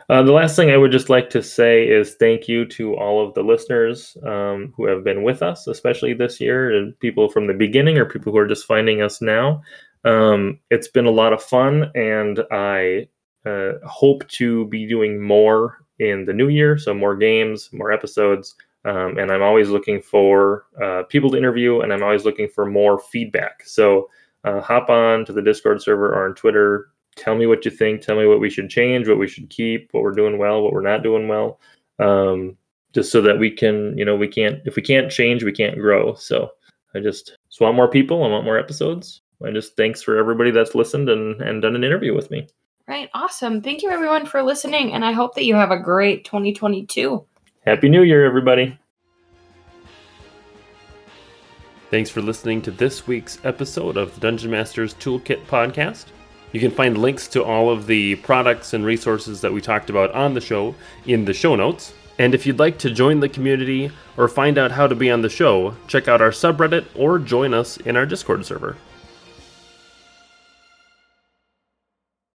Uh, 0.09 0.21
the 0.23 0.31
last 0.31 0.55
thing 0.55 0.69
I 0.69 0.77
would 0.77 0.91
just 0.91 1.09
like 1.09 1.29
to 1.31 1.41
say 1.41 1.87
is 1.87 2.15
thank 2.15 2.47
you 2.47 2.65
to 2.65 2.95
all 2.95 3.25
of 3.25 3.33
the 3.33 3.43
listeners 3.43 4.17
um, 4.25 4.73
who 4.75 4.85
have 4.85 5.03
been 5.03 5.23
with 5.23 5.41
us, 5.41 5.67
especially 5.67 6.13
this 6.13 6.39
year, 6.39 6.75
and 6.75 6.99
people 6.99 7.29
from 7.29 7.47
the 7.47 7.53
beginning 7.53 7.97
or 7.97 8.05
people 8.05 8.31
who 8.31 8.37
are 8.37 8.47
just 8.47 8.65
finding 8.65 9.01
us 9.01 9.21
now. 9.21 9.61
Um, 10.05 10.59
it's 10.69 10.87
been 10.87 11.05
a 11.05 11.11
lot 11.11 11.33
of 11.33 11.41
fun, 11.41 11.91
and 11.95 12.41
I 12.51 13.07
uh, 13.45 13.73
hope 13.85 14.27
to 14.29 14.65
be 14.67 14.87
doing 14.87 15.21
more 15.21 15.83
in 15.99 16.25
the 16.25 16.33
new 16.33 16.49
year. 16.49 16.77
So, 16.77 16.93
more 16.93 17.15
games, 17.15 17.69
more 17.71 17.91
episodes. 17.91 18.55
Um, 18.85 19.17
and 19.17 19.31
I'm 19.31 19.41
always 19.41 19.69
looking 19.69 20.01
for 20.01 20.65
uh, 20.83 21.03
people 21.03 21.31
to 21.31 21.37
interview, 21.37 21.79
and 21.79 21.93
I'm 21.93 22.03
always 22.03 22.25
looking 22.25 22.49
for 22.49 22.65
more 22.65 22.99
feedback. 22.99 23.63
So, 23.65 24.09
uh, 24.43 24.59
hop 24.59 24.89
on 24.89 25.23
to 25.25 25.31
the 25.31 25.41
Discord 25.41 25.81
server 25.81 26.13
or 26.13 26.27
on 26.27 26.35
Twitter, 26.35 26.89
tell 27.15 27.35
me 27.35 27.45
what 27.45 27.63
you 27.65 27.71
think 27.71 28.01
tell 28.01 28.15
me 28.17 28.25
what 28.25 28.39
we 28.39 28.49
should 28.49 28.69
change 28.69 29.07
what 29.07 29.19
we 29.19 29.27
should 29.27 29.49
keep 29.49 29.89
what 29.91 30.03
we're 30.03 30.11
doing 30.11 30.37
well 30.37 30.61
what 30.61 30.73
we're 30.73 30.81
not 30.81 31.03
doing 31.03 31.27
well 31.27 31.59
um, 31.99 32.57
just 32.93 33.11
so 33.11 33.21
that 33.21 33.37
we 33.39 33.49
can 33.51 33.97
you 33.97 34.05
know 34.05 34.15
we 34.15 34.27
can't 34.27 34.59
if 34.65 34.75
we 34.75 34.81
can't 34.81 35.11
change 35.11 35.43
we 35.43 35.51
can't 35.51 35.77
grow 35.79 36.13
so 36.15 36.49
i 36.95 36.99
just 36.99 37.37
just 37.49 37.61
want 37.61 37.75
more 37.75 37.87
people 37.89 38.23
i 38.23 38.27
want 38.27 38.45
more 38.45 38.57
episodes 38.57 39.21
i 39.45 39.51
just 39.51 39.75
thanks 39.75 40.01
for 40.01 40.17
everybody 40.17 40.51
that's 40.51 40.75
listened 40.75 41.09
and 41.09 41.41
and 41.41 41.61
done 41.61 41.75
an 41.75 41.83
interview 41.83 42.13
with 42.15 42.29
me 42.31 42.47
Right. 42.85 43.09
Awesome. 43.13 43.61
Thank 43.61 43.81
you 43.81 43.89
everyone 43.89 44.25
for 44.25 44.43
listening 44.43 44.91
and 44.91 45.05
I 45.05 45.13
hope 45.13 45.35
that 45.35 45.45
you 45.45 45.55
have 45.55 45.71
a 45.71 45.79
great 45.79 46.25
2022. 46.25 47.23
happy 47.65 47.87
new 47.87 48.03
year 48.03 48.25
everybody 48.25 48.77
Thanks 51.89 52.09
for 52.09 52.21
listening 52.21 52.59
to 52.63 52.71
this 52.71 53.05
week's 53.05 53.37
episode 53.45 53.97
of 53.97 54.13
the 54.15 54.19
Dungeon 54.19 54.49
Masters 54.49 54.95
Toolkit 54.95 55.45
podcast. 55.45 56.05
You 56.53 56.59
can 56.59 56.69
find 56.69 56.99
links 56.99 57.27
to 57.29 57.43
all 57.43 57.71
of 57.71 57.87
the 57.87 58.15
products 58.17 58.73
and 58.73 58.85
resources 58.85 59.41
that 59.41 59.51
we 59.51 59.59
talked 59.59 59.89
about 59.89 60.11
on 60.11 60.35
the 60.35 60.41
show 60.41 60.75
in 61.05 61.25
the 61.25 61.33
show 61.33 61.55
notes. 61.55 61.93
And 62.19 62.35
if 62.35 62.45
you'd 62.45 62.59
like 62.59 62.77
to 62.79 62.91
join 62.91 63.19
the 63.19 63.27
community 63.27 63.91
or 64.17 64.27
find 64.27 64.59
out 64.59 64.71
how 64.71 64.85
to 64.85 64.93
be 64.93 65.09
on 65.09 65.23
the 65.23 65.29
show, 65.29 65.75
check 65.87 66.07
out 66.07 66.21
our 66.21 66.29
subreddit 66.29 66.85
or 66.95 67.17
join 67.17 67.55
us 67.55 67.77
in 67.77 67.97
our 67.97 68.05
Discord 68.05 68.45
server. 68.45 68.77